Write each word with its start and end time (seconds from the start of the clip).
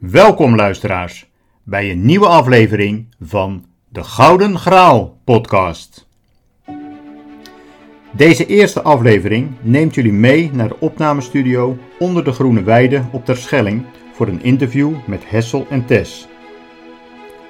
Welkom 0.00 0.56
luisteraars 0.56 1.30
bij 1.62 1.90
een 1.90 2.04
nieuwe 2.04 2.26
aflevering 2.26 3.06
van 3.20 3.64
de 3.88 4.04
Gouden 4.04 4.58
Graal 4.58 5.18
podcast. 5.24 6.06
Deze 8.10 8.46
eerste 8.46 8.82
aflevering 8.82 9.50
neemt 9.60 9.94
jullie 9.94 10.12
mee 10.12 10.50
naar 10.52 10.68
de 10.68 10.80
opnamestudio 10.80 11.76
onder 11.98 12.24
de 12.24 12.32
Groene 12.32 12.62
Weide 12.62 13.02
op 13.12 13.24
Terschelling 13.24 13.84
voor 14.12 14.28
een 14.28 14.42
interview 14.42 14.92
met 15.06 15.30
Hessel 15.30 15.66
en 15.70 15.86
Tess. 15.86 16.28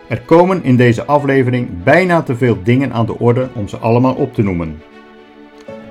Er 0.08 0.20
komen 0.20 0.64
in 0.64 0.76
deze 0.76 1.04
aflevering 1.04 1.82
bijna 1.82 2.22
te 2.22 2.36
veel 2.36 2.62
dingen 2.62 2.92
aan 2.92 3.06
de 3.06 3.18
orde 3.18 3.48
om 3.54 3.68
ze 3.68 3.76
allemaal 3.76 4.14
op 4.14 4.34
te 4.34 4.42
noemen. 4.42 4.82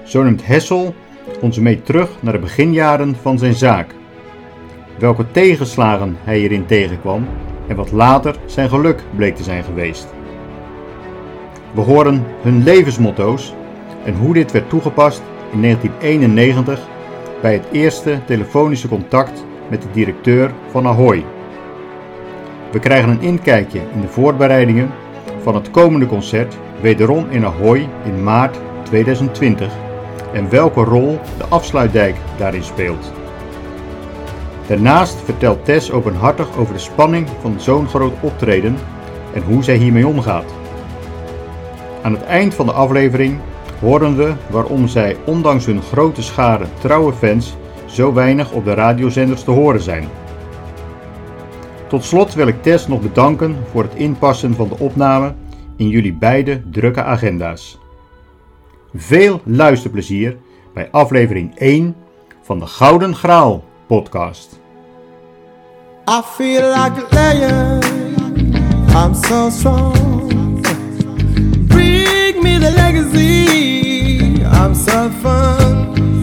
Zo 0.04 0.24
neemt 0.24 0.46
Hessel 0.46 0.96
ons 1.42 1.60
mee 1.60 1.82
terug 1.82 2.22
naar 2.22 2.34
de 2.34 2.40
beginjaren 2.40 3.16
van 3.16 3.38
zijn 3.38 3.54
zaak. 3.54 3.98
Welke 5.00 5.32
tegenslagen 5.32 6.18
hij 6.24 6.38
hierin 6.38 6.66
tegenkwam 6.66 7.28
en 7.68 7.76
wat 7.76 7.92
later 7.92 8.36
zijn 8.46 8.70
geluk 8.70 9.04
bleek 9.16 9.36
te 9.36 9.44
zijn 9.44 9.64
geweest. 9.64 10.08
We 11.74 11.82
horen 11.82 12.26
hun 12.42 12.64
levensmotto's 12.64 13.54
en 14.04 14.16
hoe 14.16 14.34
dit 14.34 14.52
werd 14.52 14.70
toegepast 14.70 15.22
in 15.52 15.62
1991 15.62 16.88
bij 17.42 17.54
het 17.54 17.66
eerste 17.72 18.20
telefonische 18.26 18.88
contact 18.88 19.46
met 19.70 19.82
de 19.82 19.88
directeur 19.92 20.52
van 20.70 20.88
Ahoy. 20.88 21.26
We 22.72 22.80
krijgen 22.80 23.10
een 23.10 23.22
inkijkje 23.22 23.82
in 23.94 24.02
de 24.02 24.08
voorbereidingen 24.08 24.92
van 25.42 25.56
het 25.56 25.72
komende 25.72 26.06
concert 26.06 26.58
wederom 26.82 27.26
in 27.30 27.46
Ahoy 27.46 27.90
in 28.06 28.24
maart 28.24 28.60
2020 28.84 29.74
en 30.34 30.50
welke 30.50 30.84
rol 30.84 31.20
de 31.38 31.46
afsluitdijk 31.50 32.16
daarin 32.38 32.64
speelt. 32.64 33.19
Daarnaast 34.70 35.22
vertelt 35.24 35.66
Tess 35.66 35.92
openhartig 35.92 36.58
over 36.58 36.74
de 36.74 36.80
spanning 36.80 37.28
van 37.42 37.60
zo'n 37.60 37.88
groot 37.88 38.14
optreden 38.22 38.76
en 39.34 39.42
hoe 39.42 39.64
zij 39.64 39.76
hiermee 39.76 40.08
omgaat. 40.08 40.54
Aan 42.02 42.12
het 42.12 42.24
eind 42.24 42.54
van 42.54 42.66
de 42.66 42.72
aflevering 42.72 43.40
horen 43.80 44.18
we 44.18 44.34
waarom 44.50 44.88
zij 44.88 45.18
ondanks 45.26 45.66
hun 45.66 45.82
grote 45.82 46.24
schare 46.24 46.66
trouwe 46.80 47.14
fans 47.14 47.56
zo 47.86 48.14
weinig 48.14 48.52
op 48.52 48.66
de 48.66 48.74
radiozenders 48.74 49.44
te 49.44 49.52
horen 49.52 49.82
zijn. 49.82 50.08
Tot 51.88 52.04
slot 52.04 52.34
wil 52.34 52.48
ik 52.48 52.64
Tess 52.64 52.88
nog 52.88 53.02
bedanken 53.02 53.56
voor 53.72 53.84
het 53.84 53.96
inpassen 53.96 54.54
van 54.54 54.70
de 54.70 54.78
opname 54.80 55.34
in 55.76 55.88
jullie 55.88 56.14
beide 56.14 56.62
drukke 56.70 57.04
agenda's. 57.04 57.80
Veel 58.96 59.42
luisterplezier 59.44 60.38
bij 60.74 60.88
aflevering 60.92 61.56
1 61.56 61.96
van 62.42 62.60
de 62.60 62.66
Gouden 62.66 63.16
Graal 63.16 63.68
podcast. 63.90 64.60
I 66.08 66.22
feel 66.22 66.70
like 66.70 66.96
a 66.98 67.16
lion. 67.16 67.84
I'm 68.96 69.14
so 69.16 69.50
strong. 69.50 70.62
Bring 71.68 72.44
me 72.44 72.58
the 72.60 72.72
legacy. 72.84 74.44
I'm 74.46 74.76
so 74.76 75.10
fun. 75.22 76.19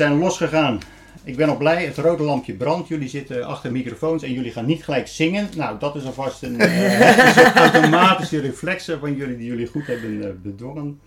Zijn 0.00 0.18
losgegaan. 0.18 0.78
Ik 1.24 1.36
ben 1.36 1.48
al 1.48 1.56
blij, 1.56 1.84
het 1.84 1.96
rode 1.96 2.22
lampje 2.22 2.54
brandt. 2.54 2.88
Jullie 2.88 3.08
zitten 3.08 3.44
achter 3.44 3.72
microfoons 3.72 4.22
en 4.22 4.32
jullie 4.32 4.52
gaan 4.52 4.66
niet 4.66 4.84
gelijk 4.84 5.06
zingen. 5.06 5.48
Nou, 5.56 5.78
dat 5.78 5.96
is 5.96 6.04
alvast 6.04 6.42
een, 6.42 6.60
eh, 6.60 7.00
een 7.46 7.54
automatische 7.54 8.40
reflexen 8.40 9.00
van 9.00 9.14
jullie 9.14 9.36
die 9.36 9.46
jullie 9.46 9.66
goed 9.66 9.86
hebben 9.86 10.22
eh, 10.22 10.30
bedwongen. 10.42 11.00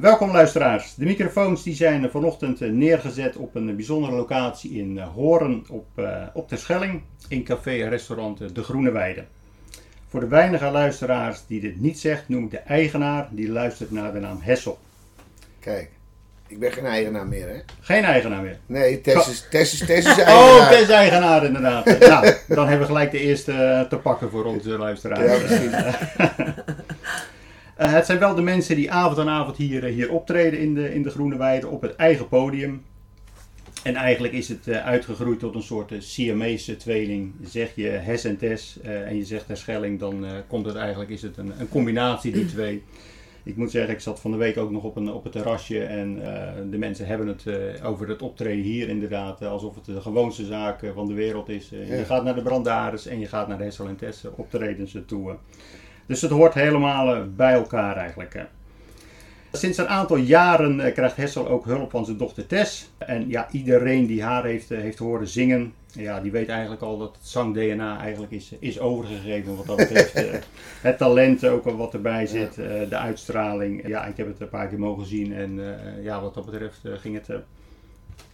Welkom 0.00 0.30
luisteraars. 0.30 0.94
De 0.94 1.04
microfoons 1.04 1.62
die 1.62 1.74
zijn 1.74 2.10
vanochtend 2.10 2.60
eh, 2.60 2.70
neergezet 2.70 3.36
op 3.36 3.54
een 3.54 3.76
bijzondere 3.76 4.16
locatie 4.16 4.70
in 4.70 4.98
Horen 4.98 5.64
op, 5.68 5.86
eh, 5.94 6.22
op 6.34 6.48
Terschelling. 6.48 7.02
In 7.28 7.44
café 7.44 7.82
en 7.82 7.88
restaurant 7.88 8.54
De 8.54 8.62
Groene 8.62 8.90
Weide. 8.90 9.24
Voor 10.08 10.20
de 10.20 10.28
weinige 10.28 10.70
luisteraars 10.70 11.46
die 11.46 11.60
dit 11.60 11.80
niet 11.80 11.98
zegt, 11.98 12.28
noem 12.28 12.44
ik 12.44 12.50
de 12.50 12.58
eigenaar 12.58 13.28
die 13.30 13.48
luistert 13.48 13.90
naar 13.90 14.12
de 14.12 14.20
naam 14.20 14.38
Hessel. 14.40 14.78
Kijk, 15.60 15.90
ik 16.48 16.58
ben 16.58 16.72
geen 16.72 16.86
eigenaar 16.86 17.26
meer, 17.26 17.48
hè? 17.48 17.60
Geen 17.80 18.04
eigenaar 18.04 18.42
meer. 18.42 18.58
Nee, 18.66 19.00
Tess 19.00 19.28
is, 19.28 19.46
Tess 19.50 19.72
is, 19.72 19.86
Tess 19.86 20.06
is 20.06 20.18
Oh, 20.24 20.26
eigenaar. 20.26 20.70
Tess 20.70 20.90
eigenaar 20.90 21.44
inderdaad. 21.44 21.84
nou, 22.08 22.34
dan 22.48 22.68
hebben 22.68 22.78
we 22.78 22.92
gelijk 22.92 23.10
de 23.10 23.20
eerste 23.20 23.52
eh, 23.52 23.80
te 23.80 23.96
pakken 23.96 24.30
voor 24.30 24.44
onze 24.44 24.68
luisteraars. 24.68 25.32
Ja, 25.32 25.46
precies. 25.46 25.72
Eh, 27.76 27.92
het 27.92 28.06
zijn 28.06 28.18
wel 28.18 28.34
de 28.34 28.42
mensen 28.42 28.76
die 28.76 28.90
avond 28.90 29.18
aan 29.18 29.28
avond 29.28 29.56
hier, 29.56 29.84
eh, 29.84 29.92
hier 29.92 30.10
optreden 30.10 30.58
in 30.58 30.74
de, 30.74 30.94
in 30.94 31.02
de 31.02 31.10
Groene 31.10 31.36
Weide 31.36 31.68
op 31.68 31.82
het 31.82 31.96
eigen 31.96 32.28
podium. 32.28 32.84
En 33.82 33.94
eigenlijk 33.94 34.34
is 34.34 34.48
het 34.48 34.68
uitgegroeid 34.68 35.38
tot 35.38 35.54
een 35.54 35.62
soort 35.62 35.92
uh, 35.92 36.00
Siamese 36.00 36.76
tweeling. 36.76 37.32
Zeg 37.44 37.70
je 37.74 37.88
Hes 37.88 38.24
en 38.24 38.36
Tess 38.36 38.80
en 38.80 39.16
je 39.16 39.24
zegt 39.24 39.46
Terschelling, 39.46 39.98
dan 39.98 40.26
komt 40.48 40.66
het 40.66 40.76
eigenlijk 40.76 41.10
is 41.10 41.22
het 41.22 41.36
een, 41.36 41.52
een 41.58 41.68
combinatie 41.68 42.32
die 42.32 42.46
twee. 42.46 42.82
Ik 43.42 43.56
moet 43.56 43.70
zeggen, 43.70 43.94
ik 43.94 44.00
zat 44.00 44.20
van 44.20 44.30
de 44.30 44.36
week 44.36 44.56
ook 44.56 44.70
nog 44.70 44.82
op, 44.82 44.96
een, 44.96 45.12
op 45.12 45.22
het 45.22 45.32
terrasje 45.32 45.84
en 45.84 46.22
eh, 46.22 46.52
de 46.70 46.78
mensen 46.78 47.06
hebben 47.06 47.26
het 47.26 47.46
eh, 47.46 47.88
over 47.88 48.08
het 48.08 48.22
optreden 48.22 48.64
hier 48.64 48.88
inderdaad 48.88 49.40
eh, 49.40 49.50
alsof 49.50 49.74
het 49.74 49.84
de 49.84 50.00
gewoonste 50.00 50.44
zaak 50.44 50.80
van 50.94 51.06
de 51.06 51.14
wereld 51.14 51.48
is. 51.48 51.68
Ja. 51.68 51.94
Je 51.94 52.04
gaat 52.04 52.24
naar 52.24 52.34
de 52.34 52.42
Brandaris 52.42 53.06
en 53.06 53.20
je 53.20 53.26
gaat 53.26 53.48
naar 53.48 53.58
de 53.58 53.64
Hessel 53.64 53.88
en 53.88 53.96
Tess 53.96 54.24
eh, 54.24 54.30
optredens 54.36 54.96
toe. 55.06 55.36
Dus 56.06 56.20
het 56.20 56.30
hoort 56.30 56.54
helemaal 56.54 57.26
bij 57.36 57.52
elkaar 57.52 57.96
eigenlijk. 57.96 58.34
hè. 58.34 58.42
Sinds 59.52 59.78
een 59.78 59.88
aantal 59.88 60.16
jaren 60.16 60.92
krijgt 60.92 61.16
Hessel 61.16 61.48
ook 61.48 61.64
hulp 61.64 61.90
van 61.90 62.04
zijn 62.04 62.16
dochter 62.16 62.46
Tess. 62.46 62.90
En 62.98 63.28
ja, 63.28 63.48
iedereen 63.50 64.06
die 64.06 64.22
haar 64.22 64.44
heeft, 64.44 64.68
heeft 64.68 64.98
horen 64.98 65.28
zingen, 65.28 65.74
ja, 65.92 66.20
die 66.20 66.30
weet 66.30 66.48
eigenlijk 66.48 66.82
al 66.82 66.98
dat 66.98 67.16
het 67.16 67.26
zang-DNA 67.26 68.00
eigenlijk 68.00 68.32
is, 68.32 68.52
is 68.58 68.80
overgegeven 68.80 69.56
wat 69.56 69.66
dat 69.66 69.76
betreft. 69.76 70.14
eh, 70.24 70.34
het 70.80 70.98
talent 70.98 71.46
ook 71.46 71.66
al 71.66 71.76
wat 71.76 71.94
erbij 71.94 72.26
zit, 72.26 72.58
eh, 72.58 72.88
de 72.88 72.96
uitstraling. 72.96 73.86
Ja, 73.86 74.04
ik 74.06 74.16
heb 74.16 74.26
het 74.26 74.40
een 74.40 74.48
paar 74.48 74.68
keer 74.68 74.78
mogen 74.78 75.06
zien 75.06 75.34
en 75.34 75.58
eh, 75.58 76.04
ja, 76.04 76.20
wat 76.20 76.34
dat 76.34 76.44
betreft 76.44 76.80
ging 76.84 77.14
het 77.14 77.40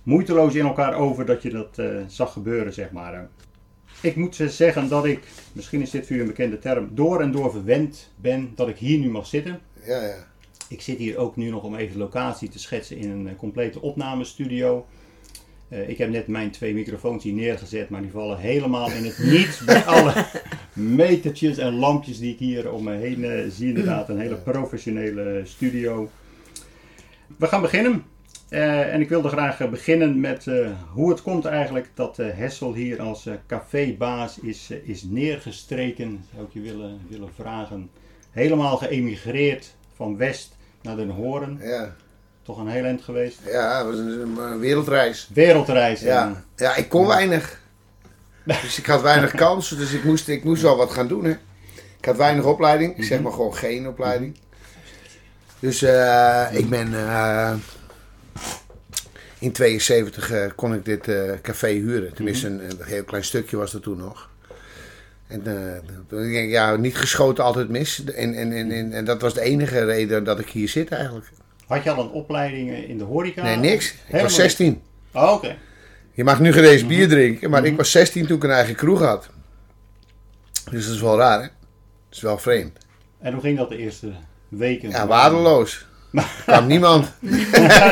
moeiteloos 0.03 0.54
in 0.54 0.66
elkaar 0.66 0.94
over 0.94 1.26
dat 1.26 1.42
je 1.42 1.50
dat 1.50 1.82
zag 2.06 2.32
gebeuren, 2.32 2.72
zeg 2.72 2.91
maar. 2.91 3.28
Ik 4.00 4.16
moet 4.16 4.41
zeggen 4.48 4.88
dat 4.88 5.04
ik, 5.04 5.28
misschien 5.53 5.81
is 5.81 5.91
dit 5.91 6.06
voor 6.06 6.16
u 6.16 6.21
een 6.21 6.26
bekende 6.26 6.59
term, 6.59 6.88
door 6.92 7.21
en 7.21 7.32
door 7.32 7.50
verwend 7.50 8.10
ben 8.16 8.53
dat 8.54 8.69
ik 8.69 8.76
hier 8.76 8.98
nu 8.98 9.10
mag 9.10 9.26
zitten. 9.26 9.60
Ja, 9.86 10.03
ja. 10.03 10.26
Ik 10.69 10.81
zit 10.81 10.98
hier 10.98 11.16
ook 11.16 11.36
nu 11.36 11.50
nog 11.50 11.62
om 11.62 11.75
even 11.75 11.92
de 11.92 11.98
locatie 11.98 12.48
te 12.48 12.59
schetsen 12.59 12.97
in 12.97 13.10
een 13.10 13.36
complete 13.36 13.81
opnamestudio. 13.81 14.86
Eh, 15.69 15.89
ik 15.89 15.99
heb 15.99 16.11
net 16.11 16.27
mijn 16.27 16.51
twee 16.51 16.75
microfoons 16.75 17.25
hier 17.25 17.33
neergezet, 17.33 17.89
maar 17.89 18.03
die 18.03 18.11
vallen 18.11 18.39
helemaal 18.39 18.91
in 18.91 19.05
het 19.05 19.19
niet 19.19 19.63
bij 19.67 19.84
alle 19.95 20.25
metertjes 20.72 21.59
en 21.59 21.75
lampjes 21.75 22.19
die 22.19 22.33
ik 22.33 22.39
hier 22.39 22.72
om 22.72 22.84
me 22.84 22.93
heen 22.93 23.25
eh, 23.25 23.51
zie. 23.51 23.69
Inderdaad, 23.69 24.09
een 24.09 24.21
hele 24.21 24.37
professionele 24.37 25.41
studio. 25.45 26.11
We 27.37 27.47
gaan 27.47 27.61
beginnen. 27.61 28.05
Eh, 28.49 28.95
en 28.95 29.01
ik 29.01 29.09
wilde 29.09 29.28
graag 29.28 29.71
beginnen 29.71 30.21
met 30.21 30.47
eh, 30.47 30.71
hoe 30.93 31.11
het 31.11 31.22
komt 31.22 31.45
eigenlijk 31.45 31.91
dat 31.95 32.19
eh, 32.19 32.27
Hessel 32.34 32.75
hier 32.75 33.01
als 33.01 33.27
eh, 33.27 33.34
cafébaas 33.47 34.39
is, 34.39 34.71
is 34.71 35.03
neergestreken. 35.03 36.25
Zou 36.34 36.47
ik 36.47 36.53
je 36.53 36.60
willen, 36.60 37.01
willen 37.09 37.34
vragen. 37.34 37.91
Helemaal 38.31 38.77
geëmigreerd 38.77 39.75
van 39.95 40.17
West 40.17 40.57
naar 40.83 40.97
Den 40.97 41.10
Hoorn. 41.10 41.59
Ja, 41.63 41.97
Toch 42.45 42.59
een 42.59 42.69
heel 42.69 42.85
eind 42.85 43.03
geweest. 43.03 43.39
ja 43.47 43.77
het 43.79 43.87
was 43.87 43.99
een, 43.99 44.37
een 44.39 44.59
wereldreis. 44.59 45.29
Wereldreis. 45.35 46.01
en- 46.01 46.07
Ja. 46.07 46.45
ja, 46.57 46.77
ik 46.77 46.89
kon 46.89 47.07
weinig. 47.07 47.61
Dus 48.45 48.79
ik 48.79 48.87
had 48.87 49.03
weinig 49.03 49.31
kansen, 49.45 49.77
dus 49.79 49.93
ik 49.93 50.05
moest, 50.05 50.29
ik 50.29 50.45
moest 50.45 50.63
wel 50.63 50.77
wat 50.77 50.91
gaan 50.91 51.09
doen, 51.09 51.25
hè. 51.25 51.31
Ik 51.99 52.05
had 52.05 52.17
weinig 52.17 52.45
opleiding, 52.45 52.97
ik 52.99 53.05
zeg 53.05 53.21
maar 53.21 53.33
gewoon 53.33 53.55
geen 53.55 53.89
opleiding. 53.89 54.37
Dus 55.59 55.83
eh, 55.83 56.47
ik 56.53 56.69
ben... 56.69 56.95
eh, 56.95 57.53
in 59.39 59.53
72 59.53 60.31
eh, 60.31 60.47
kon 60.57 60.75
ik 60.75 60.85
dit 60.85 61.09
café 61.43 61.69
huren. 61.69 62.15
Tenminste, 62.15 62.47
een, 62.47 62.61
een 62.71 62.77
heel 62.85 63.05
klein 63.05 63.25
stukje 63.25 63.57
was 63.57 63.75
er 63.75 63.81
toen 63.81 63.97
nog. 63.99 64.29
En 65.27 65.43
ja, 66.49 66.77
niet 66.77 66.97
geschoten, 66.97 67.45
altijd 67.45 67.69
mis. 67.69 68.05
En, 68.05 68.35
en, 68.35 68.53
en, 68.53 68.71
en, 68.71 68.93
en 68.93 69.05
dat 69.05 69.21
was 69.21 69.35
de 69.35 69.41
enige 69.41 69.85
reden 69.85 70.25
dat 70.25 70.39
ik 70.41 70.49
hier 70.49 70.69
zit 70.69 70.91
eigenlijk. 70.91 71.27
Had 71.66 71.84
je 71.84 71.91
al 71.91 72.05
een 72.05 72.11
opleiding 72.11 72.71
eh, 72.71 72.89
in 72.89 72.99
de 72.99 73.05
horeca? 73.05 73.43
Nee, 73.43 73.57
niks. 73.57 73.91
Ik 73.91 73.99
Helemaal 74.05 74.22
was 74.22 74.34
16. 74.34 74.83
Oh, 75.13 75.33
oké. 75.33 75.57
Je 76.13 76.25
mag 76.25 76.41
nu 76.41 76.53
geen 76.53 76.65
eens 76.65 76.87
bier 76.87 77.09
drinken, 77.09 77.51
maar 77.51 77.65
ik 77.65 77.77
was 77.77 77.91
16 77.91 78.27
toen 78.27 78.37
ik 78.37 78.45
een 78.45 78.51
eigen 78.51 78.75
kroeg 78.75 79.01
had. 79.01 79.28
Dus 80.71 80.84
dat 80.87 80.95
is 80.95 81.01
wel 81.01 81.19
raar, 81.19 81.41
hè? 81.41 81.47
Dat 82.09 82.16
is 82.16 82.21
wel 82.21 82.39
vreemd. 82.39 82.78
En 83.19 83.33
hoe 83.33 83.43
ging 83.43 83.59
dat 83.59 83.69
de 83.69 83.77
eerste 83.77 84.13
weken? 84.49 84.91
Ja, 84.91 85.07
waardeloos. 85.07 85.87
Er 86.13 86.25
kwam 86.45 86.66
niemand. 86.66 87.13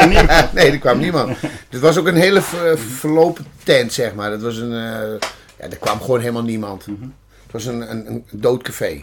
Nee, 0.54 0.70
er 0.70 0.78
kwam 0.78 0.98
niemand. 0.98 1.36
Het 1.68 1.80
was 1.80 1.98
ook 1.98 2.06
een 2.06 2.14
hele 2.16 2.42
ver- 2.42 2.78
verlopen 2.78 3.46
tent, 3.64 3.92
zeg 3.92 4.14
maar. 4.14 4.30
Het 4.30 4.42
was 4.42 4.56
een, 4.56 4.72
eh, 4.72 5.28
ja, 5.58 5.70
er 5.70 5.78
kwam 5.80 6.00
gewoon 6.00 6.20
helemaal 6.20 6.42
niemand. 6.42 6.84
Het 6.84 7.52
was 7.52 7.64
een, 7.64 7.90
een, 7.90 8.06
een 8.10 8.24
dood 8.30 8.62
café. 8.62 9.02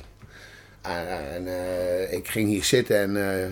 En, 0.81 1.33
en, 1.33 1.47
eh, 1.47 2.13
ik 2.13 2.27
ging 2.27 2.47
hier 2.49 2.63
zitten 2.63 2.97
en 2.99 3.31
eh, 3.43 3.47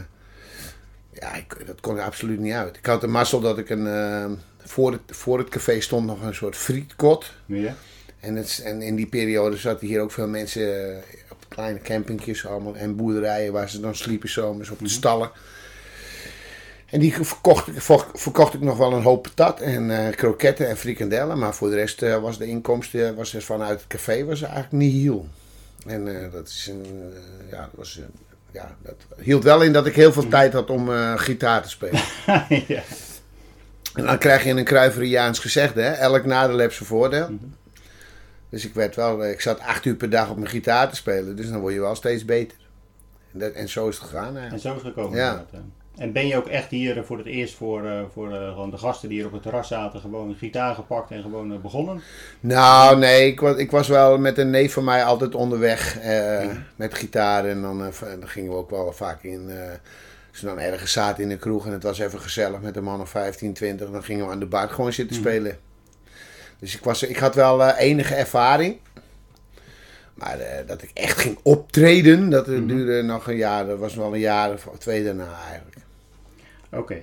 ja, 1.19 1.35
ik, 1.35 1.65
dat 1.65 1.81
kon 1.81 1.97
er 1.97 2.03
absoluut 2.03 2.39
niet 2.39 2.53
uit. 2.53 2.77
Ik 2.77 2.85
had 2.85 3.01
de 3.01 3.07
mazzel 3.07 3.39
dat 3.39 3.57
ik 3.57 3.69
een, 3.69 3.87
eh, 3.87 4.25
voor, 4.57 4.91
het, 4.91 5.01
voor 5.07 5.37
het 5.37 5.49
café 5.49 5.81
stond 5.81 6.05
nog 6.05 6.21
een 6.21 6.35
soort 6.35 6.55
frietkot. 6.55 7.31
Ja. 7.45 7.75
En, 8.19 8.35
het, 8.35 8.61
en 8.63 8.81
in 8.81 8.95
die 8.95 9.07
periode 9.07 9.57
zaten 9.57 9.87
hier 9.87 10.01
ook 10.01 10.11
veel 10.11 10.27
mensen 10.27 10.91
eh, 10.91 11.03
op 11.31 11.45
kleine 11.47 11.79
campingjes 11.79 12.45
allemaal, 12.45 12.75
en 12.75 12.95
boerderijen 12.95 13.53
waar 13.53 13.69
ze 13.69 13.79
dan 13.79 13.95
sliepen 13.95 14.29
zomers 14.29 14.69
op 14.69 14.79
de 14.79 14.89
stallen. 14.89 15.31
En 16.85 16.99
die 16.99 17.13
verkocht, 17.13 17.69
verkocht 18.13 18.53
ik 18.53 18.61
nog 18.61 18.77
wel 18.77 18.93
een 18.93 19.03
hoop 19.03 19.23
patat 19.23 19.61
en 19.61 20.05
eh, 20.05 20.15
kroketten 20.15 20.67
en 20.67 20.77
frikandellen. 20.77 21.37
Maar 21.37 21.55
voor 21.55 21.69
de 21.69 21.75
rest 21.75 22.01
was 22.01 22.37
de 22.37 22.45
inkomsten 22.45 23.15
was 23.15 23.35
vanuit 23.39 23.79
het 23.79 23.87
café 23.87 24.25
was 24.25 24.41
eigenlijk 24.41 24.71
niet 24.71 25.01
heel. 25.01 25.27
En 25.85 26.29
dat 26.31 26.47
is 26.47 26.67
een, 26.67 27.13
ja, 27.51 27.61
dat 27.61 27.69
was, 27.75 27.99
ja, 28.57 28.75
dat 28.81 28.95
hield 29.17 29.43
wel 29.43 29.61
in 29.61 29.73
dat 29.73 29.85
ik 29.85 29.95
heel 29.95 30.11
veel 30.13 30.27
tijd 30.27 30.53
had 30.53 30.69
om 30.69 30.91
eh, 30.91 31.13
gitaar 31.17 31.61
te 31.61 31.69
spelen. 31.69 32.01
ja. 32.67 32.81
En 33.93 34.05
dan 34.05 34.17
krijg 34.17 34.43
je 34.43 34.49
een 34.49 34.63
Cruyffiaans 34.63 35.39
gezegde, 35.39 35.81
hè? 35.81 35.91
elk 35.91 36.25
nadeel 36.25 36.57
heeft 36.57 36.75
zijn 36.75 36.89
voordeel. 36.89 37.29
Dus 38.49 38.65
ik, 38.65 38.73
werd 38.73 38.95
wel, 38.95 39.25
ik 39.25 39.41
zat 39.41 39.59
acht 39.59 39.85
uur 39.85 39.95
per 39.95 40.09
dag 40.09 40.29
op 40.29 40.37
mijn 40.37 40.49
gitaar 40.49 40.89
te 40.89 40.95
spelen, 40.95 41.35
dus 41.35 41.49
dan 41.49 41.59
word 41.59 41.73
je 41.73 41.79
wel 41.79 41.95
steeds 41.95 42.25
beter. 42.25 42.57
En, 43.33 43.39
dat, 43.39 43.51
en 43.51 43.69
zo 43.69 43.87
is 43.87 43.95
het 43.97 44.05
gegaan 44.05 44.27
En 44.27 44.35
eigenlijk. 44.35 44.63
zo 44.63 44.69
is 44.75 44.83
het 44.83 44.93
gekomen. 44.93 45.17
Ja. 45.17 45.29
inderdaad. 45.31 45.61
En 45.97 46.11
ben 46.11 46.27
je 46.27 46.37
ook 46.37 46.47
echt 46.47 46.71
hier 46.71 46.97
eh, 46.97 47.03
voor 47.03 47.17
het 47.17 47.25
eerst 47.25 47.55
voor, 47.55 47.85
eh, 47.85 48.01
voor 48.13 48.33
eh, 48.33 48.47
gewoon 48.47 48.69
de 48.69 48.77
gasten 48.77 49.09
die 49.09 49.17
hier 49.17 49.27
op 49.27 49.33
het 49.33 49.41
terras 49.41 49.67
zaten, 49.67 49.99
gewoon 49.99 50.29
een 50.29 50.35
gitaar 50.35 50.75
gepakt 50.75 51.11
en 51.11 51.21
gewoon 51.21 51.61
begonnen? 51.61 52.01
Nou, 52.39 52.97
nee, 52.97 53.27
ik 53.27 53.39
was, 53.39 53.55
ik 53.55 53.71
was 53.71 53.87
wel 53.87 54.17
met 54.17 54.37
een 54.37 54.49
neef 54.49 54.73
van 54.73 54.83
mij 54.83 55.03
altijd 55.03 55.35
onderweg 55.35 55.99
met 56.75 56.93
gitaar. 56.93 57.45
En 57.45 57.61
dan, 57.61 57.83
en 57.83 58.19
dan 58.19 58.29
gingen 58.29 58.51
we 58.51 58.57
ook 58.57 58.69
wel 58.69 58.93
vaak 58.93 59.23
in, 59.23 59.51
als 60.31 60.41
we 60.41 60.47
dan 60.47 60.59
ergens 60.59 60.91
zaten 60.91 61.23
in 61.23 61.29
de 61.29 61.37
kroeg 61.37 61.65
en 61.65 61.71
het 61.71 61.83
was 61.83 61.99
even 61.99 62.19
gezellig 62.19 62.61
met 62.61 62.75
een 62.75 62.83
man 62.83 63.01
of 63.01 63.09
15, 63.09 63.53
20, 63.53 63.91
dan 63.91 64.03
gingen 64.03 64.25
we 64.25 64.31
aan 64.31 64.39
de 64.39 64.45
bar 64.45 64.69
gewoon 64.69 64.93
zitten 64.93 65.15
spelen. 65.15 65.57
Dus 66.59 66.75
ik, 66.75 66.83
was, 66.83 67.03
ik 67.03 67.17
had 67.17 67.35
wel 67.35 67.69
enige 67.69 68.15
ervaring. 68.15 68.77
Maar 70.17 70.37
dat 70.65 70.81
ik 70.81 70.91
echt 70.93 71.19
ging 71.19 71.37
optreden, 71.43 72.29
dat 72.29 72.47
eh, 72.47 72.67
duurde 72.67 73.01
nog 73.01 73.27
een 73.27 73.35
jaar. 73.35 73.65
Dat 73.65 73.79
was 73.79 73.95
wel 73.95 74.13
een 74.13 74.19
jaar 74.19 74.53
of 74.53 74.69
twee 74.77 75.03
daarna 75.03 75.39
eigenlijk. 75.49 75.76
Oké. 76.71 77.01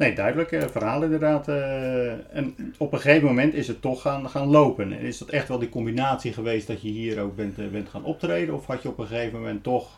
Nee, 0.00 0.14
duidelijk 0.14 0.52
eh, 0.52 0.68
verhaal 0.70 1.02
inderdaad. 1.02 1.48
eh, 1.48 2.36
en 2.36 2.74
op 2.78 2.92
een 2.92 3.00
gegeven 3.00 3.26
moment 3.26 3.54
is 3.54 3.68
het 3.68 3.82
toch 3.82 4.00
gaan, 4.02 4.30
gaan 4.30 4.46
lopen. 4.46 4.92
En 4.92 5.00
is 5.00 5.18
dat 5.18 5.28
echt 5.28 5.48
wel 5.48 5.58
die 5.58 5.68
combinatie 5.68 6.32
geweest 6.32 6.66
dat 6.66 6.82
je 6.82 6.88
hier 6.88 7.20
ook 7.20 7.36
bent, 7.36 7.58
eh, 7.58 7.68
bent 7.68 7.88
gaan 7.88 8.04
optreden? 8.04 8.54
Of 8.54 8.66
had 8.66 8.82
je 8.82 8.88
op 8.88 8.98
een 8.98 9.06
gegeven 9.06 9.38
moment 9.38 9.62
toch 9.62 9.88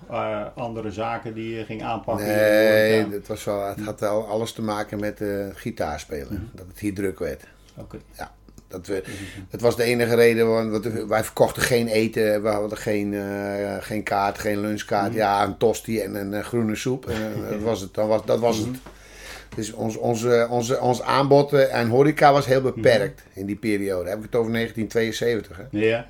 andere 0.55 0.91
zaken 0.91 1.35
die 1.35 1.56
je 1.56 1.65
ging 1.65 1.83
aanpakken? 1.83 2.27
Nee, 2.27 3.11
het, 3.11 3.29
was 3.29 3.44
wel, 3.44 3.67
het 3.67 3.81
had 3.81 4.00
wel 4.00 4.27
alles 4.27 4.53
te 4.53 4.62
maken 4.62 5.00
met 5.00 5.25
gitaarspelen. 5.55 6.50
Dat 6.55 6.67
het 6.67 6.79
hier 6.79 6.95
druk 6.95 7.19
werd. 7.19 7.45
Oké. 7.77 7.99
Dat, 8.73 8.87
we, 8.87 9.03
dat 9.51 9.61
was 9.61 9.77
de 9.77 9.83
enige 9.83 10.15
reden, 10.15 10.49
want 10.49 10.87
wij 11.09 11.25
verkochten 11.25 11.63
geen 11.63 11.89
eten, 11.89 12.43
we 12.43 12.49
hadden 12.49 12.79
geen, 12.79 13.15
eh, 13.15 13.77
geen 13.81 14.03
kaart, 14.03 14.39
geen 14.39 14.61
lunchkaart. 14.61 15.15
Ja, 15.15 15.45
een 15.45 15.57
tosti 15.57 16.01
en 16.01 16.15
een 16.15 16.35
eh, 16.35 16.45
groene 16.45 16.77
soep. 16.77 17.09
En, 17.09 17.33
eh, 17.45 17.51
dat 17.51 17.61
was 17.61 17.81
het. 17.81 17.95
Dan 17.95 18.09
was, 18.09 18.25
dat 18.25 18.41
was 18.41 18.59
het. 18.59 18.69
Dus 19.55 19.73
ons, 19.73 19.97
onze, 19.97 20.47
onze, 20.51 20.81
ons 20.81 21.03
aanbod 21.03 21.71
aan 21.71 21.89
horeca 21.89 22.33
was 22.33 22.47
heel 22.47 22.61
beperkt 22.61 23.23
in 23.33 23.47
die 23.47 23.57
periode. 23.57 24.09
Heb 24.09 24.19
ik 24.19 24.25
het 24.25 24.35
over 24.35 24.53
1972. 24.53 25.57
Hè? 25.57 25.65
Ja, 25.71 26.07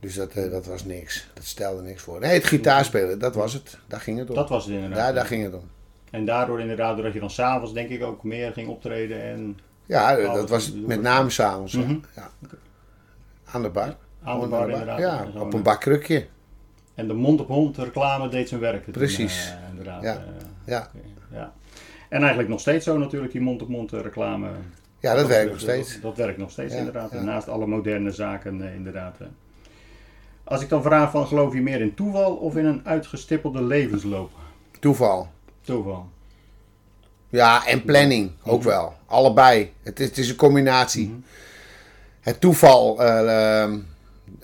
Dus 0.00 0.14
dat, 0.14 0.32
dat 0.34 0.66
was 0.66 0.84
niks. 0.84 1.26
Dat 1.34 1.44
stelde 1.44 1.82
niks 1.82 2.02
voor. 2.02 2.20
Nee, 2.20 2.32
het 2.32 2.44
gitaarspelen, 2.44 3.18
dat 3.18 3.34
was 3.34 3.52
het. 3.52 3.78
Daar 3.86 4.00
ging 4.00 4.18
het 4.18 4.28
om. 4.28 4.34
dat 4.34 4.48
was 4.48 4.64
het 4.64 4.74
inderdaad. 4.74 4.98
Daar, 4.98 5.14
daar 5.14 5.26
ging 5.26 5.44
het 5.44 5.54
om. 5.54 5.68
En 6.10 6.24
daardoor 6.24 6.60
inderdaad, 6.60 6.94
doordat 6.94 7.12
je 7.12 7.20
dan 7.20 7.30
s'avonds 7.30 7.72
denk 7.72 7.88
ik 7.88 8.02
ook 8.02 8.22
meer 8.22 8.52
ging 8.52 8.68
optreden 8.68 9.22
en 9.22 9.58
Ja, 9.88 10.16
dat 10.16 10.48
was 10.50 10.72
met 10.72 11.00
name 11.02 11.30
s'avonds. 11.30 11.72
Mhm. 11.74 11.96
ja. 12.16 12.30
Aan 13.52 13.62
de 13.62 13.68
bar. 13.70 13.96
aan 14.22 14.40
de 14.40 14.46
bar. 14.46 15.00
Ja, 15.00 15.26
op 15.38 15.52
een 15.54 15.62
bakkrukje. 15.62 16.26
En 16.94 17.06
de 17.06 17.14
mond-op-mond 17.14 17.76
reclame 17.76 18.28
deed 18.28 18.48
zijn 18.48 18.60
werk. 18.60 18.84
toen, 18.84 18.92
Precies. 18.92 19.48
eh, 19.62 19.68
inderdaad. 19.70 20.02
Ja. 20.02 20.12
eh, 20.14 20.20
Ja. 20.64 20.90
ja. 21.32 21.52
En 22.08 22.18
eigenlijk 22.18 22.48
nog 22.48 22.60
steeds 22.60 22.84
zo 22.84 22.98
natuurlijk, 22.98 23.32
die 23.32 23.40
mond-op-mond 23.40 23.90
reclame. 23.92 24.48
ja, 24.98 25.14
dat 25.14 25.26
werkt 25.26 25.50
nog 25.50 25.60
steeds. 25.60 25.92
Dat, 25.92 26.02
dat 26.02 26.16
werkt 26.16 26.38
nog 26.38 26.50
steeds 26.50 26.72
Ja, 26.72 26.78
inderdaad. 26.78 27.12
ja. 27.12 27.22
Naast 27.22 27.48
alle 27.48 27.66
moderne 27.66 28.10
zaken 28.10 28.62
eh, 28.68 28.74
inderdaad. 28.74 29.16
Als 30.44 30.62
ik 30.62 30.68
dan 30.68 30.82
vraag 30.82 31.10
van 31.10 31.26
geloof 31.26 31.54
je 31.54 31.60
meer 31.62 31.80
in 31.80 31.94
toeval 31.94 32.34
of 32.36 32.56
in 32.56 32.64
een 32.64 32.80
uitgestippelde 32.86 33.62
levensloop? 33.62 34.30
Toeval. 34.80 35.28
Toeval. 35.60 36.08
Ja, 37.28 37.66
en 37.66 37.84
planning 37.84 38.30
ook 38.42 38.62
wel. 38.62 38.94
Allebei. 39.06 39.72
Het 39.82 40.00
is, 40.00 40.06
het 40.06 40.18
is 40.18 40.28
een 40.28 40.36
combinatie. 40.36 41.22
Het 42.20 42.40
toeval 42.40 43.02
eh, 43.02 43.62
ehm, 43.62 43.78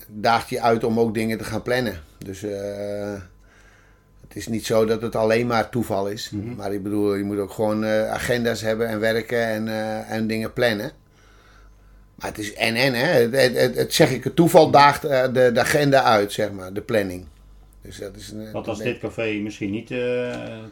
daagt 0.09 0.49
je 0.49 0.61
uit 0.61 0.85
om 0.85 1.01
ook 1.01 1.15
dingen 1.15 1.39
te 1.39 1.45
gaan 1.45 1.63
plannen. 1.63 2.01
Dus 2.19 2.43
eh, 2.43 3.13
het 4.21 4.37
is 4.37 4.47
niet 4.47 4.67
zo 4.67 4.85
dat 4.85 5.03
het 5.03 5.17
alleen 5.17 5.47
maar 5.47 5.69
toeval 5.69 6.09
is. 6.09 6.31
Maar 6.57 6.73
ik 6.73 6.83
bedoel, 6.83 7.15
je 7.15 7.25
moet 7.25 7.39
ook 7.39 7.53
gewoon 7.53 7.85
eh, 7.85 8.11
agenda's 8.11 8.61
hebben 8.61 8.89
en 8.89 9.01
werken 9.01 9.47
en, 9.47 9.69
en 10.09 10.27
dingen 10.27 10.53
plannen. 10.53 10.93
Maar 12.15 12.29
het 12.29 12.39
is 12.39 12.55
en-en, 12.55 12.95
hè. 12.95 13.07
Het, 13.07 13.33
het, 13.33 13.57
het, 13.57 13.77
het 13.77 13.95
zeg 13.95 14.11
ik, 14.11 14.25
het 14.25 14.37
toeval 14.37 14.71
daagt 14.71 15.03
de, 15.03 15.51
de 15.55 15.61
agenda 15.61 16.03
uit, 16.03 16.33
zeg 16.33 16.53
maar, 16.53 16.73
de 16.73 16.81
planning. 16.83 17.27
Dus 17.85 17.99
dat 17.99 18.17
is 18.17 18.31
een, 18.31 18.53
Want 18.53 18.69
als 18.69 18.79
dit 18.79 18.99
café 18.99 19.33
misschien 19.43 19.71
niet 19.71 19.91
eh, 19.91 19.99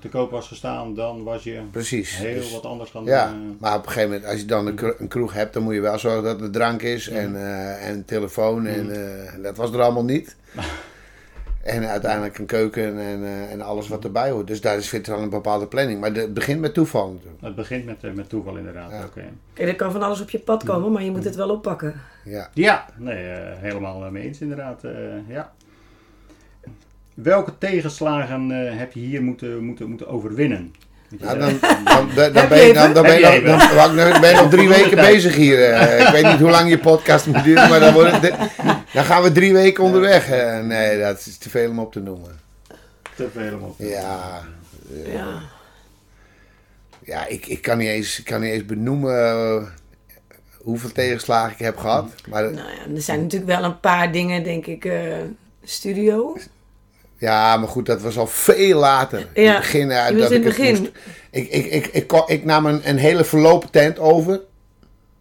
te 0.01 0.09
koop 0.11 0.31
was 0.31 0.49
gestaan, 0.49 0.95
dan 0.95 1.23
was 1.23 1.43
je 1.43 1.61
Precies. 1.71 2.17
heel 2.17 2.35
Dus- 2.35 2.53
wat 2.53 2.65
anders 2.67 2.91
gaan 2.91 3.05
Ja, 3.05 3.31
doen. 3.31 3.41
eh. 3.55 3.61
maar 3.61 3.77
op 3.77 3.83
een 3.87 3.89
gegeven 3.93 4.11
moment, 4.11 4.29
als 4.31 4.41
je 4.41 4.47
dan 4.47 4.67
een, 4.67 4.75
kro- 4.75 4.95
een 4.99 5.09
kroeg 5.09 5.33
hebt, 5.33 5.53
dan 5.55 5.63
moet 5.63 5.75
je 5.75 5.81
wel 5.81 5.99
zorgen 5.99 6.23
dat 6.23 6.41
er 6.41 6.51
drank 6.51 6.83
is 6.83 7.09
en, 7.09 7.37
eh, 7.37 7.89
en 7.89 8.05
telefoon. 8.05 8.67
En 8.67 8.91
eh, 9.27 9.43
dat 9.43 9.57
was 9.57 9.73
er 9.73 9.83
allemaal 9.83 10.05
niet. 10.05 10.37
en 11.63 11.89
uiteindelijk 11.89 12.39
een 12.39 12.47
keuken 12.47 12.99
en, 12.99 13.25
eh, 13.25 13.53
en 13.53 13.61
alles 13.61 13.89
wat 13.89 14.05
erbij 14.05 14.31
hoort. 14.31 14.47
Dus 14.47 14.61
daar 14.61 14.81
zit 14.83 15.07
wel 15.07 15.19
een 15.19 15.31
bepaalde 15.31 15.67
planning. 15.67 16.01
Maar 16.01 16.13
de- 16.13 16.21
het 16.21 16.35
begint 16.35 16.61
met 16.61 16.75
toeval 16.75 17.13
natuurlijk. 17.13 17.43
Het 17.43 17.55
begint 17.55 17.85
met, 17.85 18.15
met 18.15 18.29
toeval 18.29 18.57
inderdaad. 18.57 18.91
Ja. 18.91 19.05
Oké. 19.05 19.25
Kijk, 19.53 19.69
er 19.69 19.77
kan 19.77 19.93
van 19.93 20.03
alles 20.03 20.21
op 20.21 20.31
je 20.31 20.39
pad 20.39 20.65
komen, 20.65 20.93
maar 20.93 21.03
je 21.03 21.11
moet 21.11 21.25
het 21.25 21.37
wel 21.37 21.51
oppakken. 21.51 21.95
Ja. 22.25 22.51
Ja, 22.55 22.87
nee, 22.97 23.25
helemaal 23.57 24.11
mee 24.11 24.23
eens 24.23 24.41
inderdaad. 24.41 24.85
eh, 24.85 24.93
ja. 25.29 25.53
Welke 27.15 27.59
tegenslagen 27.59 28.51
eh, 28.69 28.79
heb 28.79 28.93
je 28.93 29.01
hier 29.01 29.23
moeten, 29.23 29.65
moeten, 29.65 29.89
moeten 29.89 30.09
overwinnen? 30.09 30.75
Nou, 31.21 31.39
dan, 31.39 31.59
dan, 31.61 31.85
dan, 31.85 32.15
dan 32.15 32.35
Heb 32.43 32.49
ben 32.49 32.67
je 32.67 32.73
dan, 32.73 32.93
ben 32.93 33.19
je, 33.19 33.27
Heb 33.27 33.41
je 33.41 33.47
dan, 33.47 33.61
even? 33.61 33.77
dan, 33.77 33.97
dan 33.97 34.21
ben 34.21 34.31
je 34.31 34.37
nog 34.37 34.51
drie 34.57 34.69
weken 34.69 34.97
bezig 34.97 35.35
hier. 35.35 35.65
eh. 35.73 36.01
ik 36.07 36.13
weet 36.13 36.25
niet 36.33 36.41
hoe 36.41 36.51
lang 36.51 36.71
je 36.71 36.79
podcast 36.79 37.27
moet 37.27 37.45
duren, 37.45 37.69
maar 37.69 37.81
dan, 37.81 37.93
worden 37.93 38.21
de- 38.21 38.35
dan 38.93 39.05
gaan 39.05 39.23
we 39.23 39.33
drie 39.33 39.53
weken 39.53 39.85
onderweg. 39.85 40.31
eh. 40.31 40.61
nee, 40.61 40.99
dat 41.01 41.19
is 41.27 41.37
te 41.37 41.51
veel 41.51 41.71
om 41.71 41.79
op 41.79 41.93
te 41.93 42.01
noemen. 42.01 42.41
te 43.17 43.29
veel 43.35 43.55
om 43.57 43.63
op 43.63 43.77
te 43.77 43.87
Ja, 43.89 44.43
Ja. 45.13 45.41
Ja, 47.05 47.27
ik, 47.27 47.47
ik, 47.47 47.63
kan 47.63 47.79
niet 47.79 47.89
eens, 47.89 48.19
ik 48.19 48.25
kan 48.25 48.41
niet 48.41 48.53
eens 48.53 48.65
benoemen 48.67 49.69
hoeveel 50.59 50.93
tegenslagen 50.93 51.53
ik 51.53 51.59
heb 51.59 51.77
gehad. 51.77 52.13
Maar 52.29 52.43
Nou 52.43 52.57
ja, 52.57 52.95
er 52.95 53.03
zijn 53.03 53.21
natuurlijk 53.23 53.51
wel 53.51 53.65
een 53.65 53.81
paar 53.81 54.13
dingen, 54.13 54.43
denk 54.45 54.67
ik. 54.67 54.85
eh, 54.85 55.17
studio. 55.65 56.37
Ja, 57.23 57.57
maar 57.57 57.69
goed, 57.69 57.87
dat 57.87 58.01
was 58.03 58.19
al 58.19 58.27
veel 58.27 58.79
later. 58.79 59.27
In 59.33 59.47
het 59.49 59.57
begin, 59.61 59.89
dat 59.89 60.31
in 60.31 60.37
ik 60.37 60.45
het 60.45 60.57
begin. 60.57 60.79
moest- 60.79 60.91
ik, 61.31 61.49
ik, 61.51 61.67
ik, 61.67 61.87
ik, 61.87 62.13
ik 62.27 62.45
nam 62.45 62.67
een, 62.67 62.81
een 62.89 62.97
hele 62.97 63.25
verlopen 63.25 63.71
tent 63.71 63.99
over. 63.99 64.41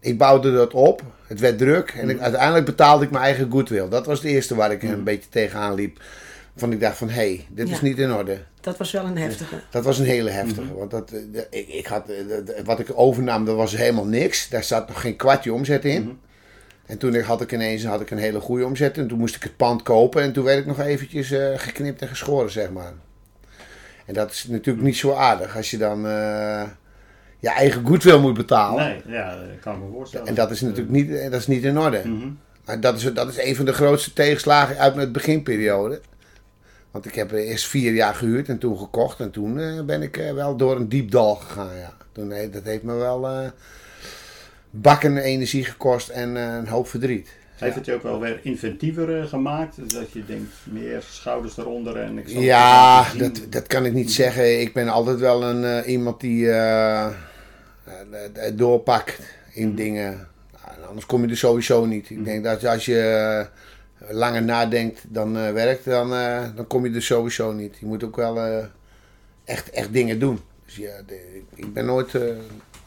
Ik 0.00 0.18
bouwde 0.18 0.52
dat 0.52 0.74
op. 0.74 1.02
Het 1.26 1.40
werd 1.40 1.58
druk. 1.58 1.90
En 1.90 2.10
ik, 2.10 2.20
uiteindelijk 2.20 2.64
betaalde 2.64 3.04
ik 3.04 3.10
mijn 3.10 3.24
eigen 3.24 3.50
goodwill. 3.50 3.88
Dat 3.88 4.06
was 4.06 4.18
het 4.18 4.26
eerste 4.28 4.54
waar 4.54 4.72
ik 4.72 4.82
een 4.82 5.04
beetje 5.04 5.28
tegenaan 5.28 5.74
liep. 5.74 6.00
Van 6.56 6.72
ik 6.72 6.80
dacht 6.80 6.96
van, 6.96 7.08
hé, 7.08 7.14
hey, 7.14 7.46
dit 7.48 7.68
is 7.70 7.80
niet 7.80 7.98
in 7.98 8.12
orde. 8.12 8.38
Dat 8.60 8.76
was 8.76 8.90
wel 8.92 9.04
een 9.04 9.18
heftige. 9.18 9.54
Dat 9.70 9.84
was 9.84 9.98
een 9.98 10.04
hele 10.04 10.30
heftige. 10.30 10.74
Want 10.78 10.90
dat, 10.90 11.10
eh, 11.10 11.18
de- 11.32 11.46
ik, 11.50 11.68
ik 11.68 11.86
had, 11.86 12.08
eh, 12.08 12.16
de- 12.28 12.42
de- 12.44 12.60
wat 12.64 12.78
ik 12.78 12.86
overnam, 12.94 13.44
dat 13.44 13.56
was 13.56 13.76
helemaal 13.76 14.04
niks. 14.06 14.48
Daar 14.48 14.64
zat 14.64 14.88
nog 14.88 15.00
geen 15.00 15.16
kwartje 15.16 15.52
omzet 15.52 15.84
in. 15.84 16.18
En 16.86 16.98
toen 16.98 17.20
had 17.20 17.40
ik 17.40 17.52
ineens 17.52 17.84
had 17.84 18.00
ik 18.00 18.10
een 18.10 18.18
hele 18.18 18.40
goede 18.40 18.64
omzet. 18.64 18.98
En 18.98 19.08
toen 19.08 19.18
moest 19.18 19.36
ik 19.36 19.42
het 19.42 19.56
pand 19.56 19.82
kopen. 19.82 20.22
En 20.22 20.32
toen 20.32 20.44
werd 20.44 20.58
ik 20.58 20.66
nog 20.66 20.80
eventjes 20.80 21.30
eh, 21.30 21.58
geknipt 21.58 22.02
en 22.02 22.08
geschoren, 22.08 22.50
zeg 22.50 22.70
maar. 22.70 22.92
En 24.06 24.14
dat 24.14 24.30
is 24.30 24.46
natuurlijk 24.46 24.84
niet 24.84 24.96
zo 24.96 25.12
aardig 25.12 25.56
als 25.56 25.70
je 25.70 25.78
dan 25.78 26.06
eh, 26.06 26.62
je 27.38 27.48
eigen 27.48 27.86
goodwill 27.86 28.18
moet 28.18 28.34
betalen. 28.34 28.84
Nee, 28.84 29.14
ja, 29.14 29.36
dat 29.36 29.60
kan 29.60 29.74
ik 29.74 29.80
me 29.82 29.90
voorstellen. 29.92 30.26
En 30.26 30.34
dat 30.34 30.50
is 30.50 30.60
natuurlijk 30.60 30.90
niet, 30.90 31.10
eh, 31.10 31.30
dat 31.30 31.40
is 31.40 31.46
niet 31.46 31.64
in 31.64 31.78
orde. 31.78 32.02
Mhm. 32.04 32.28
Maar 32.64 32.80
dat 32.80 32.96
is, 32.96 33.12
dat 33.12 33.28
is 33.28 33.38
een 33.38 33.56
van 33.56 33.64
de 33.64 33.72
grootste 33.72 34.12
tegenslagen 34.12 34.78
uit 34.78 34.94
mijn 34.94 35.12
beginperiode. 35.12 36.00
Want 36.90 37.06
ik 37.06 37.14
heb 37.14 37.30
eerst 37.30 37.66
vier 37.66 37.92
jaar 37.92 38.14
gehuurd 38.14 38.48
en 38.48 38.58
toen 38.58 38.78
gekocht. 38.78 39.20
En 39.20 39.30
toen 39.30 39.86
ben 39.86 40.02
ik 40.02 40.16
wel 40.34 40.56
door 40.56 40.76
een 40.76 40.88
diep 40.88 41.10
dal 41.10 41.34
gegaan. 41.34 41.76
Ja. 41.76 41.92
Toen, 42.12 42.32
eh, 42.32 42.52
dat 42.52 42.62
heeft 42.64 42.82
me 42.82 42.94
wel 42.94 43.52
bakken 44.74 45.16
energie 45.18 45.64
gekost 45.64 46.08
en 46.08 46.36
eh, 46.36 46.42
een 46.54 46.68
hoop 46.68 46.88
verdriet. 46.88 47.28
Heeft 47.54 47.74
het 47.74 47.84
je 47.86 47.94
ook 47.94 48.02
wel 48.02 48.20
weer 48.20 48.40
inventiever 48.42 49.20
eh, 49.20 49.26
gemaakt? 49.28 49.76
Dat 49.94 50.12
je 50.12 50.24
denkt, 50.24 50.52
meer 50.64 51.02
schouders 51.10 51.56
eronder 51.56 51.96
en 51.96 52.18
ik 52.18 52.28
zal 52.28 52.40
Ja, 52.40 53.06
dat, 53.14 53.40
dat 53.48 53.66
kan 53.66 53.84
ik 53.86 53.92
niet 53.92 54.12
zeggen. 54.12 54.60
Ik 54.60 54.72
ben 54.72 54.88
altijd 54.88 55.18
wel 55.18 55.42
een, 55.44 55.64
eh, 55.64 55.90
iemand 55.92 56.20
die 56.20 56.50
doorpakt 58.54 59.20
in 59.52 59.74
dingen. 59.74 60.28
Nou, 60.52 60.88
anders 60.88 61.06
kom 61.06 61.24
je 61.24 61.30
er 61.30 61.36
sowieso 61.36 61.84
niet. 61.86 62.10
Ik 62.10 62.24
denk 62.24 62.44
dat 62.44 62.64
als 62.66 62.84
je 62.84 63.46
langer 64.08 64.42
nadenkt 64.42 65.00
dan 65.08 65.32
werkt, 65.52 65.84
dan, 65.84 66.10
dan 66.56 66.66
kom 66.66 66.86
je 66.86 66.94
er 66.94 67.02
sowieso 67.02 67.52
niet. 67.52 67.76
Je 67.78 67.86
moet 67.86 68.04
ook 68.04 68.16
wel 68.16 68.66
echt, 69.44 69.70
echt 69.70 69.92
dingen 69.92 70.18
doen. 70.18 70.40
Dus 70.64 70.76
ja, 70.76 70.92
de- 71.06 71.42
ik 71.54 71.72
ben 71.72 71.84
nooit, 71.84 72.12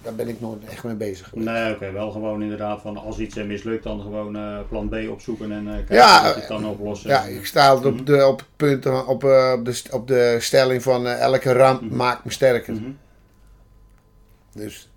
daar 0.05 0.15
ben 0.15 0.27
ik 0.27 0.41
nooit 0.41 0.63
echt 0.69 0.83
mee 0.83 0.93
bezig 0.95 1.27
geweest. 1.29 1.47
Nee, 1.49 1.73
oké, 1.73 1.91
wel 1.91 2.11
gewoon 2.11 2.41
inderdaad 2.41 2.81
van 2.81 2.97
als 2.97 3.17
iets 3.19 3.35
eh, 3.37 3.45
mislukt, 3.45 3.83
dan 3.83 4.01
gewoon 4.01 4.35
eh, 4.35 4.59
plan 4.69 4.89
B 4.89 4.95
opzoeken 5.09 5.51
en 5.51 5.67
eh, 5.67 5.73
kijken 5.73 5.95
Ja, 5.95 6.27
je 6.27 6.33
het 6.33 6.45
kan 6.45 6.65
oplossen. 6.65 7.09
Ja, 7.09 7.23
ik 7.23 7.45
sta 7.45 7.67
altijd 7.67 7.99
op, 7.99 8.05
de, 8.05 8.25
op 8.27 8.39
het 8.39 8.47
punt, 8.55 8.85
op, 8.85 9.07
op, 9.07 9.21
de, 9.65 9.81
op 9.91 10.07
de 10.07 10.37
stelling 10.39 10.83
van 10.83 11.07
elke 11.07 11.53
ramp 11.53 11.89
maakt 11.91 12.25
me 12.25 12.31
sterker. 12.31 12.73
Mhm. 12.73 12.89
Dus 14.53 14.89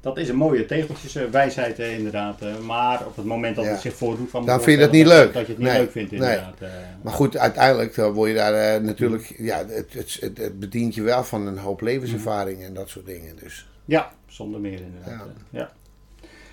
Dat 0.00 0.18
is 0.18 0.28
een 0.28 0.36
mooie 0.36 0.64
tegeltjeswijsheid 0.66 1.78
inderdaad. 1.78 2.40
maar 2.62 3.06
op 3.06 3.16
het 3.16 3.24
moment 3.24 3.56
dat 3.56 3.64
Ja. 3.64 3.70
het 3.70 3.80
zich 3.80 3.94
voordoet, 3.94 4.30
van 4.30 4.46
Dan 4.46 4.62
vind 4.62 4.78
je 4.78 4.84
dat 4.84 4.92
niet 4.92 5.06
leuk. 5.06 5.32
Dat 5.32 5.42
je 5.46 5.48
het 5.52 5.58
niet 5.58 5.68
Nee, 5.68 5.78
leuk 5.78 5.90
vindt 5.90 6.12
inderdaad. 6.12 6.54
Maar 7.02 7.12
goed, 7.12 7.36
uiteindelijk 7.36 7.96
word 7.96 8.28
je 8.30 8.36
daar 8.36 8.82
natuurlijk, 8.82 9.34
ja, 9.38 9.58
het, 9.68 9.92
het, 9.92 10.16
het, 10.20 10.38
het 10.38 10.60
bedient 10.60 10.94
je 10.94 11.02
wel 11.02 11.24
van 11.24 11.46
een 11.46 11.58
hoop 11.58 11.80
levenservaring 11.80 12.62
en 12.62 12.74
dat 12.74 12.88
soort 12.88 13.06
dingen. 13.06 13.36
Dus 13.42 13.68
Ja, 13.84 14.12
zonder 14.32 14.60
meer 14.60 14.80
inderdaad. 14.80 15.10
Ja. 15.10 15.20
eh, 15.26 15.60
Ja. 15.60 15.72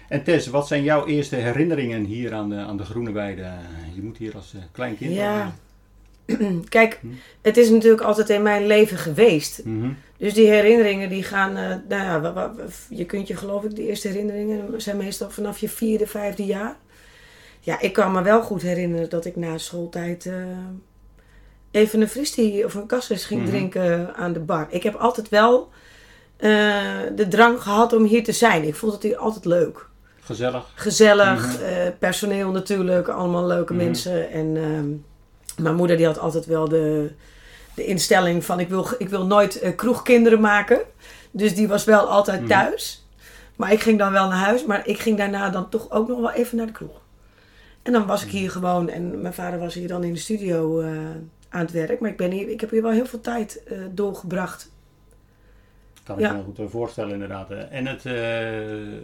En 0.10 0.24
Tess, 0.24 0.48
wat 0.48 0.68
zijn 0.68 0.84
jouw 0.84 1.06
eerste 1.06 1.36
herinneringen 1.36 2.04
hier 2.04 2.34
aan 2.34 2.50
de, 2.50 2.56
aan 2.56 2.78
de 2.78 2.84
Groene 2.84 3.12
Weide? 3.12 3.48
Je 3.96 4.02
moet 4.02 4.18
hier 4.18 4.36
als 4.36 4.54
eh, 4.56 4.62
klein 4.72 4.98
kind. 4.98 5.14
Ja. 5.14 5.54
Kijk, 6.70 7.00
het 7.42 7.58
is 7.58 7.70
natuurlijk 7.70 8.02
altijd 8.02 8.30
in 8.30 8.42
mijn 8.42 8.66
leven 8.66 8.98
geweest. 8.98 9.62
Mhm. 9.66 9.90
Dus 10.18 10.34
die 10.34 10.48
herinneringen 10.48 11.10
die 11.10 11.24
gaan, 11.24 11.56
eh, 11.58 11.76
nou 11.88 12.24
ja, 12.24 12.54
je 12.90 13.06
kunt 13.06 13.28
je 13.28 13.36
geloof 13.36 13.64
ik, 13.64 13.76
de 13.76 13.88
eerste 13.88 14.08
herinneringen 14.08 14.82
zijn 14.82 14.98
meestal 14.98 15.30
vanaf 15.30 15.58
je 15.60 15.70
vierde, 15.70 16.08
vijfde 16.08 16.46
jaar. 16.46 16.76
Ja, 17.60 17.80
ik 17.80 17.94
kan 17.94 18.12
me 18.12 18.22
wel 18.22 18.42
goed 18.42 18.62
herinneren 18.62 19.10
dat 19.10 19.26
ik 19.26 19.36
na 19.36 19.58
schooltijd 19.58 20.26
eh, 20.26 20.34
even 21.72 22.02
een 22.02 22.08
fristie 22.10 22.66
of 22.66 22.74
een 22.74 22.86
kassis 22.86 23.26
ging 23.26 23.42
Mhm. 23.42 23.50
drinken 23.50 24.16
aan 24.16 24.34
de 24.34 24.40
bar. 24.40 24.68
Ik 24.70 24.84
heb 24.84 24.96
altijd 24.96 25.30
wel 25.30 25.70
eh, 25.72 25.78
de 27.16 27.26
drang 27.30 27.62
gehad 27.62 27.94
om 27.94 28.04
hier 28.04 28.24
te 28.24 28.32
zijn. 28.32 28.64
Ik 28.64 28.76
vond 28.76 28.94
het 28.94 29.04
hier 29.04 29.18
altijd 29.18 29.46
leuk. 29.46 29.88
Gezellig. 30.22 30.72
Gezellig, 30.76 31.62
eh, 31.62 31.72
personeel 32.00 32.52
natuurlijk, 32.52 33.08
allemaal 33.08 33.46
leuke 33.48 33.74
Mhm. 33.74 33.84
mensen. 33.84 34.32
En 34.32 34.58
ehm, 34.58 34.88
mijn 35.64 35.76
moeder 35.76 35.98
die 35.98 36.06
had 36.06 36.20
altijd 36.20 36.46
wel 36.46 36.70
de, 36.70 37.12
de 37.76 37.86
instelling 37.86 38.46
van 38.46 38.60
ik 38.60 38.70
wil, 38.70 38.88
ik 38.98 39.10
wil 39.10 39.26
nooit 39.26 39.60
eh, 39.60 39.76
kroegkinderen 39.76 40.40
maken. 40.42 40.80
Dus 41.32 41.56
die 41.56 41.68
was 41.68 41.84
wel 41.84 42.08
altijd 42.10 42.40
Mhm. 42.40 42.50
thuis. 42.50 43.06
Maar 43.56 43.72
ik 43.72 43.80
ging 43.82 44.00
dan 44.00 44.12
wel 44.12 44.28
naar 44.28 44.38
huis, 44.38 44.66
maar 44.66 44.88
ik 44.88 45.00
ging 45.00 45.18
daarna 45.18 45.50
dan 45.50 45.70
toch 45.70 45.92
ook 45.92 46.08
nog 46.08 46.20
wel 46.20 46.32
even 46.32 46.58
naar 46.58 46.66
de 46.66 46.72
kroeg. 46.72 47.02
En 47.84 47.92
dan 47.92 48.06
was 48.06 48.22
ik 48.22 48.28
Mhm. 48.28 48.38
hier 48.38 48.52
gewoon 48.52 48.90
en 48.90 49.22
mijn 49.22 49.34
vader 49.34 49.60
was 49.60 49.74
hier 49.74 49.88
dan 49.88 50.04
in 50.04 50.14
de 50.14 50.20
studio 50.20 50.80
eh, 50.82 50.88
aan 51.50 51.62
het 51.62 51.72
werk. 51.72 52.00
Maar 52.00 52.10
ik, 52.10 52.18
ben 52.18 52.32
hier, 52.32 52.50
ik 52.50 52.62
heb 52.62 52.70
hier 52.70 52.82
wel 52.82 52.92
heel 52.92 53.06
veel 53.06 53.22
tijd 53.22 53.64
eh, 53.68 53.78
doorgebracht. 53.92 54.70
Kan 56.10 56.20
ik 56.20 56.26
Ja. 56.26 56.34
me 56.34 56.44
goed 56.44 56.60
eh, 56.60 56.66
voorstellen 56.70 57.14
inderdaad. 57.14 57.52
eh. 57.52 57.58
En 57.72 57.86
het, 57.88 58.06
eh, 58.06 58.14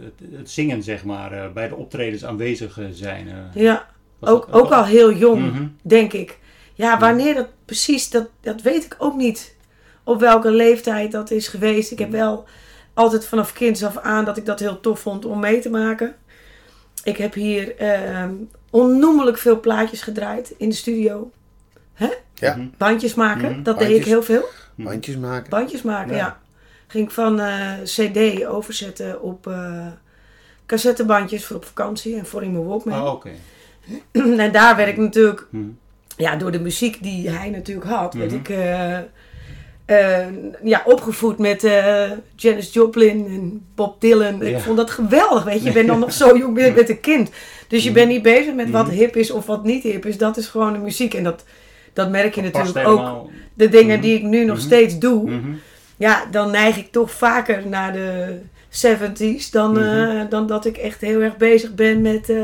het, 0.04 0.38
het 0.38 0.50
zingen 0.50 0.82
zeg 0.82 1.04
maar, 1.04 1.32
eh, 1.32 1.52
bij 1.52 1.68
de 1.68 1.76
optredens 1.76 2.24
aanwezig 2.24 2.78
zijn. 2.90 3.28
eh, 3.28 3.62
Ja, 3.62 3.86
ook, 4.20 4.46
dat 4.46 4.60
ook 4.62 4.70
al 4.70 4.84
heel 4.84 5.12
jong. 5.12 5.52
Mhm. 5.52 5.66
denk 5.82 6.12
ik. 6.12 6.38
Ja, 6.74 6.98
wanneer 6.98 7.34
dat 7.34 7.48
precies, 7.64 8.10
dat, 8.10 8.28
dat 8.40 8.62
weet 8.62 8.84
ik 8.84 8.94
ook 8.98 9.16
niet. 9.16 9.56
Op 10.04 10.20
welke 10.20 10.50
leeftijd 10.50 11.12
dat 11.12 11.30
is 11.30 11.48
geweest. 11.48 11.90
Ik 11.90 11.98
heb 11.98 12.10
wel 12.10 12.44
altijd 12.94 13.26
vanaf 13.26 13.52
kinds 13.52 13.84
af 13.84 13.96
aan 13.98 14.24
dat 14.24 14.36
ik 14.36 14.46
dat 14.46 14.60
heel 14.60 14.80
tof 14.80 15.00
vond 15.00 15.24
om 15.24 15.40
mee 15.40 15.60
te 15.60 15.70
maken. 15.70 16.14
Ik 17.04 17.16
heb 17.16 17.34
hier 17.34 17.76
ehm, 17.76 18.32
onnoemelijk 18.70 19.38
veel 19.38 19.60
plaatjes 19.60 20.02
gedraaid 20.02 20.54
in 20.58 20.68
de 20.68 20.74
studio. 20.74 21.30
ja, 22.34 22.56
Mhm. 22.56 22.66
Bandjes 22.78 23.14
maken, 23.14 23.50
Mhm. 23.50 23.62
dat 23.62 23.78
deed 23.78 23.96
ik 23.96 24.04
heel 24.04 24.22
veel. 24.22 24.44
bandjes 24.74 25.16
maken. 25.16 25.50
Bandjes 25.50 25.82
maken, 25.82 26.12
Ja. 26.16 26.18
ja. 26.18 26.44
Ging 26.86 27.12
van 27.12 27.40
eh, 27.40 27.72
CD 27.84 28.46
overzetten 28.46 29.22
op 29.22 29.46
eh 29.46 29.86
cassettebandjes 30.66 31.44
voor 31.44 31.56
op 31.56 31.64
vakantie 31.64 32.16
en 32.16 32.26
voor 32.26 32.42
in 32.42 32.52
mijn 32.52 32.64
Walkman. 32.66 33.02
Oh, 33.02 33.12
oké. 33.12 33.30
en 34.44 34.52
daar 34.52 34.76
werd 34.76 34.88
ik 34.88 34.96
natuurlijk 34.96 35.46
Mhm. 35.50 35.64
ja, 36.16 36.36
door 36.36 36.50
de 36.50 36.60
muziek 36.60 37.02
die 37.02 37.30
hij 37.30 37.50
natuurlijk 37.50 37.86
had, 37.86 38.14
werd 38.14 38.30
Mhm. 38.30 38.40
ik 38.40 38.48
eh, 38.48 38.98
ja, 40.62 40.82
opgevoed 40.84 41.38
met 41.38 41.60
Janis 42.36 42.72
Joplin 42.72 43.26
en 43.26 43.66
Bob 43.74 44.00
Dylan. 44.00 44.38
Ja. 44.38 44.44
Ik 44.56 44.58
vond 44.62 44.76
dat 44.76 44.90
geweldig, 44.90 45.44
weet 45.44 45.58
je. 45.58 45.64
Je 45.66 45.72
bent 45.72 45.86
dan 45.88 45.98
nog 46.04 46.12
zo 46.12 46.36
jong, 46.36 46.56
je 46.58 46.62
bent 46.64 46.76
met 46.76 46.88
een 46.88 47.00
kind. 47.00 47.30
Dus 47.68 47.84
je 47.84 47.92
bent 47.92 48.08
niet 48.08 48.22
bezig 48.22 48.54
met 48.54 48.70
wat 48.70 48.88
hip 48.88 49.16
is 49.16 49.30
of 49.30 49.46
wat 49.46 49.64
niet 49.64 49.82
hip 49.82 50.06
is. 50.06 50.18
Dat 50.18 50.36
is 50.36 50.46
gewoon 50.46 50.72
de 50.72 50.78
muziek. 50.78 51.14
En 51.14 51.24
dat, 51.24 51.44
dat 51.92 52.10
merk 52.10 52.34
je 52.34 52.42
Dat 52.42 52.52
natuurlijk 52.52 52.86
ook. 52.88 52.98
helemaal. 52.98 53.30
De 53.54 53.68
dingen 53.68 54.00
die 54.00 54.16
ik 54.16 54.22
nu 54.22 54.44
nog 54.44 54.60
steeds 54.60 54.98
doe. 54.98 55.30
Ja, 55.96 56.26
dan 56.30 56.50
neig 56.50 56.76
ik 56.76 56.92
toch 56.92 57.10
vaker 57.10 57.66
naar 57.66 57.92
de 57.92 58.38
70s 58.68 59.50
dan, 59.50 59.78
eh, 59.80 59.84
Mhm. 59.84 60.28
dan 60.28 60.46
dat 60.46 60.64
ik 60.64 60.76
echt 60.76 61.00
heel 61.00 61.20
erg 61.20 61.36
bezig 61.36 61.74
ben 61.74 62.02
met 62.02 62.28
eh, 62.30 62.42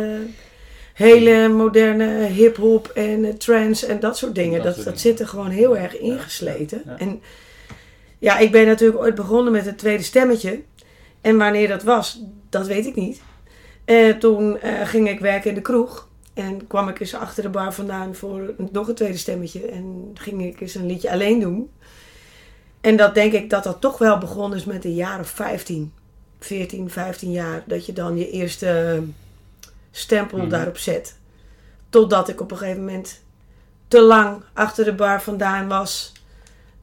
hele 0.95 1.49
moderne 1.49 2.07
hip-hop 2.27 2.89
en 2.89 3.25
eh, 3.25 3.33
trance 3.35 3.87
en 3.87 4.01
dat 4.01 4.17
soort 4.19 4.35
dingen. 4.35 4.55
Dat 4.57 4.65
Dat, 4.65 4.75
soort 4.75 4.85
dat, 4.87 4.95
dingen. 4.97 5.17
zit 5.17 5.21
er 5.21 5.29
gewoon 5.29 5.51
heel 5.51 5.77
erg 5.77 5.99
ingesleten. 5.99 6.83
ja. 6.87 6.99
En 6.99 7.21
ja, 8.19 8.39
ik 8.39 8.53
ben 8.53 8.67
natuurlijk 8.67 9.01
ooit 9.01 9.15
begonnen 9.15 9.53
met 9.53 9.65
het 9.67 9.79
tweede 9.79 10.03
stemmetje. 10.03 10.61
En 11.21 11.37
wanneer 11.39 11.69
dat 11.69 11.83
was, 11.83 12.23
dat 12.51 12.67
weet 12.67 12.87
ik 12.87 12.95
niet. 12.95 13.21
En 13.85 14.19
toen 14.19 14.59
ging 14.85 15.09
ik 15.09 15.21
werken 15.21 15.49
in 15.49 15.55
de 15.55 15.61
kroeg. 15.63 16.09
En 16.35 16.67
kwam 16.67 16.89
ik 16.89 17.01
eens 17.01 17.15
achter 17.15 17.43
de 17.43 17.49
bar 17.49 17.73
vandaan 17.73 18.15
voor 18.15 18.55
nog 18.73 18.89
een 18.89 18.95
tweede 18.95 19.17
stemmetje. 19.19 19.67
En 19.67 20.11
ging 20.15 20.45
ik 20.45 20.61
eens 20.61 20.75
een 20.75 20.87
liedje 20.87 21.11
alleen 21.11 21.41
doen. 21.41 21.71
En 22.83 22.97
dat 22.97 23.15
denk 23.15 23.33
ik 23.33 23.51
dat 23.51 23.65
dat 23.65 23.81
toch 23.81 23.99
wel 23.99 24.19
begonnen 24.19 24.59
is 24.59 24.65
met 24.65 24.85
een 24.85 24.95
jaar 24.95 25.21
of 25.21 25.29
15. 25.29 25.93
14, 26.41 26.91
15 26.91 27.31
jaar. 27.31 27.63
Dat 27.67 27.87
je 27.87 27.93
dan 27.93 28.17
je 28.17 28.31
eerste 28.31 29.03
stempel 29.91 30.39
Mhm. 30.39 30.49
daarop 30.49 30.77
zet. 30.77 31.17
Totdat 31.89 32.29
ik 32.29 32.41
op 32.41 32.51
een 32.51 32.57
gegeven 32.57 32.81
moment 32.85 33.21
te 33.89 34.01
lang 34.01 34.43
achter 34.53 34.85
de 34.85 34.93
bar 34.95 35.23
vandaan 35.23 35.69
was. 35.69 36.13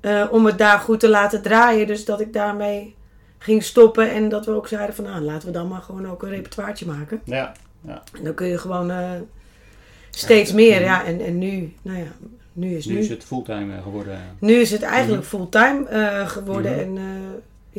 eh, 0.01 0.25
om 0.31 0.45
het 0.45 0.57
daar 0.57 0.79
goed 0.79 0.99
te 0.99 1.09
laten 1.09 1.41
draaien. 1.41 1.87
Dus 1.87 2.05
dat 2.05 2.19
ik 2.19 2.33
daarmee 2.33 2.95
ging 3.37 3.63
stoppen. 3.63 4.11
En 4.11 4.29
dat 4.29 4.45
we 4.45 4.51
ook 4.51 4.67
zeiden 4.67 4.95
van 4.95 5.03
nou, 5.03 5.21
laten 5.21 5.47
we 5.47 5.53
dan 5.53 5.67
maar 5.67 5.81
gewoon 5.81 6.07
ook 6.09 6.23
een 6.23 6.29
repertoireetje 6.29 6.85
maken. 6.85 7.21
Ja. 7.23 7.53
En 8.17 8.23
dan 8.23 8.33
kun 8.33 8.47
je 8.47 8.57
gewoon 8.57 8.91
eh, 8.91 9.11
steeds 10.09 10.53
meer. 10.53 10.81
Ja, 10.81 11.05
en, 11.05 11.19
en 11.21 11.37
nu, 11.37 11.73
nou 11.81 11.97
ja, 11.97 12.07
nu 12.59 12.75
is 12.75 12.85
Nu 12.85 12.93
nu. 12.93 12.99
is 12.99 13.09
het 13.09 13.23
fulltime 13.23 13.75
eh, 13.75 13.83
geworden. 13.83 14.19
Nu 14.39 14.53
is 14.53 14.71
het 14.71 14.81
eigenlijk 14.81 15.23
fulltime 15.25 15.85
eh, 15.87 16.27
geworden. 16.27 16.71
Mhm. 16.71 16.79
En 16.81 16.97
eh, 16.97 17.03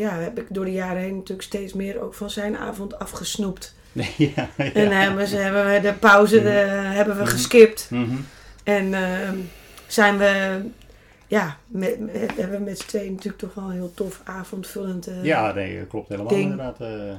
ja, 0.02 0.10
heb 0.18 0.38
ik 0.38 0.46
door 0.49 0.64
de 0.64 0.72
jaren 0.72 1.02
heen 1.02 1.14
natuurlijk 1.16 1.42
steeds 1.42 1.72
meer 1.72 2.00
ook 2.02 2.14
van 2.14 2.30
zijn 2.30 2.56
avond 2.56 2.99
afgesnoept. 2.99 3.75
Ja, 4.16 4.49
ja. 4.56 4.72
En 4.72 4.90
hebben, 5.00 5.26
ze, 5.26 5.37
hebben 5.37 5.72
we 5.72 5.80
de 5.80 5.92
pauze 5.92 6.42
de, 6.42 6.49
hebben 6.49 7.18
we 7.18 7.26
geskipt. 7.26 7.87
Mhm. 7.90 8.16
En 8.64 8.94
eh, 8.94 9.28
zijn 9.87 10.18
we, 10.18 10.60
ja, 11.26 11.56
met, 11.66 12.00
met- 12.00 12.32
hebben 12.37 12.58
we 12.58 12.64
met 12.64 12.78
z'n 12.78 12.87
tweeën 12.87 13.10
natuurlijk 13.12 13.38
toch 13.42 13.54
wel 13.54 13.64
een 13.64 13.70
heel 13.70 13.92
tof 13.94 14.20
avondvullend. 14.25 15.08
Ja, 15.22 15.52
nee, 15.52 15.87
klopt 15.87 16.08
helemaal 16.08 16.32
Ding. 16.32 16.42
inderdaad. 16.50 16.76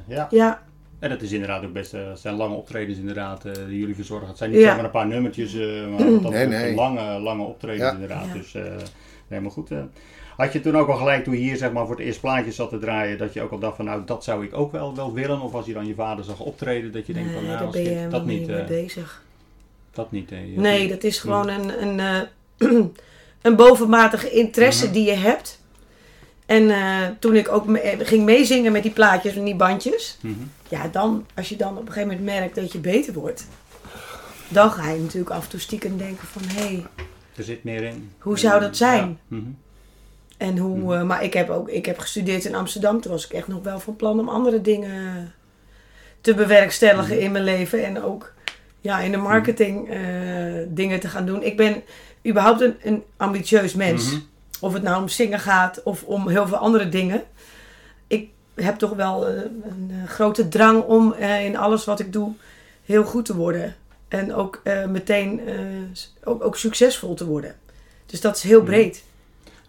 ja. 0.07 0.27
ja. 0.29 0.61
En 1.01 1.09
dat 1.09 1.21
is 1.21 1.31
inderdaad 1.31 1.63
ook 1.63 1.73
best, 1.73 1.93
eh, 1.93 2.07
het 2.09 2.19
zijn 2.19 2.35
lange 2.35 2.55
optredens 2.55 2.97
inderdaad, 2.97 3.45
eh, 3.45 3.51
die 3.67 3.79
jullie 3.79 3.95
verzorgen. 3.95 4.27
Het 4.27 4.37
zijn 4.37 4.51
niet 4.51 4.59
Ja. 4.59 4.69
zomaar 4.69 4.83
een 4.85 4.91
paar 4.91 5.07
nummertjes, 5.07 5.53
eh, 5.53 5.87
maar 5.87 6.21
dat 6.21 6.31
Nee, 6.31 6.73
lange, 6.75 7.19
lange 7.19 7.43
optredens 7.43 7.81
Ja. 7.83 7.91
inderdaad. 7.93 8.25
Ja. 8.27 8.33
Dus 8.33 8.53
eh, 8.53 8.63
helemaal 9.27 9.51
goed. 9.51 9.69
Had 10.37 10.53
je 10.53 10.59
toen 10.61 10.77
ook 10.77 10.87
al 10.87 10.97
gelijk, 10.97 11.23
toen 11.23 11.33
je 11.33 11.39
hier 11.39 11.57
zeg 11.57 11.71
maar 11.71 11.85
voor 11.87 11.95
het 11.95 12.05
eerst 12.05 12.21
plaatjes 12.21 12.55
zat 12.55 12.69
te 12.69 12.79
draaien, 12.79 13.17
dat 13.17 13.33
je 13.33 13.41
ook 13.41 13.51
al 13.51 13.59
dacht 13.59 13.75
van 13.75 13.85
nou, 13.85 14.01
dat 14.05 14.23
zou 14.23 14.45
ik 14.45 14.57
ook 14.57 14.71
wel, 14.71 14.95
wel 14.95 15.13
willen? 15.13 15.41
Of 15.41 15.53
als 15.53 15.65
je 15.65 15.73
dan 15.73 15.85
je 15.87 15.93
vader 15.93 16.23
zag 16.25 16.39
optreden, 16.39 16.91
dat 16.91 17.07
je 17.07 17.13
denkt 17.13 17.31
van 17.33 17.43
nou, 17.45 17.57
daar 17.57 17.65
als 17.65 17.75
ben 17.75 17.83
je 17.99 18.07
dat 18.07 18.25
niet 18.25 18.39
niet, 18.39 18.47
mee 18.49 18.63
bezig. 18.63 19.23
dat 19.93 20.11
niet. 20.11 20.29
je- 20.29 20.35
Nee, 20.55 20.87
dat 20.87 21.03
is 21.03 21.19
gewoon 21.19 21.49
een, 21.49 21.81
een, 21.87 21.99
eh, 21.99 22.69
een 23.41 23.55
bovenmatige 23.55 24.29
interesse 24.31 24.85
Mhm. 24.85 24.93
die 24.93 25.05
je 25.05 25.15
hebt. 25.15 25.60
En 26.51 26.69
eh, 26.69 27.07
toen 27.19 27.35
ik 27.35 27.51
ook 27.51 27.65
me- 27.67 27.95
ging 27.99 28.23
meezingen 28.25 28.71
met 28.71 28.83
die 28.83 28.91
plaatjes 28.91 29.35
en 29.35 29.43
die 29.43 29.55
bandjes. 29.55 30.17
Mhm. 30.21 30.33
Ja, 30.69 30.87
dan, 30.87 31.25
als 31.35 31.49
je 31.49 31.55
dan 31.55 31.77
op 31.77 31.87
een 31.87 31.93
gegeven 31.93 32.07
moment 32.17 32.25
merkt 32.39 32.55
dat 32.55 32.71
je 32.71 32.79
beter 32.79 33.13
wordt. 33.13 33.47
Dan 34.47 34.71
ga 34.71 34.89
je 34.89 34.99
natuurlijk 34.99 35.31
af 35.31 35.43
en 35.43 35.49
toe 35.49 35.59
stiekem 35.59 35.97
denken 35.97 36.27
van... 36.27 36.41
Hé, 36.45 36.61
hey, 36.61 36.85
Er 37.35 37.43
zit 37.43 37.63
meer 37.63 37.83
in. 37.83 38.11
Hoe 38.19 38.39
zou 38.39 38.59
dat 38.59 38.77
zijn? 38.77 39.19
Ja. 39.27 39.37
Mhm. 39.37 39.41
en 40.37 40.57
hoe... 40.57 40.95
eh, 40.95 41.03
maar 41.03 41.23
ik 41.23 41.33
heb 41.33 41.49
ook 41.49 41.69
ik 41.69 41.85
heb 41.85 41.99
gestudeerd 41.99 42.45
in 42.45 42.55
Amsterdam. 42.55 43.01
Toen 43.01 43.11
was 43.11 43.25
ik 43.25 43.31
echt 43.31 43.47
nog 43.47 43.63
wel 43.63 43.79
van 43.79 43.95
plan 43.95 44.19
om 44.19 44.29
andere 44.29 44.61
dingen 44.61 45.31
te 46.21 46.33
bewerkstelligen 46.33 47.15
Mhm. 47.15 47.23
in 47.25 47.31
mijn 47.31 47.43
leven. 47.43 47.85
En 47.85 48.03
ook 48.03 48.33
ja, 48.81 48.99
in 48.99 49.11
de 49.11 49.17
marketing 49.17 49.89
eh, 49.89 49.99
dingen 50.67 50.99
te 50.99 51.07
gaan 51.07 51.25
doen. 51.25 51.43
Ik 51.43 51.57
ben 51.57 51.81
überhaupt 52.27 52.61
een, 52.61 52.75
een 52.83 53.03
ambitieus 53.17 53.73
mens. 53.73 54.17
Mhm. 54.61 54.65
Of 54.65 54.73
het 54.73 54.83
nou 54.83 55.01
om 55.01 55.07
zingen 55.07 55.39
gaat 55.39 55.83
of 55.83 56.03
om 56.03 56.29
heel 56.29 56.47
veel 56.47 56.57
andere 56.57 56.89
dingen. 56.89 57.23
Ik 58.07 58.29
heb 58.55 58.75
toch 58.75 58.93
wel 58.93 59.27
eh, 59.27 59.35
een 59.63 59.91
eh, 59.91 60.09
grote 60.09 60.47
drang 60.47 60.83
om 60.83 61.13
eh, 61.13 61.45
in 61.45 61.57
alles 61.57 61.85
wat 61.85 61.99
ik 61.99 62.13
doe 62.13 62.33
heel 62.85 63.03
goed 63.03 63.25
te 63.25 63.35
worden. 63.35 63.75
En 64.07 64.33
ook 64.33 64.61
meteen 64.87 65.41
ook, 66.23 66.43
ook 66.43 66.57
succesvol 66.57 67.13
te 67.13 67.25
worden. 67.25 67.55
Dus 68.05 68.21
dat 68.21 68.35
is 68.35 68.43
heel 68.43 68.63
breed. 68.63 69.03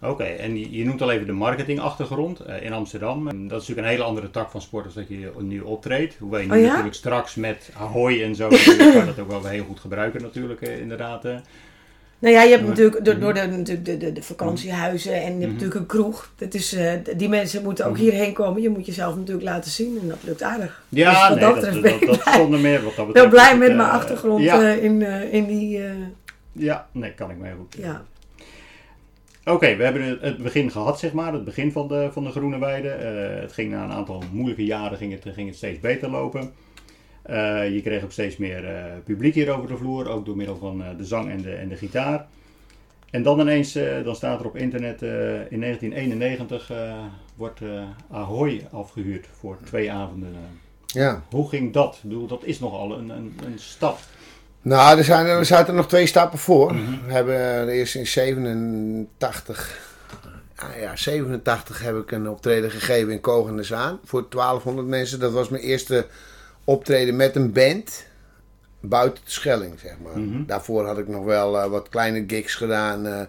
Oké, 0.00 0.24
en 0.24 0.72
je, 0.72 0.84
noemt 0.84 1.02
al 1.02 1.10
even 1.10 1.26
de 1.26 1.32
marketingachtergrond 1.32 2.40
in 2.60 2.72
Amsterdam. 2.72 3.24
Dat 3.24 3.34
is 3.34 3.48
natuurlijk 3.48 3.78
een 3.78 3.92
hele 3.92 4.02
andere 4.02 4.30
tak 4.30 4.50
van 4.50 4.62
sport 4.62 4.84
als 4.84 4.94
dat 4.94 5.08
je 5.08 5.32
nu 5.38 5.60
optreedt. 5.60 6.16
Hoewel 6.18 6.40
je 6.40 6.46
nu 6.46 6.52
Oh 6.52 6.58
ja? 6.58 6.66
natuurlijk 6.66 6.94
straks 6.94 7.34
met 7.34 7.70
Ahoy 7.76 8.22
en 8.22 8.34
zo 8.34 8.48
kan 8.94 9.06
dat 9.06 9.18
ook 9.18 9.30
wel 9.30 9.44
heel 9.44 9.64
goed 9.64 9.80
gebruiken 9.80 10.22
natuurlijk, 10.22 10.60
inderdaad. 10.60 11.24
Nou 12.22 12.34
ja, 12.34 12.42
je 12.42 12.50
hebt 12.50 12.66
natuurlijk 12.68 13.04
door, 13.04 13.18
door 13.18 13.34
de, 13.34 13.46
natuurlijk 13.46 13.84
de, 13.84 13.96
de, 13.96 14.12
de 14.12 14.22
vakantiehuizen 14.22 15.12
en 15.14 15.20
je 15.20 15.24
hebt 15.28 15.38
Mhm. 15.40 15.52
natuurlijk 15.52 15.80
een 15.80 15.86
kroeg. 15.86 16.32
Dat 16.36 16.54
is, 16.54 16.72
eh, 16.72 16.92
die 17.16 17.28
mensen 17.28 17.62
moeten 17.62 17.84
ook 17.86 17.92
Mhm. 17.92 18.02
hierheen 18.02 18.32
komen. 18.32 18.62
Je 18.62 18.68
moet 18.68 18.86
jezelf 18.86 19.16
natuurlijk 19.16 19.44
laten 19.46 19.70
zien 19.70 19.98
en 20.02 20.08
dat 20.08 20.18
lukt 20.22 20.42
aardig. 20.42 20.82
Ja, 20.88 21.10
Dus 21.28 21.36
nee, 21.38 21.38
dat 21.52 21.54
dat, 21.62 21.72
dat, 21.72 21.82
ben 21.82 21.98
blij. 21.98 22.34
zonder 22.36 22.60
meer 22.60 22.82
wat 22.82 22.96
dat 22.96 23.06
betreft. 23.06 23.28
blij 23.30 23.52
is 23.52 23.58
met 23.58 23.76
mijn 23.76 23.88
eh, 23.88 23.94
achtergrond 23.94 24.42
Ja, 24.42 24.62
eh, 24.62 24.84
in, 24.84 25.02
in 25.32 25.46
die... 25.46 25.80
ja, 26.52 26.86
nee, 26.92 27.12
kan 27.12 27.30
ik 27.30 27.36
heel 27.42 27.56
goed. 27.58 27.76
ja. 27.78 28.02
Oké, 29.44 29.76
we 29.76 29.84
hebben 29.84 30.18
het- 30.20 30.42
begin 30.42 30.70
gehad, 30.70 30.98
zeg 30.98 31.12
maar. 31.12 31.32
Het 31.32 31.44
begin 31.44 31.72
van 31.72 31.88
de, 31.88 32.08
van 32.12 32.24
de 32.24 32.30
Groene 32.30 32.58
Weide. 32.58 32.88
Het 33.40 33.52
ging 33.52 33.70
na 33.70 33.84
een 33.84 33.92
aantal 33.92 34.22
moeilijke 34.32 34.64
jaren 34.64 34.98
ging 34.98 35.12
het, 35.12 35.34
ging 35.34 35.48
het 35.48 35.56
steeds 35.56 35.80
beter 35.80 36.10
lopen. 36.10 36.52
Eh, 37.22 37.74
je 37.74 37.82
kreeg 37.82 38.04
ook 38.04 38.12
steeds 38.12 38.36
meer 38.36 38.64
eh, 38.64 38.84
publiek 39.04 39.34
hier 39.34 39.56
over 39.56 39.68
de 39.68 39.76
vloer, 39.76 40.08
ook 40.08 40.24
door 40.24 40.36
middel 40.36 40.56
van 40.56 40.82
eh, 40.82 40.88
de 40.96 41.04
zang 41.04 41.30
en 41.30 41.42
de, 41.42 41.52
en 41.52 41.68
de 41.68 41.76
gitaar. 41.76 42.26
En 43.10 43.22
dan 43.22 43.40
ineens, 43.40 43.78
dan 44.04 44.14
staat 44.14 44.40
er 44.40 44.46
op 44.46 44.56
internet, 44.56 45.02
in 45.50 45.60
1991 45.60 46.70
eh, 46.70 46.94
wordt 47.36 47.60
Ahoy 48.10 48.66
afgehuurd 48.70 49.26
voor 49.38 49.56
twee 49.64 49.92
avonden. 49.92 50.34
Ja. 50.86 51.22
Hoe 51.30 51.48
ging 51.48 51.72
dat? 51.72 51.94
Ik 51.94 52.08
bedoel, 52.08 52.26
dat 52.26 52.44
is 52.44 52.60
nogal 52.60 52.98
een, 52.98 53.08
een, 53.08 53.38
een 53.44 53.58
stap. 53.58 53.98
Nou, 54.62 54.98
er, 54.98 55.04
zijn, 55.04 55.26
er 55.26 55.44
zaten 55.44 55.74
nog 55.74 55.88
twee 55.88 56.06
stappen 56.06 56.38
voor. 56.38 56.74
We 57.06 57.12
hebben 57.12 57.68
eerst 57.68 57.94
in 57.94 58.06
87, 58.06 59.80
ah 60.56 60.80
ja, 60.80 60.96
87 60.96 61.82
heb 61.82 61.96
ik 61.96 62.10
een 62.10 62.28
optreden 62.28 62.70
gegeven 62.70 63.12
in 63.12 63.20
Kogen 63.20 63.56
de 63.56 63.62
Zaan 63.62 64.00
voor 64.04 64.26
1200 64.30 64.86
mensen. 64.88 65.20
Dat 65.20 65.32
was 65.32 65.48
mijn 65.48 65.62
eerste 65.62 66.06
optreden 66.64 67.16
met 67.16 67.36
een 67.36 67.52
band 67.52 68.04
buiten 68.80 69.24
de 69.24 69.30
Schelling, 69.30 69.78
zeg 69.80 69.98
maar. 70.02 70.18
Mhm. 70.18 70.44
Daarvoor 70.46 70.86
had 70.86 70.98
ik 70.98 71.08
nog 71.08 71.24
wel 71.24 71.60
eh, 71.60 71.70
wat 71.70 71.88
kleine 71.88 72.24
gigs 72.26 72.54
gedaan 72.54 73.06
eh, 73.06 73.20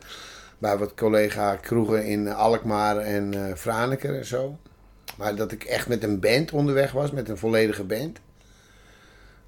bij 0.57 0.77
wat 0.77 0.93
collega 0.93 1.55
kroegen 1.55 2.05
in 2.05 2.33
Alkmaar 2.33 2.97
en 2.97 3.33
eh 3.33 3.55
Franeker 3.55 4.15
en 4.15 4.25
zo. 4.25 4.57
Maar 5.17 5.35
dat 5.35 5.51
ik 5.51 5.63
echt 5.63 5.87
met 5.87 6.03
een 6.03 6.19
band 6.19 6.51
onderweg 6.51 6.91
was, 6.91 7.11
met 7.11 7.29
een 7.29 7.37
volledige 7.37 7.83
band. 7.83 8.19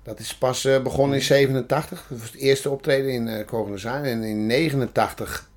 Dat 0.03 0.19
is 0.19 0.37
pas 0.37 0.67
begonnen 0.83 1.17
in 1.17 1.23
87. 1.23 2.05
Dat 2.09 2.19
was 2.19 2.31
het 2.31 2.39
eerste 2.39 2.69
optreden 2.69 3.11
in 3.11 3.27
uh, 3.27 3.45
Kogenazaan. 3.45 4.03
En 4.03 4.23
in 4.23 4.45
89 4.45 5.49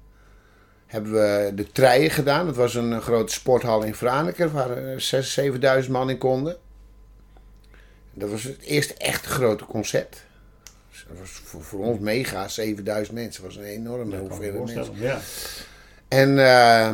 hebben 0.86 1.12
we 1.12 1.52
de 1.54 1.72
treien 1.72 2.10
gedaan. 2.10 2.46
Dat 2.46 2.56
was 2.56 2.74
een, 2.74 3.00
grote 3.00 3.32
sporthal 3.32 3.82
in 3.82 3.94
Franeker 3.94 4.52
waar 4.52 4.82
uh, 4.82 4.98
6.000, 5.80 5.84
7.000 5.84 5.90
man 5.90 6.10
in 6.10 6.18
konden. 6.18 6.56
Dat 8.18 8.30
was 8.30 8.42
het 8.42 8.60
eerste 8.60 8.94
echt 8.94 9.26
grote 9.26 9.64
concert. 9.64 10.24
Dus 10.90 11.06
dat 11.08 11.18
was 11.18 11.30
voor, 11.30 11.62
voor 11.62 11.84
ons 11.84 11.98
mega, 11.98 12.48
7000 12.48 13.16
mensen. 13.16 13.42
Dat 13.42 13.54
was 13.54 13.64
een 13.64 13.70
enorme 13.70 14.18
hoeveelheid 14.18 14.74
mensen. 14.74 14.94
Ja. 14.96 15.20
En, 16.08 16.38
eh, 16.38 16.86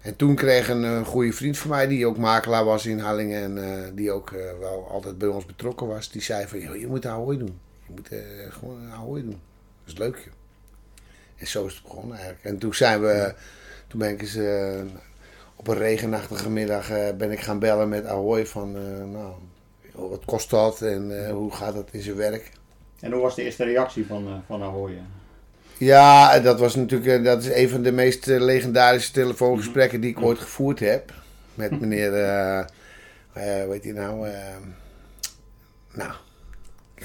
en 0.00 0.16
toen 0.16 0.34
kreeg 0.34 0.68
een 0.68 1.04
goede 1.04 1.32
vriend 1.32 1.58
van 1.58 1.70
mij, 1.70 1.86
die 1.86 2.06
ook 2.06 2.16
makelaar 2.16 2.64
was 2.64 2.86
in 2.86 2.98
Hallingen 2.98 3.42
en 3.42 3.84
eh, 3.84 3.90
die 3.94 4.10
ook 4.10 4.30
eh, 4.30 4.58
wel 4.60 4.88
altijd 4.90 5.18
bij 5.18 5.28
ons 5.28 5.46
betrokken 5.46 5.86
was, 5.86 6.10
die 6.10 6.22
zei 6.22 6.46
van, 6.46 6.60
"Joh, 6.60 6.76
je 6.76 6.86
moet 6.86 7.06
Ahoy 7.06 7.38
doen. 7.38 7.58
Je 7.86 7.92
moet 7.92 8.08
gewoon 8.52 8.90
Ahoy 8.92 9.20
doen. 9.20 9.40
Dat 9.84 9.94
is 9.94 9.98
leuk, 9.98 10.16
joh. 10.16 10.34
En 11.36 11.46
zo 11.46 11.66
is 11.66 11.74
het 11.74 11.82
begonnen 11.82 12.16
eigenlijk. 12.16 12.44
En 12.44 12.58
toen 12.58 12.74
zijn 12.74 13.00
we, 13.00 13.34
toen 13.86 13.98
ben 13.98 14.10
ik 14.10 14.20
eens 14.20 14.38
op 15.56 15.68
een 15.68 15.78
regenachtige 15.78 16.50
middag 16.50 16.88
ben 17.16 17.30
ik 17.30 17.40
gaan 17.40 17.58
bellen 17.58 17.88
met 17.88 18.06
Ahoy 18.06 18.46
van, 18.46 18.72
nou, 19.12 19.34
joh, 19.96 20.10
wat 20.10 20.24
kost 20.24 20.50
dat 20.50 20.82
en 20.82 21.26
eh, 21.26 21.32
hoe 21.32 21.52
gaat 21.52 21.74
dat 21.74 21.88
in 21.90 22.02
zijn 22.02 22.16
werk? 22.16 22.52
En 23.00 23.12
hoe 23.12 23.22
was 23.22 23.34
de 23.34 23.42
eerste 23.42 23.64
reactie 23.64 24.06
van, 24.06 24.26
eh, 24.26 24.32
van 24.46 24.62
Ahoy? 24.62 24.98
Ja, 25.78 26.40
dat 26.40 26.58
was 26.58 26.74
natuurlijk 26.74 27.18
eh, 27.18 27.24
dat 27.24 27.42
is 27.42 27.54
een 27.54 27.68
van 27.68 27.82
de 27.82 27.92
meest 27.92 28.26
legendarische 28.26 29.12
telefoongesprekken 29.12 30.00
die 30.00 30.10
ik 30.10 30.22
ooit 30.22 30.38
gevoerd 30.38 30.80
heb. 30.80 31.12
Met 31.54 31.80
meneer, 31.80 32.14
eh 32.14 32.58
eh, 32.58 32.64
hoe 33.64 33.72
heet 33.72 33.84
hij 33.84 33.92
nou? 33.92 34.28
nou, 35.92 36.12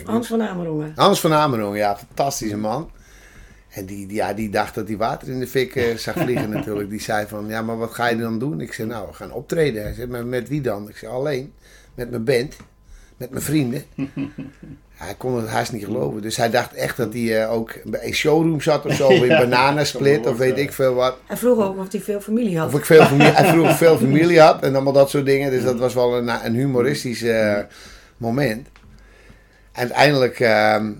Hans 0.04 0.28
van 0.28 0.42
Amerongen. 0.42 0.94
Hans 0.96 1.20
van 1.20 1.34
Amerongen, 1.34 1.78
ja, 1.78 1.98
fantastische 1.98 2.58
man. 2.58 2.92
En 3.70 3.86
die, 3.86 4.08
die, 4.08 4.16
ja, 4.16 4.34
die 4.34 4.50
dacht 4.50 4.76
dat 4.76 4.88
hij 4.88 4.98
water 4.98 5.30
in 5.30 5.40
de 5.40 5.48
fik 5.48 5.76
eh, 5.76 5.96
zag 5.96 6.16
vliegen 6.18 6.50
natuurlijk. 6.58 6.90
Die 6.90 7.02
zei 7.02 7.28
van, 7.28 7.48
ja, 7.48 7.62
maar 7.62 7.78
wat 7.78 7.94
ga 7.94 8.08
je 8.08 8.18
dan 8.18 8.40
doen? 8.40 8.62
Ik 8.62 8.74
zei, 8.74 8.88
nou, 8.88 9.08
we 9.08 9.14
gaan 9.14 9.32
optreden. 9.32 9.84
Hij 9.84 9.94
zei, 9.94 10.24
met 10.24 10.50
wie 10.50 10.62
dan? 10.62 10.90
Ik 10.90 10.98
zei, 10.98 11.12
alleen. 11.12 11.54
Met 11.96 12.10
mijn 12.10 12.24
band. 12.24 12.56
Met 13.22 13.30
mijn 13.30 13.44
vrienden. 13.44 13.84
Hij 14.94 15.16
kon 15.18 15.38
het 15.38 15.48
haast 15.48 15.72
niet 15.72 15.84
geloven. 15.84 16.22
Dus 16.22 16.38
hij 16.38 16.50
dacht 16.50 16.74
echt 16.74 16.98
dat 16.98 17.14
hij 17.14 17.42
eh, 17.42 17.52
ook 17.52 17.74
bij 17.84 18.06
een 18.06 18.14
showroom 18.14 18.62
zat 18.62 18.86
of 18.86 18.94
zo. 18.94 19.08
Of 19.08 19.22
in 19.22 19.28
Ja, 19.28 19.40
Bananasplit 19.40 20.22
kan 20.22 20.32
of 20.32 20.38
weet 20.38 20.58
ik 20.58 20.74
veel 20.74 20.94
wat. 20.94 21.18
Hij 21.26 21.38
vroeg 21.38 21.58
ook 21.58 21.78
of 21.78 21.92
hij 21.92 22.02
veel 22.02 22.22
familie 22.22 22.58
had. 22.58 22.68
Of 22.68 22.80
ik 22.80 22.86
veel 22.86 23.06
familie, 23.06 23.32
hij 23.32 23.50
vroeg 23.52 23.64
of 23.64 23.72
ik 23.72 23.78
veel 23.78 23.98
familie 24.08 24.40
had 24.40 24.64
en 24.64 24.74
allemaal 24.74 24.94
dat 24.94 25.10
soort 25.10 25.26
dingen. 25.26 25.52
Dus 25.52 25.64
dat 25.64 25.80
was 25.80 25.94
wel 25.94 26.18
een, 26.18 26.46
een 26.46 26.54
humoristisch 26.56 27.22
eh, 27.22 27.58
moment. 28.18 28.68
En 29.72 29.82
uiteindelijk 29.82 30.40
ehm, 30.40 30.92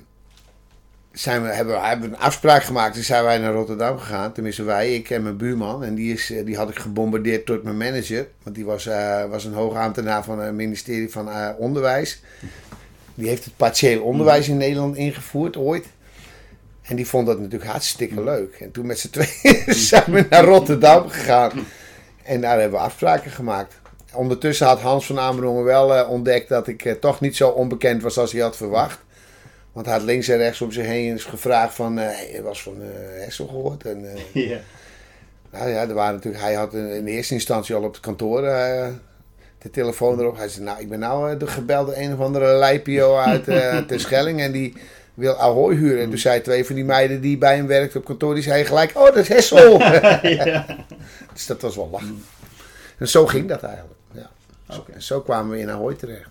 zijn 1.12 1.44
we, 1.44 1.48
hebben, 1.48 1.76
we, 1.76 1.88
hebben 1.88 2.10
een 2.10 2.18
afspraak 2.18 2.64
gemaakt. 2.64 2.96
Dus 2.96 3.06
zijn 3.06 3.24
wij 3.24 3.38
naar 3.38 3.54
Rotterdam 3.54 3.98
gegaan. 3.98 4.32
Tenminste 4.32 4.64
wij, 4.64 4.96
ik 4.96 5.10
en 5.10 5.24
mijn 5.24 5.38
buurman. 5.38 5.84
En 5.84 5.96
die, 5.96 6.14
is, 6.14 6.32
eh, 6.32 6.46
die 6.46 6.58
had 6.58 6.70
ik 6.70 6.80
gebombardeerd 6.80 7.46
tot 7.46 7.64
mijn 7.64 7.78
manager. 7.78 8.28
Want 8.44 8.56
die 8.56 8.66
was, 8.66 8.86
eh, 8.86 9.26
was 9.26 9.46
een 9.46 9.54
hoge 9.54 9.78
ambtenaar 9.78 10.24
van 10.24 10.40
het 10.40 10.54
ministerie 10.54 11.10
van 11.10 11.30
eh, 11.30 11.50
Onderwijs. 11.58 12.22
Die 13.16 13.28
heeft 13.28 13.46
het 13.46 13.58
partieel 13.58 14.02
onderwijs 14.02 14.50
in 14.50 14.58
Nederland 14.58 14.96
ingevoerd 14.96 15.58
ooit. 15.58 15.86
En 16.82 16.96
die 16.96 17.08
vond 17.08 17.28
dat 17.28 17.40
natuurlijk 17.40 17.72
hartstikke 17.72 18.24
leuk. 18.24 18.56
En 18.60 18.72
toen 18.72 18.86
met 18.86 19.00
z'n 19.00 19.10
tweeën 19.10 19.74
zijn 19.90 20.12
we 20.12 20.26
naar 20.30 20.44
Rotterdam 20.44 21.10
gegaan. 21.10 21.52
En 22.24 22.42
daar 22.42 22.60
hebben 22.60 22.80
we 22.80 22.86
afspraken 22.86 23.32
gemaakt. 23.32 23.74
Ondertussen 24.14 24.68
had 24.68 24.80
Hans 24.80 25.06
van 25.06 25.20
Amerongen 25.20 25.64
wel 25.64 26.06
ontdekt 26.06 26.50
dat 26.50 26.68
ik 26.68 26.98
toch 27.00 27.20
niet 27.20 27.36
zo 27.36 27.50
onbekend 27.50 28.02
was 28.02 28.18
als 28.18 28.32
hij 28.32 28.42
had 28.42 28.58
verwacht. 28.58 29.00
Want 29.72 29.86
hij 29.86 29.96
had 29.96 30.04
links 30.04 30.28
en 30.28 30.38
rechts 30.38 30.62
om 30.62 30.72
zich 30.72 30.86
heen 30.86 31.12
eens 31.12 31.24
gevraagd 31.24 31.74
van, 31.74 32.00
eh 32.00 32.06
hij 32.06 32.42
was 32.44 32.64
van 32.64 32.82
eh 32.82 33.24
Hessel 33.24 33.48
gehoord. 33.48 33.86
En, 33.86 34.06
eh, 34.14 34.20
Ja. 34.50 34.60
nou 35.52 35.70
ja, 35.70 35.82
er 35.82 35.94
waren 35.94 36.14
natuurlijk, 36.14 36.44
hij 36.44 36.54
had 36.54 36.74
in 36.74 37.06
eerste 37.06 37.34
instantie 37.34 37.76
al 37.76 37.84
op 37.84 37.94
het 37.94 38.02
kantoor 38.02 38.42
de 39.62 39.70
telefoon 39.72 40.20
erop. 40.20 40.38
Hij 40.38 40.48
zei, 40.50 40.66
nou, 40.66 40.80
ik 40.80 40.90
ben 40.90 41.00
nou 41.00 41.38
de 41.38 41.48
gebelde 41.48 41.98
een 41.98 42.14
of 42.14 42.20
andere 42.20 42.58
lijpio 42.58 43.18
uit 43.18 43.44
Terschelling 43.88 44.42
en 44.42 44.52
die 44.52 44.74
wil 45.14 45.36
Ahoy 45.36 45.76
huren. 45.76 46.04
En 46.04 46.10
toen 46.10 46.18
zei 46.18 46.42
twee 46.42 46.66
van 46.66 46.76
die 46.76 46.86
meiden 46.86 47.22
die 47.22 47.38
bij 47.38 47.56
hem 47.56 47.68
werkte 47.68 47.98
op 47.98 48.06
kantoor, 48.06 48.34
die 48.34 48.44
zeiden 48.44 48.68
gelijk, 48.68 48.92
oh, 48.96 49.06
dat 49.06 49.16
is 49.16 49.28
Hessel. 49.28 49.80
ja. 50.46 50.66
dus 51.34 51.46
dat 51.46 51.62
was 51.62 51.76
wel 51.76 51.90
lachen. 51.92 52.24
En 52.98 53.08
zo 53.08 53.26
ging 53.26 53.48
dat 53.48 53.64
eigenlijk. 53.64 54.00
Ja. 54.12 54.30
Oké. 54.78 54.92
zo 54.98 55.22
kwamen 55.22 55.52
we 55.52 55.60
in 55.60 55.70
Ahoy 55.70 55.94
terecht. 55.94 56.30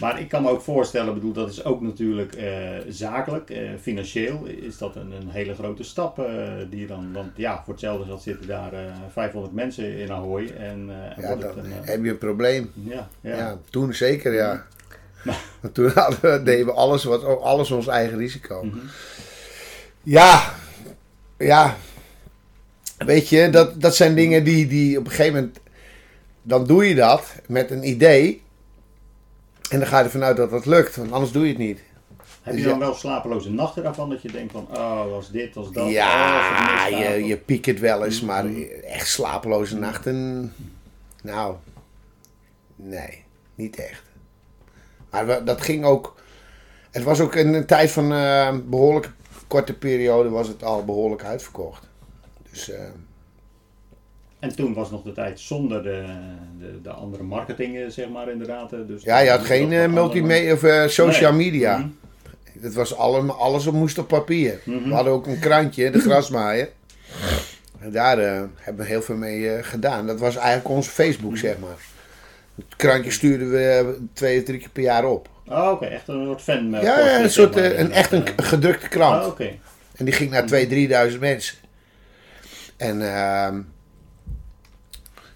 Maar 0.00 0.20
ik 0.20 0.28
kan 0.28 0.42
me 0.42 0.50
ook 0.50 0.60
voorstellen, 0.60 1.14
bedoel, 1.14 1.32
dat 1.32 1.50
is 1.50 1.64
ook 1.64 1.80
natuurlijk 1.80 2.34
eh, 2.34 2.70
zakelijk, 2.88 3.50
eh, 3.50 3.70
financieel 3.80 4.44
is 4.44 4.78
dat 4.78 4.96
een, 4.96 5.12
een 5.12 5.28
hele 5.28 5.54
grote 5.54 5.82
stap 5.82 6.18
eh, 6.18 6.24
die 6.70 6.80
je 6.80 6.86
dan, 6.86 7.12
want 7.12 7.30
ja, 7.36 7.62
voor 7.64 7.72
hetzelfde 7.72 8.04
geld 8.04 8.22
zitten 8.22 8.46
daar 8.46 8.72
eh 8.72 8.80
500 9.12 9.54
mensen 9.54 9.96
in 9.98 10.12
Ahoy 10.12 10.46
en 10.58 10.90
Ja, 11.20 11.36
dan 11.36 11.58
een, 11.58 11.72
heb 11.80 12.04
je 12.04 12.10
een 12.10 12.18
probleem. 12.18 12.70
ja, 12.74 13.08
Ja, 13.20 13.36
ja. 13.36 13.58
toen 13.70 13.94
zeker, 13.94 14.32
ja. 14.32 14.66
Want 15.60 15.74
toen 15.74 15.90
hadden 15.94 16.20
we, 16.20 16.42
deden 16.42 16.66
we 16.66 16.72
alles, 16.72 17.04
wat, 17.04 17.24
alles 17.40 17.70
ons 17.70 17.86
eigen 17.86 18.18
risico. 18.18 18.64
Mhm. 18.64 18.78
Ja, 20.02 20.54
ja. 21.38 21.76
Weet 22.98 23.28
je, 23.28 23.50
dat, 23.50 23.80
dat 23.80 23.96
zijn 23.96 24.14
dingen 24.14 24.44
die, 24.44 24.66
die 24.66 24.98
op 24.98 25.04
een 25.04 25.10
gegeven 25.10 25.34
moment... 25.34 25.58
Dan 26.42 26.66
doe 26.66 26.88
je 26.88 26.94
dat 26.94 27.34
met 27.46 27.70
een 27.70 27.88
idee. 27.88 28.43
En 29.74 29.80
dan 29.80 29.88
ga 29.88 29.98
je 29.98 30.04
ervan 30.04 30.22
uit 30.22 30.36
dat 30.36 30.50
dat 30.50 30.66
lukt, 30.66 30.96
want 30.96 31.12
anders 31.12 31.32
doe 31.32 31.42
je 31.42 31.48
het 31.48 31.58
niet. 31.58 31.80
Heb 32.42 32.52
Dus 32.54 32.62
je 32.62 32.68
dan 32.68 32.78
ja. 32.78 32.84
wel 32.84 32.94
slapeloze 32.94 33.50
nachten 33.50 33.82
daarvan 33.82 34.10
dat 34.10 34.22
je 34.22 34.32
denkt 34.32 34.52
van, 34.52 34.66
oh, 34.70 35.10
was 35.10 35.30
dit, 35.30 35.54
was 35.54 35.72
dat? 35.72 35.84
oh, 35.86 35.90
ja, 35.90 36.32
misgaat, 36.82 36.88
je, 37.16 37.24
je 37.24 37.36
piekt 37.36 37.66
het 37.66 37.80
wel 37.80 38.04
eens, 38.04 38.20
maar 38.20 38.44
Mhm. 38.44 38.62
echt 38.84 39.08
slapeloze 39.08 39.76
nachten... 39.76 40.52
Nou, 41.22 41.54
nee, 42.76 43.24
niet 43.54 43.76
echt. 43.76 44.02
Maar 45.10 45.26
we- 45.26 45.44
dat 45.44 45.60
ging 45.60 45.84
ook... 45.84 46.14
Het 46.90 47.02
was 47.02 47.20
ook 47.20 47.34
in 47.34 47.54
een 47.54 47.66
tijd 47.66 47.90
van 47.90 48.12
eh 48.12 48.56
behoorlijk 48.64 49.10
korte 49.46 49.74
periode 49.74 50.28
was 50.28 50.48
het 50.48 50.62
al 50.62 50.84
behoorlijk 50.84 51.24
uitverkocht. 51.24 51.88
Dus 52.50 52.70
eh, 52.70 52.80
En 54.44 54.56
toen 54.56 54.74
was 54.74 54.90
nog 54.90 55.02
de 55.02 55.12
tijd 55.12 55.40
zonder 55.40 55.82
de, 55.82 56.04
de, 56.58 56.80
de 56.82 56.90
andere 56.90 57.22
marketing, 57.22 57.76
eh, 57.78 57.88
zeg 57.88 58.08
maar, 58.08 58.30
inderdaad. 58.30 58.72
eh, 58.72 58.78
Dus 58.86 59.02
ja, 59.02 59.18
je 59.18 59.30
had 59.30 59.44
geen 59.44 59.72
eh, 59.72 59.86
multimedia 59.88 60.52
of 60.52 60.90
social 60.90 61.32
Nee. 61.32 61.44
media. 61.44 61.76
Mhm. 61.78 61.88
Het 62.60 62.74
was 62.74 62.96
allemaal, 62.96 63.36
alles 63.36 63.66
op 63.66 63.74
moest 63.74 63.98
op 63.98 64.08
papier. 64.08 64.60
Mhm. 64.64 64.88
We 64.88 64.94
hadden 64.94 65.12
ook 65.12 65.26
een 65.26 65.38
krantje, 65.38 65.90
de 65.90 65.98
grasmaaier. 66.00 66.68
En 67.80 67.90
daar 67.90 68.16
hebben 68.56 68.84
we 68.84 68.84
heel 68.84 69.02
veel 69.02 69.16
mee 69.16 69.62
gedaan. 69.62 70.06
Dat 70.06 70.20
was 70.20 70.36
eigenlijk 70.36 70.68
ons 70.68 70.86
Facebook, 70.88 71.36
zeg 71.36 71.58
maar. 71.58 71.76
Het 72.54 72.76
krantje 72.76 73.10
stuurden 73.10 73.50
we 73.50 73.98
twee 74.12 74.38
of 74.38 74.44
drie 74.44 74.58
keer 74.58 74.68
per 74.70 74.82
jaar 74.82 75.04
op. 75.04 75.28
Oh, 75.48 75.70
oké, 75.70 75.84
echt 75.84 76.08
een 76.08 76.24
soort 76.24 76.42
fan. 76.42 76.70
ja, 76.70 77.20
een 77.22 77.30
soort, 77.30 77.54
maar, 77.54 77.64
een, 77.78 77.92
echt 77.92 78.12
een 78.12 78.24
gedrukte 78.36 78.88
krant. 78.88 79.22
Oh, 79.22 79.28
oké. 79.28 79.50
En 79.96 80.04
die 80.04 80.14
ging 80.14 80.30
naar 80.30 80.44
2.000, 81.08 81.10
3.000 81.12 81.18
mensen. 81.20 81.56
En 82.76 83.14
ehm, 83.14 83.60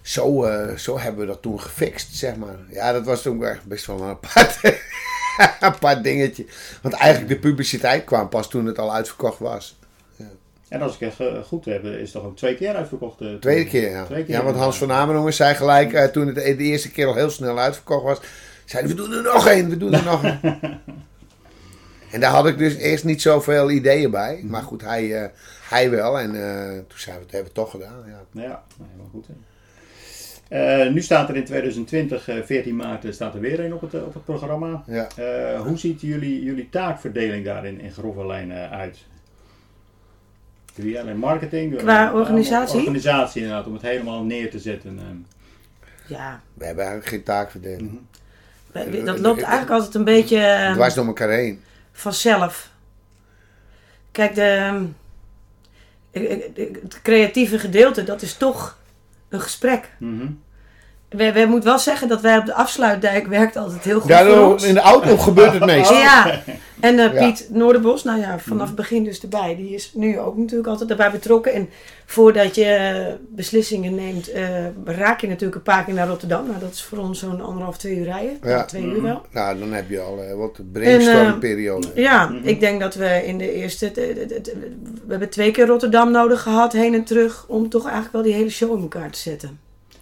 zo, 0.09 0.43
eh, 0.43 0.75
zo 0.77 0.99
hebben 0.99 1.21
we 1.21 1.27
dat 1.27 1.41
toen 1.41 1.61
gefixt, 1.61 2.15
zeg 2.15 2.35
maar. 2.35 2.57
Ja, 2.69 2.91
dat 2.91 3.05
was 3.05 3.21
toen 3.21 3.45
echt 3.45 3.65
best 3.65 3.85
wel 3.85 4.01
een 4.01 4.09
apart, 4.09 4.59
apart 5.59 6.03
dingetje. 6.03 6.45
Want 6.81 6.93
eigenlijk 6.93 7.31
de 7.33 7.39
publiciteit 7.49 8.03
kwam 8.03 8.29
pas 8.29 8.49
toen 8.49 8.65
het 8.65 8.79
al 8.79 8.93
uitverkocht 8.93 9.39
was. 9.39 9.77
En 10.67 10.81
als 10.81 10.93
ik 10.93 10.99
het 10.99 11.27
eh, 11.27 11.43
goed 11.43 11.65
heb, 11.65 11.83
is 11.83 12.01
het 12.01 12.11
toch 12.11 12.23
ook 12.23 12.37
twee 12.37 12.55
keer 12.55 12.75
uitverkocht? 12.75 13.21
eh? 13.21 13.33
Tweede 13.33 13.69
keer, 13.69 13.89
ja. 13.89 14.05
Twee 14.05 14.23
keer, 14.25 14.35
ja, 14.35 14.43
want 14.43 14.55
Hans 14.55 14.77
van 14.77 14.91
Amerongen 14.91 15.33
zei 15.33 15.55
gelijk, 15.55 15.93
eh, 15.93 16.05
toen 16.05 16.27
het 16.27 16.35
de 16.35 16.57
eerste 16.57 16.91
keer 16.91 17.07
al 17.07 17.15
heel 17.15 17.29
snel 17.29 17.59
uitverkocht 17.59 18.03
was, 18.03 18.19
zei 18.65 18.87
we 18.87 18.93
doen 18.93 19.11
er 19.11 19.23
nog 19.23 19.47
één, 19.47 19.69
we 19.69 19.77
doen 19.77 19.93
er 19.93 20.03
nog 20.03 20.23
één. 20.23 20.39
en 22.11 22.19
daar 22.19 22.31
had 22.31 22.47
ik 22.47 22.57
dus 22.57 22.75
eerst 22.75 23.03
niet 23.03 23.21
zoveel 23.21 23.71
ideeën 23.71 24.11
bij. 24.11 24.41
Maar 24.43 24.63
goed, 24.63 24.81
hij, 24.81 25.21
eh, 25.23 25.29
hij 25.69 25.89
wel. 25.89 26.19
En 26.19 26.35
eh, 26.35 26.71
toen 26.77 26.99
zijn 26.99 27.15
we 27.15 27.21
het 27.21 27.31
hebben 27.31 27.49
we 27.49 27.55
toch 27.59 27.71
gedaan, 27.71 28.03
ja. 28.07 28.41
Ja, 28.41 28.63
helemaal 28.77 29.09
goed. 29.11 29.27
hè. 29.27 29.33
Eh, 30.49 30.87
nu 30.89 31.01
staat 31.01 31.29
er 31.29 31.35
in 31.35 31.43
2020, 31.45 32.27
eh, 32.27 32.35
14 32.43 32.75
maart, 32.75 33.05
eh, 33.05 33.11
staat 33.11 33.33
er 33.33 33.39
weer 33.39 33.59
een 33.59 33.73
op 33.73 33.81
het, 33.81 33.93
eh, 33.93 34.03
op 34.05 34.13
het 34.13 34.25
programma. 34.25 34.83
ja. 34.87 35.07
Eh, 35.15 35.61
hoe 35.61 35.77
ziet 35.77 36.01
jullie, 36.01 36.43
jullie 36.43 36.69
taakverdeling 36.69 37.45
daarin 37.45 37.79
in 37.81 37.91
grove 37.91 38.25
lijnen 38.25 38.69
uit? 38.69 38.97
Doe 40.75 40.89
je 40.89 40.99
alleen 41.01 41.17
marketing? 41.17 41.77
Qua 41.77 42.07
Eh, 42.09 42.15
organisatie? 42.15 42.77
organisatie 42.79 43.41
inderdaad, 43.41 43.67
om 43.67 43.73
het 43.73 43.81
helemaal 43.81 44.23
neer 44.23 44.49
te 44.51 44.59
zetten. 44.59 44.99
eh. 44.99 45.05
Ja, 46.07 46.41
We 46.53 46.65
hebben 46.65 46.83
eigenlijk 46.83 47.13
geen 47.13 47.23
taakverdeling. 47.23 47.81
Mhm. 47.91 48.01
we- 48.71 48.89
we- 48.97 49.03
dat 49.03 49.19
loopt 49.19 49.41
eigenlijk 49.41 49.71
altijd 49.71 49.95
een 49.95 50.03
beetje 50.03 50.37
eh, 50.39 50.73
Dwars 50.73 50.93
door 50.93 51.05
elkaar 51.05 51.29
heen. 51.29 51.61
vanzelf. 51.91 52.71
Kijk, 54.11 54.35
de, 54.35 54.41
eh, 56.11 56.31
eh, 56.31 56.39
het 56.81 57.01
creatieve 57.01 57.59
gedeelte, 57.59 58.03
dat 58.03 58.21
is 58.21 58.33
toch 58.37 58.77
een 59.29 59.41
gesprek. 59.41 59.95
Mhm. 59.99 60.27
We, 61.09 61.31
we 61.31 61.45
moeten 61.45 61.69
wel 61.69 61.79
zeggen 61.79 62.07
dat 62.07 62.21
wij 62.21 62.37
op 62.37 62.45
de 62.45 62.53
afsluitdijk 62.53 63.27
werkt 63.27 63.55
altijd 63.55 63.83
heel 63.83 63.99
goed 63.99 64.09
Ja, 64.09 64.25
voor 64.25 64.35
nou, 64.35 64.51
ons. 64.53 64.63
in 64.63 64.73
de 64.73 64.79
auto 64.79 65.17
gebeurt 65.17 65.53
het 65.53 65.65
meest. 65.75 65.89
Ja, 65.89 66.41
en 66.79 66.99
eh, 66.99 67.13
Ja. 67.13 67.25
Piet 67.25 67.47
Noorderbos, 67.51 68.03
nou 68.03 68.19
ja, 68.19 68.39
vanaf 68.39 68.67
het 68.67 68.75
begin 68.75 69.03
dus 69.03 69.21
erbij. 69.21 69.55
Die 69.55 69.73
is 69.73 69.91
nu 69.93 70.19
ook 70.19 70.37
natuurlijk 70.37 70.69
altijd 70.69 70.89
erbij 70.89 71.11
betrokken. 71.11 71.53
En 71.53 71.69
voordat 72.05 72.55
je 72.55 73.17
beslissingen 73.29 73.95
neemt, 73.95 74.31
eh, 74.31 74.43
raak 74.85 75.21
je 75.21 75.27
natuurlijk 75.27 75.55
een 75.55 75.61
paar 75.73 75.83
keer 75.83 75.93
naar 75.93 76.07
Rotterdam. 76.07 76.47
Nou, 76.47 76.59
dat 76.59 76.71
is 76.73 76.83
voor 76.83 76.97
ons 76.97 77.19
zo'n 77.19 77.41
anderhalf, 77.41 77.77
twee 77.77 77.95
uur 77.97 78.05
rijden. 78.05 78.37
Ja. 78.43 78.49
Ja. 78.49 78.65
Twee 78.65 78.83
uur 78.83 79.01
wel. 79.01 79.21
Nou, 79.31 79.59
dan 79.59 79.73
heb 79.73 79.89
je 79.89 79.99
al 79.99 80.21
eh, 80.23 80.33
wat 80.35 80.59
brainstormperiode. 80.71 81.87
Ja, 81.95 82.27
Mhm. 82.27 82.47
ik 82.47 82.59
denk 82.59 82.79
dat 82.79 82.95
we 82.95 83.21
in 83.25 83.37
de 83.37 83.53
eerste... 83.53 83.91
we 83.93 85.05
hebben 85.07 85.29
twee 85.29 85.51
keer 85.51 85.65
Rotterdam 85.67 86.11
nodig 86.11 86.41
gehad, 86.41 86.73
heen 86.73 86.93
en 86.93 87.03
terug. 87.03 87.45
Om 87.47 87.69
toch 87.69 87.83
eigenlijk 87.83 88.13
wel 88.13 88.23
die 88.23 88.33
hele 88.33 88.49
show 88.49 88.75
in 88.75 88.81
elkaar 88.81 89.09
te 89.11 89.19
zetten. 89.19 89.59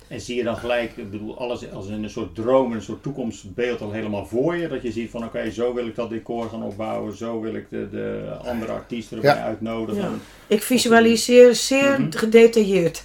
En 0.07 0.21
zie 0.21 0.35
je 0.35 0.43
dan 0.43 0.57
gelijk, 0.57 0.97
ik 0.97 1.11
bedoel, 1.11 1.37
alles 1.39 1.71
als 1.73 1.87
in 1.87 2.03
een 2.03 2.09
soort 2.09 2.35
droom, 2.35 2.71
een 2.71 2.81
soort 2.81 3.03
toekomstbeeld 3.03 3.81
al 3.81 3.91
helemaal 3.91 4.25
voor 4.25 4.55
je? 4.55 4.67
Dat 4.67 4.81
je 4.81 4.91
ziet 4.91 5.09
van, 5.11 5.23
oké, 5.23 5.51
zo 5.51 5.73
wil 5.73 5.87
ik 5.87 5.95
dat 5.95 6.09
decor 6.09 6.49
gaan 6.49 6.63
opbouwen, 6.63 7.17
zo 7.17 7.41
wil 7.41 7.53
ik 7.55 7.69
de, 7.69 7.87
de 7.91 8.31
andere 8.45 8.71
artiesten 8.71 9.17
erbij 9.17 9.35
Ja. 9.35 9.43
uitnodigen. 9.43 10.01
Ja. 10.01 10.09
Ik 10.47 10.61
visualiseer 10.63 11.55
zeer 11.55 12.01
Mhm. 12.01 12.11
gedetailleerd. 12.17 13.03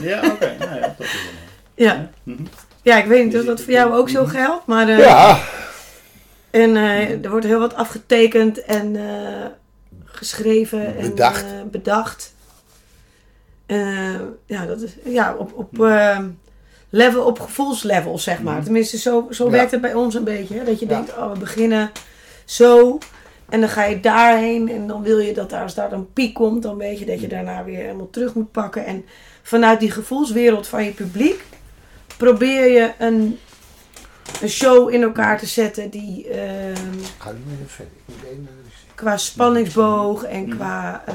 Ja, 0.00 0.26
oké, 0.26 0.56
nou 0.58 0.74
ja, 0.74 0.94
dat 0.98 1.06
is 1.06 1.12
wel. 1.12 1.86
Ja. 1.86 2.10
Mhm. 2.22 2.42
ja, 2.82 2.96
ik 2.98 3.06
weet 3.06 3.24
niet 3.24 3.36
of 3.38 3.44
dat 3.44 3.60
voor 3.60 3.72
jou 3.72 3.92
ook 3.92 4.08
zo 4.08 4.22
mhm. 4.22 4.30
geldt. 4.30 4.66
Maar 4.66 4.88
eh, 4.88 4.98
Ja, 4.98 5.38
En 6.50 6.76
eh, 6.76 7.24
er 7.24 7.30
wordt 7.30 7.46
heel 7.46 7.58
wat 7.58 7.74
afgetekend 7.74 8.64
en 8.64 8.96
eh, 8.96 9.46
geschreven 10.04 10.94
Bedacht. 11.00 11.42
en 11.44 11.58
eh, 11.58 11.70
bedacht. 11.70 12.34
Eh, 13.66 14.14
ja, 14.46 14.66
dat 14.66 14.80
is 14.80 14.96
ja, 15.04 15.34
op, 15.38 15.52
op, 15.54 15.80
eh, 15.84 16.18
level, 16.90 17.24
op 17.24 17.40
gevoelslevel, 17.40 18.18
zeg 18.18 18.42
maar. 18.42 18.54
Mhm. 18.54 18.64
Tenminste, 18.64 18.98
zo, 18.98 19.26
zo 19.30 19.44
Ja. 19.44 19.50
werkt 19.50 19.70
het 19.70 19.80
bij 19.80 19.94
ons 19.94 20.14
een 20.14 20.24
beetje. 20.24 20.54
Hè? 20.58 20.64
Dat 20.64 20.80
je 20.80 20.86
Ja. 20.88 20.94
denkt, 20.94 21.16
oh, 21.16 21.32
we 21.32 21.38
beginnen 21.38 21.90
zo. 22.44 22.98
En 23.48 23.60
dan 23.60 23.68
ga 23.68 23.84
je 23.84 24.00
daarheen 24.00 24.68
en 24.70 24.86
dan 24.86 25.02
wil 25.02 25.18
je 25.18 25.34
dat 25.34 25.50
daar, 25.50 25.62
als 25.62 25.74
daar 25.74 25.92
een 25.92 26.12
piek 26.12 26.34
komt, 26.34 26.62
dan 26.62 26.76
weet 26.76 26.98
je 26.98 27.04
dat 27.04 27.20
je 27.20 27.26
daarna 27.28 27.64
weer 27.64 27.78
helemaal 27.78 28.10
terug 28.10 28.34
moet 28.34 28.50
pakken. 28.52 28.86
En 28.86 29.04
vanuit 29.42 29.80
die 29.80 29.90
gevoelswereld 29.90 30.66
van 30.66 30.84
je 30.84 30.90
publiek 30.90 31.44
probeer 32.16 32.72
je 32.72 32.92
een, 32.98 33.38
een 34.42 34.48
show 34.48 34.92
in 34.94 35.02
elkaar 35.02 35.38
te 35.38 35.46
zetten 35.46 35.90
die 35.90 36.28
ehm, 36.28 36.74
Ga 37.18 37.30
niet 37.30 37.46
meer 37.46 37.56
verder. 37.66 37.92
Ik 38.06 38.14
moet 38.14 38.24
even. 38.30 38.48
Qua 38.96 39.16
spanningsboog 39.16 40.24
en 40.24 40.48
qua. 40.48 41.02
eh, 41.06 41.14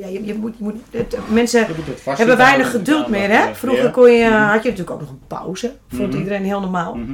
ja, 0.00 0.06
je, 0.06 0.24
je 0.24 0.34
moet, 0.34 0.54
je 0.58 0.64
moet, 0.64 0.74
het, 0.90 1.16
mensen 1.30 1.66
het 1.66 2.18
hebben 2.18 2.36
weinig 2.36 2.70
geduld 2.70 3.08
meer. 3.08 3.30
Hè? 3.30 3.54
Vroeger 3.54 3.90
kon 3.90 4.10
je, 4.12 4.24
Mhm. 4.28 4.42
had 4.42 4.62
je 4.62 4.68
natuurlijk 4.70 4.90
ook 4.90 5.00
nog 5.00 5.10
een 5.10 5.20
pauze. 5.26 5.72
Vond 5.88 6.08
Mhm. 6.08 6.18
iedereen 6.18 6.44
heel 6.44 6.60
normaal. 6.60 6.94
Mhm. 6.94 7.12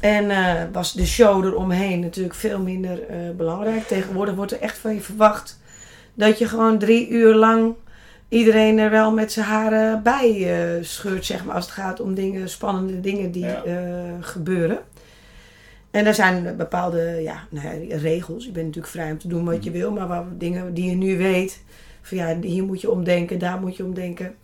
En 0.00 0.30
eh, 0.30 0.54
was 0.72 0.92
de 0.92 1.06
show 1.06 1.44
eromheen 1.44 2.00
natuurlijk 2.00 2.34
veel 2.34 2.58
minder 2.60 3.02
eh, 3.08 3.16
belangrijk. 3.36 3.86
Tegenwoordig 3.86 4.34
wordt 4.34 4.52
er 4.52 4.60
echt 4.60 4.78
van 4.78 4.94
je 4.94 5.00
verwacht 5.00 5.60
dat 6.14 6.38
je 6.38 6.48
gewoon 6.48 6.78
drie 6.78 7.08
uur 7.08 7.34
lang 7.34 7.74
iedereen 8.28 8.78
er 8.78 8.90
wel 8.90 9.12
met 9.12 9.32
zijn 9.32 9.46
haren 9.46 10.02
bij 10.02 10.48
scheurt, 10.80 11.24
zeg 11.26 11.44
maar, 11.44 11.54
als 11.54 11.64
het 11.64 11.74
gaat 11.74 12.00
om 12.00 12.14
dingen, 12.14 12.48
spannende 12.48 13.00
dingen 13.00 13.30
die 13.30 13.44
Ja. 13.46 13.62
gebeuren. 14.20 14.78
En 15.90 16.06
er 16.06 16.14
zijn 16.14 16.56
bepaalde 16.56 17.00
ja, 17.22 17.46
nou 17.48 17.86
ja, 17.86 17.96
regels. 17.96 18.44
Je 18.44 18.50
bent 18.50 18.66
natuurlijk 18.66 18.92
vrij 18.92 19.10
om 19.10 19.18
te 19.18 19.28
doen 19.28 19.44
wat 19.44 19.64
je 19.64 19.70
wil, 19.70 19.92
maar 19.92 20.08
waar, 20.08 20.24
dingen 20.38 20.74
die 20.74 20.90
je 20.90 20.96
nu 20.96 21.18
weet, 21.18 21.62
van 22.02 22.18
ja, 22.18 22.40
hier 22.40 22.64
moet 22.64 22.80
je 22.80 22.90
omdenken, 22.90 23.38
daar 23.38 23.60
moet 23.60 23.76
je 23.76 23.84
omdenken. 23.84 24.34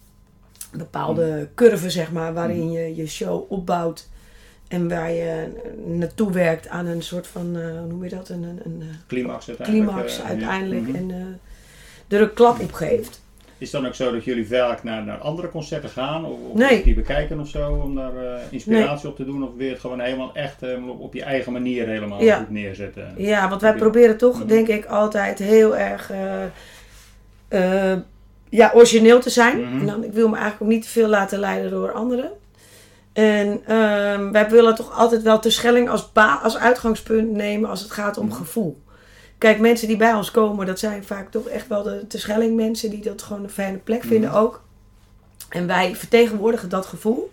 Bepaalde 0.73 1.49
curve, 1.55 1.91
zeg 1.91 2.13
maar, 2.13 2.35
waarin 2.35 2.71
je 2.71 2.97
je 2.97 3.07
show 3.07 3.53
opbouwt. 3.53 4.09
En 4.69 4.89
waar 4.89 5.11
je 5.11 5.49
naartoe 5.87 6.33
werkt 6.33 6.69
aan 6.69 6.87
een 6.87 7.03
soort 7.03 7.27
van, 7.27 7.57
eh, 7.57 7.79
hoe 7.79 7.87
noem 7.87 8.05
je 8.05 8.11
dat? 8.11 8.29
Een, 8.29 8.43
een, 8.43 8.61
een 8.65 8.83
eh, 8.83 8.87
Climax 9.07 9.49
uiteindelijk. 9.49 9.89
climax 9.89 10.19
eh, 10.19 10.23
ja. 10.23 10.29
uiteindelijk. 10.29 10.89
Mhm. 10.89 10.97
En 10.97 11.11
eh, 11.11 12.17
er 12.17 12.23
een 12.23 12.35
klap 12.35 12.61
op 12.61 12.73
geeft. 12.73 13.21
Is 13.59 13.73
het 13.73 13.81
dan 13.81 13.91
ook 13.91 13.95
zo 13.97 14.13
dat 14.13 14.25
jullie 14.25 14.47
vaak 14.49 14.83
naar, 14.83 15.05
naar 15.05 15.19
andere 15.19 15.51
concerten 15.51 15.89
gaan? 15.89 16.25
Of, 16.25 16.39
of 16.51 16.59
Nee. 16.59 16.83
die 16.83 16.95
bekijken 16.95 17.41
of 17.41 17.49
zo? 17.49 17.73
Om 17.85 17.95
daar 17.95 18.17
eh, 18.17 18.41
inspiratie 18.51 19.09
op 19.09 19.17
te 19.17 19.25
doen? 19.25 19.43
Of 19.43 19.49
weer 19.57 19.71
het 19.71 19.81
gewoon 19.81 20.01
helemaal 20.01 20.31
echt 20.35 20.63
eh, 20.63 20.89
op, 20.89 21.01
op 21.01 21.15
je 21.15 21.23
eigen 21.23 21.53
manier 21.53 21.87
helemaal 21.87 22.23
Ja. 22.23 22.37
goed 22.39 22.51
neerzetten? 22.51 23.15
Ja, 23.17 23.49
want 23.49 23.61
wij 23.61 23.75
proberen 23.75 24.17
toch, 24.17 24.39
Mhm. 24.39 24.47
denk 24.49 24.69
ik, 24.69 24.85
altijd 24.85 25.39
heel 25.39 25.77
erg 25.77 26.11
eh, 27.49 27.93
ja, 28.49 28.71
origineel 28.75 29.21
te 29.21 29.31
zijn. 29.31 29.61
Mhm. 29.61 29.81
en 29.81 29.87
dan, 29.87 30.05
ik 30.05 30.13
wil 30.13 30.29
me 30.29 30.35
eigenlijk 30.37 30.63
ook 30.63 30.69
niet 30.77 30.83
te 30.83 30.89
veel 30.91 31.09
laten 31.09 31.39
leiden 31.39 31.71
door 31.71 31.93
anderen. 31.93 32.31
En 33.13 33.61
ehm, 33.67 34.31
wij 34.33 34.49
willen 34.51 34.75
toch 34.75 34.99
altijd 34.99 35.23
wel 35.23 35.39
Terschelling 35.39 35.89
als, 35.89 36.13
ba- 36.13 36.41
als 36.43 36.57
uitgangspunt 36.59 37.31
nemen 37.33 37.71
als 37.71 37.81
het 37.81 37.91
gaat 37.91 38.19
om 38.19 38.33
gevoel. 38.33 38.77
Kijk, 39.39 39.59
mensen 39.59 39.89
die 39.89 39.97
bij 39.97 40.13
ons 40.15 40.31
komen, 40.31 40.67
dat 40.67 40.79
zijn 40.79 41.05
vaak 41.05 41.31
toch 41.31 41.47
echt 41.47 41.69
wel 41.69 41.83
de 41.83 42.07
Terschelling 42.09 42.57
mensen 42.57 42.91
die 42.91 43.03
dat 43.03 43.23
gewoon 43.23 43.43
een 43.43 43.51
fijne 43.51 43.77
plek 43.79 44.05
vinden 44.05 44.33
ook. 44.33 44.63
En 45.49 45.67
wij 45.67 45.95
vertegenwoordigen 45.97 46.69
dat 46.69 46.87
gevoel. 46.87 47.33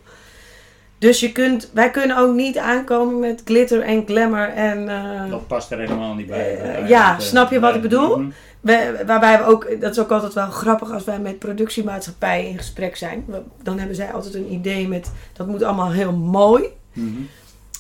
Dus 0.98 1.20
je 1.20 1.32
kunt, 1.32 1.70
wij 1.74 1.90
kunnen 1.92 2.18
ook 2.18 2.34
niet 2.36 2.58
aankomen 2.58 3.20
met 3.20 3.42
glitter 3.46 3.82
en 3.82 4.04
glamour 4.06 4.50
en... 4.50 4.90
eh, 4.90 5.30
Dat 5.30 5.48
past 5.48 5.72
er 5.72 5.80
helemaal 5.80 6.14
niet 6.14 6.28
bij. 6.28 6.58
Eh, 6.58 6.62
bij- 6.80 6.88
ja, 6.88 7.20
snap 7.20 7.52
je 7.52 7.60
wat 7.60 7.76
ik 7.76 7.82
bedoel? 7.82 8.18
Mhm. 8.20 8.30
we- 8.62 9.04
waarbij 9.06 9.38
we 9.38 9.44
ook, 9.46 9.82
dat 9.82 9.92
is 9.92 10.00
ook 10.00 10.12
altijd 10.12 10.34
wel 10.34 10.50
grappig 10.50 10.92
als 10.92 11.04
wij 11.04 11.20
met 11.20 11.40
productiemaatschappijen 11.40 12.50
in 12.50 12.58
gesprek 12.58 12.96
zijn. 12.96 13.24
We- 13.28 13.42
dan 13.64 13.78
hebben 13.78 13.96
zij 13.96 14.12
altijd 14.14 14.34
een 14.34 14.52
idee 14.54 14.88
met, 14.88 15.12
dat 15.34 15.48
moet 15.48 15.64
allemaal 15.64 15.92
heel 15.92 16.12
mooi. 16.14 16.64
Mhm. 16.94 17.22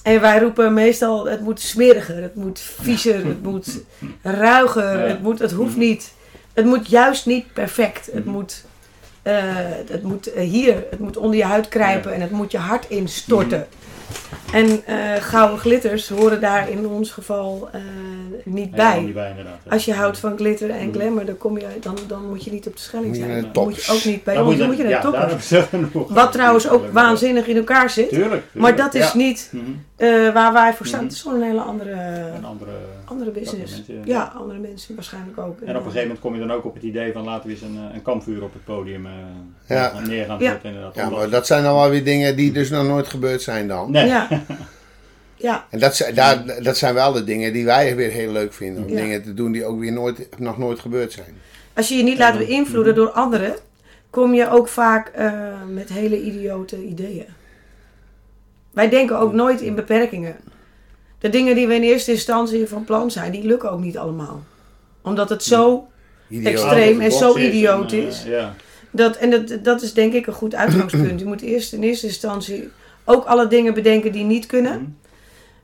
En 0.03 0.21
wij 0.21 0.39
roepen 0.39 0.73
meestal, 0.73 1.25
het 1.25 1.41
moet 1.41 1.59
smeriger, 1.59 2.21
het 2.21 2.35
moet 2.35 2.59
viezer, 2.81 3.25
het 3.25 3.43
moet 3.43 3.81
ruiger, 4.21 4.99
het, 5.07 5.21
moet, 5.21 5.39
het 5.39 5.51
hoeft 5.51 5.71
Mhm. 5.75 5.79
niet. 5.79 6.11
Het 6.53 6.65
moet 6.65 6.87
juist 6.89 7.25
niet 7.25 7.53
perfect. 7.53 8.05
Het 8.11 8.25
Mhm. 8.25 8.33
moet, 8.33 8.63
eh, 9.21 9.33
het 9.87 10.03
moet 10.03 10.33
eh, 10.33 10.49
hier, 10.49 10.83
het 10.89 10.99
moet 10.99 11.17
onder 11.17 11.37
je 11.37 11.43
huid 11.45 11.67
kruipen 11.67 12.13
en 12.13 12.21
het 12.21 12.31
moet 12.31 12.51
je 12.51 12.57
hart 12.57 12.85
instorten. 12.89 13.67
En 14.53 14.85
eh, 14.85 14.95
gouden 15.19 15.59
glitters 15.59 16.09
horen 16.09 16.41
daar 16.41 16.69
in 16.69 16.87
ons 16.87 17.11
geval 17.11 17.69
niet 18.46 18.72
bij. 18.72 19.02
niet 19.02 19.13
bij, 19.13 19.30
inderdaad. 19.30 19.58
Als 19.69 19.86
je 19.86 19.93
houdt 19.93 20.17
van 20.19 20.38
glitter 20.38 20.69
en 20.69 20.88
Mhm. 20.88 20.98
glamour, 20.98 21.26
dan, 21.26 21.38
kom 21.38 21.58
je, 21.58 21.65
dan, 21.82 21.98
dan 22.08 22.30
moet 22.30 22.43
je 22.43 22.52
niet 22.52 22.67
op 22.67 22.74
de 22.76 22.82
Schelling 22.82 23.08
Moet 23.08 23.17
je 23.17 23.24
zijn. 23.24 23.50
Dan 23.54 23.63
moet 23.63 23.86
je 23.86 23.91
ook 23.91 24.04
niet 24.06 24.24
bij 24.24 24.34
Dan 24.36 24.43
ons, 24.43 24.54
je 24.54 24.60
dan 24.60 24.67
moet 24.67 24.78
je 24.78 24.84
naar 24.84 24.91
ja. 24.91 26.06
Wat 26.08 26.32
trouwens 26.32 26.69
ook 26.69 26.91
waanzinnig 26.91 27.48
in 27.48 27.58
elkaar 27.58 27.89
zit. 27.89 28.10
Tuurlijk. 28.10 28.30
tuurlijk, 28.32 28.46
Maar 28.54 28.76
dat 28.76 28.93
is 28.93 29.12
ja. 29.12 29.17
niet 29.17 29.50
Mhm. 29.52 29.63
eh, 29.96 30.34
waar 30.34 30.54
wij 30.54 30.74
voor 30.74 30.86
staan. 30.86 31.00
Mhm. 31.00 31.08
Het 31.08 31.15
is 31.17 31.22
gewoon 31.22 31.41
een 31.41 31.48
hele 31.48 31.62
andere, 31.62 31.91
Een 32.36 32.46
andere... 32.46 32.72
andere 33.06 33.32
business. 33.32 33.82
ja. 33.88 33.93
ja, 34.06 34.34
andere 34.38 34.60
mensen 34.60 34.96
waarschijnlijk 34.96 35.38
ook. 35.38 35.60
En 35.60 35.69
op 35.69 35.76
een 35.76 35.82
gegeven 35.82 36.02
moment 36.02 36.19
kom 36.19 36.34
je 36.34 36.39
dan 36.39 36.52
ook 36.52 36.65
op 36.65 36.74
het 36.74 36.84
idee 36.84 37.12
van 37.13 37.24
laten 37.24 37.46
we 37.48 37.52
eens 37.54 37.62
een, 37.62 37.78
eh, 37.89 37.96
een 37.96 38.02
kampvuur 38.02 38.43
op 38.43 38.54
het 38.54 38.63
podium 38.63 39.06
eh, 39.06 39.12
Ja. 39.67 40.00
neer 40.08 40.26
gaan 40.26 40.39
Ja. 40.39 40.50
zetten. 40.52 40.69
Inderdaad, 40.69 40.96
Ja, 40.96 41.10
maar 41.10 41.30
dat 41.30 41.48
zijn 41.48 41.63
dan 41.63 41.76
wel 41.76 41.89
weer 41.89 42.04
dingen 42.04 42.36
die 42.36 42.52
dus 42.52 42.69
nog 42.69 42.88
nooit 42.88 43.08
gebeurd 43.08 43.41
zijn 43.41 43.67
dan. 43.67 43.91
Nee. 43.91 44.12
Ja. 45.43 45.65
En 45.69 45.79
dat, 45.79 45.95
zijn- 45.95 46.15
daar, 46.15 46.63
dat 46.63 46.77
zijn 46.77 46.93
wel 46.93 47.12
de 47.12 47.23
dingen 47.23 47.53
die 47.53 47.65
wij 47.65 47.95
weer 47.95 48.12
heel 48.12 48.32
leuk 48.32 48.53
vinden. 48.53 48.84
Om 48.84 48.89
Ja. 48.89 48.95
dingen 48.95 49.23
te 49.23 49.34
doen 49.34 49.51
die 49.51 49.65
ook 49.65 49.79
weer 49.79 49.91
nooit, 49.91 50.27
nog 50.39 50.58
nooit 50.58 50.79
gebeurd 50.79 51.12
zijn. 51.12 51.36
als 51.73 51.88
je 51.88 51.95
je 51.95 52.03
niet 52.03 52.17
laat 52.17 52.38
beïnvloeden 52.38 52.95
door 52.95 53.10
anderen, 53.10 53.56
kom 54.10 54.34
je 54.34 54.49
ook 54.49 54.67
vaak 54.67 55.08
eh, 55.08 55.32
met 55.69 55.89
hele 55.89 56.21
idiote 56.21 56.84
ideeën. 56.84 57.25
Wij 58.71 58.89
denken 58.89 59.19
ook 59.19 59.34
nooit 59.34 59.62
in 59.62 59.75
beperkingen. 59.75 60.36
De 61.19 61.29
dingen 61.29 61.56
die 61.56 61.67
we 61.67 61.75
in 61.75 61.82
eerste 61.84 62.12
instantie 62.12 62.67
van 62.67 62.84
plan 62.84 63.12
zijn, 63.12 63.32
die 63.32 63.43
lukken 63.45 63.71
ook 63.71 63.82
niet 63.82 63.97
allemaal. 63.97 64.43
Omdat 65.01 65.29
het 65.29 65.43
zo 65.43 65.88
Idioot. 66.29 66.53
Extreem. 66.53 67.01
en 67.01 67.12
zo 67.12 67.38
idioot 67.38 67.91
en, 67.91 68.08
is. 68.08 68.23
ja. 68.25 68.56
Dat, 68.91 69.15
en 69.15 69.29
dat, 69.29 69.58
dat 69.63 69.82
is 69.82 69.93
denk 69.93 70.13
ik 70.13 70.27
een 70.27 70.34
goed 70.34 70.56
uitgangspunt. 70.56 71.19
Je 71.19 71.25
moet 71.25 71.41
eerst 71.41 71.73
in 71.73 71.84
eerste 71.84 72.08
instantie 72.08 72.69
ook 73.06 73.25
alle 73.25 73.47
dingen 73.47 73.73
bedenken 73.73 74.12
die 74.12 74.23
niet 74.23 74.45
kunnen. 74.45 74.97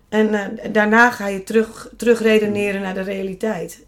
En 0.10 0.34
eh, 0.34 0.74
daarna 0.74 1.12
ga 1.12 1.28
je 1.28 1.44
terug, 1.44 1.94
terug 1.98 2.22
redeneren 2.22 2.82
naar 2.82 2.94
de 2.94 3.02
realiteit. 3.02 3.88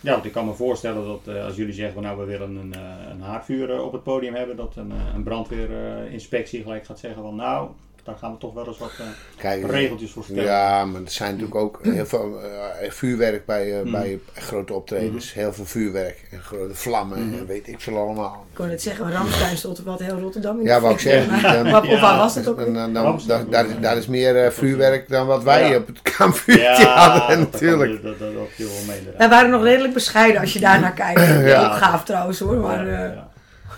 Ja, 0.00 0.12
want 0.12 0.24
ik 0.24 0.32
kan 0.32 0.46
me 0.46 0.52
voorstellen 0.52 1.06
dat 1.06 1.34
eh, 1.34 1.44
als 1.44 1.56
jullie 1.56 1.72
zeggen 1.72 1.94
van 1.94 2.02
nou 2.02 2.18
we 2.18 2.24
willen 2.24 2.56
een, 2.56 2.74
eh, 2.74 2.82
een 3.10 3.80
op 3.80 3.92
het 3.92 4.02
podium 4.02 4.34
hebben, 4.34 4.56
dat 4.56 4.76
een, 4.76 4.92
een 5.14 5.22
brandweerinspectie 5.22 6.62
gelijk 6.62 6.84
gaat 6.84 6.98
zeggen 6.98 7.22
van 7.22 7.34
nou, 7.34 7.68
daar 8.08 8.16
gaan 8.18 8.32
we 8.32 8.38
toch 8.38 8.54
wel 8.54 8.66
eens 8.66 8.78
wat 8.78 8.90
eh, 8.98 9.04
Kijk, 9.36 9.70
regeltjes 9.70 10.10
voor 10.10 10.24
stellen. 10.24 10.44
Ja, 10.44 10.84
maar 10.84 11.00
er 11.02 11.10
zijn 11.10 11.30
natuurlijk 11.30 11.56
ook 11.60 11.78
heel 11.82 12.06
veel 12.06 12.38
eh, 12.82 12.90
vuurwerk 12.90 13.46
bij, 13.46 13.72
eh, 13.78 13.82
Mhm. 13.82 13.90
bij 13.90 14.18
grote 14.34 14.72
optredens. 14.72 15.34
Heel 15.34 15.52
veel 15.52 15.64
vuurwerk 15.64 16.26
en 16.30 16.40
grote 16.40 16.74
vlammen 16.74 17.18
en 17.18 17.46
weet 17.46 17.68
ik 17.68 17.80
veel 17.80 17.96
allemaal. 17.98 18.46
Ik 18.50 18.54
kon 18.56 18.68
net 18.68 18.82
zeggen, 18.82 19.12
Ramstein 19.12 19.56
stond 19.56 19.78
wat 19.78 19.98
heel 20.00 20.18
Rotterdam 20.20 20.58
in 20.58 20.64
Ja, 20.64 20.80
wou 20.80 20.92
ik 20.92 20.98
fik. 21.00 21.10
zeggen. 21.12 21.30
Maar- 21.42 21.52
dan- 21.54 21.70
maar- 21.70 21.82
Of 21.82 21.88
Ja. 21.88 22.00
waar 22.00 22.16
was 22.18 22.34
het 22.34 22.48
ook? 22.48 22.58
Dan, 22.74 22.92
dan, 22.94 23.20
dan, 23.26 23.46
daar, 23.80 23.96
is 23.96 24.06
meer 24.06 24.44
eh, 24.44 24.50
vuurwerk 24.50 25.08
dan 25.08 25.26
wat 25.26 25.42
wij 25.42 25.70
Ja. 25.70 25.76
op 25.76 25.86
het 25.86 26.02
kampvuurtje 26.16 26.86
hadden 26.86 27.28
dat- 27.28 27.38
natuurlijk. 27.52 28.02
Dat, 28.02 28.18
dat, 28.18 28.34
dat. 28.34 28.66
Wij 29.18 29.28
waren 29.28 29.50
nog 29.50 29.62
redelijk 29.62 29.94
bescheiden 29.94 30.40
als 30.40 30.52
je 30.52 30.58
daar 30.60 30.80
naar 30.80 30.92
kijkt. 30.92 31.20
Ja. 31.46 31.64
Ook 31.66 31.72
gaaf 31.76 32.04
trouwens 32.04 32.38
hoor. 32.38 32.56
Maar, 32.56 32.86
Ja, 32.86 32.92
eh, 33.08 33.14
ja. 33.14 33.27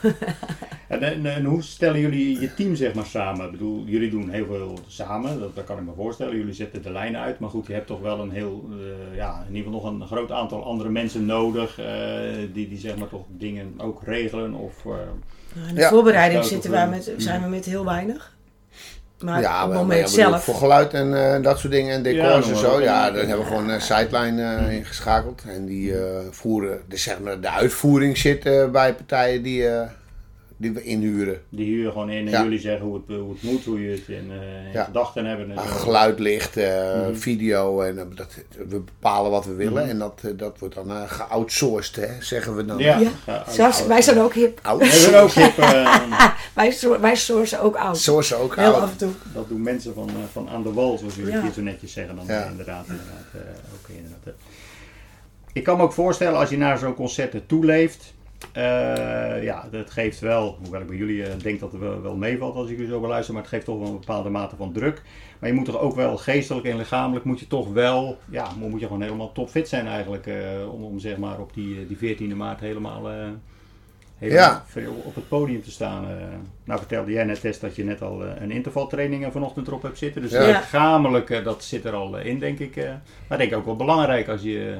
en, 0.88 1.02
en, 1.02 1.26
en 1.26 1.44
hoe 1.44 1.62
stellen 1.62 2.00
jullie 2.00 2.40
je 2.40 2.54
team 2.54 2.74
zeg 2.74 2.94
maar 2.94 3.04
samen? 3.06 3.44
Ik 3.44 3.50
bedoel, 3.50 3.84
jullie 3.86 4.10
doen 4.10 4.30
heel 4.30 4.46
veel 4.46 4.78
samen, 4.86 5.40
dat, 5.40 5.54
dat 5.54 5.64
kan 5.64 5.78
ik 5.78 5.84
me 5.84 5.92
voorstellen. 5.96 6.36
Jullie 6.36 6.52
zetten 6.52 6.82
de 6.82 6.90
lijnen 6.90 7.20
uit, 7.20 7.38
maar 7.38 7.50
goed, 7.50 7.66
je 7.66 7.72
hebt 7.72 7.86
toch 7.86 8.00
wel 8.00 8.20
een 8.20 8.30
heel, 8.30 8.68
eh, 8.70 9.16
ja, 9.16 9.44
in 9.48 9.54
ieder 9.56 9.72
geval 9.72 9.92
nog 9.92 10.00
een 10.00 10.06
groot 10.06 10.30
aantal 10.32 10.64
andere 10.64 10.88
mensen 10.90 11.26
nodig 11.26 11.78
eh, 11.78 11.86
die, 12.52 12.68
die 12.68 12.78
zeg 12.78 12.96
maar 12.96 13.08
toch 13.08 13.24
dingen 13.28 13.74
ook 13.76 14.02
regelen 14.04 14.54
of... 14.54 14.84
eh, 14.84 14.90
nou, 15.54 15.68
in 15.68 15.74
de 15.74 15.80
Ja. 15.80 15.88
voorbereiding 15.88 16.44
zitten 16.44 16.70
we- 16.70 16.86
met, 16.90 17.12
zijn 17.16 17.42
we 17.42 17.48
met 17.48 17.64
heel 17.64 17.84
weinig. 17.84 18.38
Maar 19.22 19.40
ja, 19.40 19.64
op 19.64 19.70
het 19.70 19.78
moment 19.78 19.88
maar 19.88 19.96
ja, 19.96 20.02
bedoel, 20.04 20.30
zelf. 20.30 20.44
Voor 20.44 20.54
geluid 20.54 20.94
en 20.94 21.34
eh, 21.34 21.42
dat 21.42 21.58
soort 21.58 21.72
dingen 21.72 21.94
en 21.94 22.02
decors 22.02 22.46
Ja, 22.46 22.52
en 22.52 22.58
zo. 22.58 22.80
Ja, 22.80 23.10
daar 23.10 23.26
hebben 23.26 23.38
we 23.38 23.44
gewoon 23.44 23.68
een 23.68 23.80
sideline 23.80 24.42
eh, 24.42 24.72
ingeschakeld. 24.76 25.42
En 25.48 25.66
die 25.66 25.98
eh, 25.98 26.00
voeren, 26.30 26.80
de, 26.88 26.96
zeg 26.96 27.18
maar, 27.20 27.40
de 27.40 27.50
uitvoering 27.50 28.18
zit 28.18 28.46
eh, 28.46 28.70
bij 28.70 28.94
partijen 28.94 29.42
die, 29.42 29.68
eh, 29.68 29.82
die 30.60 30.72
we 30.72 30.82
inhuren. 30.82 31.40
die 31.48 31.66
huren 31.66 31.92
gewoon 31.92 32.10
in 32.10 32.24
en 32.26 32.30
Ja. 32.32 32.42
jullie 32.42 32.58
zeggen 32.60 32.86
hoe 32.86 32.94
het, 32.94 33.16
hoe 33.18 33.30
het 33.32 33.42
moet, 33.42 33.64
hoe 33.64 33.80
je 33.84 33.90
het 33.90 34.08
in, 34.08 34.30
eh, 34.30 34.66
in 34.66 34.72
Ja. 34.72 34.84
gedachten 34.84 35.24
hebben. 35.24 35.50
En 35.50 35.56
Ah, 35.58 35.66
geluid, 35.66 36.18
licht, 36.18 36.56
eh, 36.56 37.00
Mhm. 37.00 37.14
video 37.14 37.80
en 37.80 37.98
eh, 37.98 38.04
dat, 38.14 38.34
we 38.68 38.80
bepalen 38.80 39.30
wat 39.30 39.44
we 39.44 39.54
willen. 39.54 39.82
Mhm. 39.82 39.90
En 39.90 39.98
dat, 39.98 40.20
eh, 40.24 40.30
dat 40.36 40.58
wordt 40.58 40.74
dan 40.74 40.90
eh 40.90 41.02
geoutsourced, 41.06 41.96
hè, 41.96 42.22
zeggen 42.22 42.56
we 42.56 42.64
dan. 42.64 42.78
Ja, 42.78 42.98
Ja. 43.56 43.72
wij 43.88 44.02
zijn 44.02 44.18
ook 44.20 44.34
hip. 44.34 44.60
We 44.62 44.86
hebben 44.86 45.22
ook 45.22 45.30
hip, 45.32 45.58
eh, 45.58 46.24
Wij, 46.54 46.76
wij 47.00 47.14
sourcen 47.16 47.60
ook 47.60 47.76
oud. 47.76 47.98
Source 47.98 48.34
ook 48.34 48.56
Heel 48.56 48.64
out. 48.74 48.82
af 48.82 48.90
en 48.90 48.96
toe. 48.96 49.10
Dat 49.34 49.48
doen 49.48 49.62
mensen 49.62 49.94
van, 49.94 50.08
eh, 50.08 50.14
van 50.32 50.48
aan 50.48 50.62
de 50.62 50.72
wal, 50.72 50.98
zoals 50.98 51.14
jullie 51.14 51.40
hier 51.40 51.52
zo 51.52 51.60
netjes 51.62 51.92
zeggen. 51.92 52.16
Dan 52.16 52.24
Ja. 52.26 52.42
eh, 52.44 52.50
inderdaad, 52.50 52.86
inderdaad, 52.88 53.26
eh, 53.34 53.40
ook 53.74 53.88
inderdaad. 53.88 54.20
eh. 54.24 54.32
Ik 55.52 55.64
kan 55.64 55.76
me 55.76 55.82
ook 55.82 55.92
voorstellen, 55.92 56.38
als 56.38 56.50
je 56.50 56.56
naar 56.56 56.78
zo'n 56.78 56.94
concert 56.94 57.34
toe 57.48 57.64
leeft, 57.64 58.14
eh, 58.52 59.42
ja, 59.42 59.68
dat 59.70 59.90
geeft 59.90 60.20
wel, 60.20 60.58
hoewel 60.62 60.80
ik 60.80 60.86
bij 60.86 60.96
jullie 60.96 61.24
eh, 61.24 61.38
denk 61.42 61.60
dat 61.60 61.72
het 61.72 61.80
wel, 61.80 62.02
wel 62.02 62.16
meevalt 62.16 62.54
als 62.54 62.68
ik 62.68 62.76
jullie 62.76 62.92
zo 62.92 63.00
beluister, 63.00 63.34
maar 63.34 63.42
het 63.42 63.52
geeft 63.52 63.64
toch 63.64 63.78
wel 63.78 63.86
een 63.86 63.98
bepaalde 64.00 64.30
mate 64.30 64.56
van 64.56 64.72
druk. 64.72 65.02
Maar 65.38 65.48
je 65.48 65.54
moet 65.54 65.64
toch 65.64 65.78
ook 65.78 65.94
wel 65.94 66.16
geestelijk 66.16 66.66
en 66.66 66.76
lichamelijk, 66.76 67.24
moet 67.24 67.40
je 67.40 67.46
toch 67.46 67.72
wel, 67.72 68.18
ja, 68.30 68.48
moet 68.58 68.80
je 68.80 68.86
gewoon 68.86 69.02
helemaal 69.02 69.32
topfit 69.32 69.68
zijn 69.68 69.86
eigenlijk, 69.86 70.26
eh, 70.26 70.72
om, 70.72 70.84
om 70.84 70.98
zeg 70.98 71.16
maar 71.16 71.38
op 71.38 71.54
die, 71.54 71.86
die 71.86 72.16
14e 72.16 72.36
maart 72.36 72.60
helemaal... 72.60 73.08
helemaal 74.18 74.62
Ja. 74.74 74.94
op 75.04 75.14
het 75.14 75.28
podium 75.28 75.62
te 75.62 75.70
staan. 75.70 76.06
nou 76.64 76.78
vertelde 76.78 77.12
jij 77.12 77.24
net 77.24 77.40
Tess 77.40 77.60
dat 77.60 77.76
je 77.76 77.84
net 77.84 78.02
al 78.02 78.24
een 78.24 78.50
intervaltraining 78.50 79.32
vanochtend 79.32 79.66
erop 79.66 79.82
hebt 79.82 79.98
zitten. 79.98 80.22
Dus 80.22 80.30
Ja. 80.30 80.46
lichamelijke, 80.46 81.42
dat 81.42 81.64
zit 81.64 81.84
er 81.84 81.92
al 81.92 82.18
in 82.18 82.38
denk 82.38 82.58
ik. 82.58 82.76
maar 83.28 83.38
denk 83.38 83.50
ik 83.50 83.56
ook 83.56 83.64
wel 83.64 83.76
belangrijk 83.76 84.28
als 84.28 84.42
je... 84.42 84.76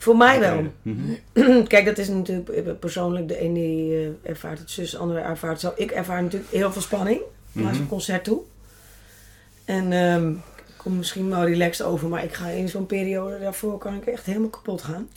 Voor 0.00 0.16
mij 0.16 0.40
wel. 0.40 0.64
Mhm. 0.82 1.62
Kijk, 1.66 1.84
dat 1.84 1.98
is 1.98 2.08
natuurlijk 2.08 2.48
eh, 2.48 2.72
persoonlijk. 2.80 3.28
De 3.28 3.38
ene 3.38 3.54
die 3.54 3.94
eh, 3.94 4.30
ervaart 4.30 4.58
het 4.58 4.70
zus, 4.70 4.90
de 4.90 4.98
andere 4.98 5.20
ervaart 5.20 5.52
het 5.52 5.60
zo. 5.60 5.82
Ik 5.82 5.90
ervaar 5.90 6.22
natuurlijk 6.22 6.52
heel 6.52 6.72
veel 6.72 6.82
spanning 6.82 7.20
naar 7.52 7.64
Mhm. 7.64 7.74
zo'n 7.74 7.88
concert 7.88 8.24
toe. 8.24 8.40
En 9.64 9.92
ehm, 9.92 10.30
ik 10.30 10.74
kom 10.76 10.96
misschien 10.96 11.28
wel 11.30 11.44
relaxed 11.44 11.86
over, 11.86 12.08
maar 12.08 12.24
ik 12.24 12.32
ga 12.32 12.46
in 12.48 12.68
zo'n 12.68 12.86
periode 12.86 13.38
daarvoor 13.38 13.78
kan 13.78 13.94
ik 13.94 14.06
echt 14.06 14.26
helemaal 14.26 14.48
kapot 14.48 14.82
gaan. 14.82 15.08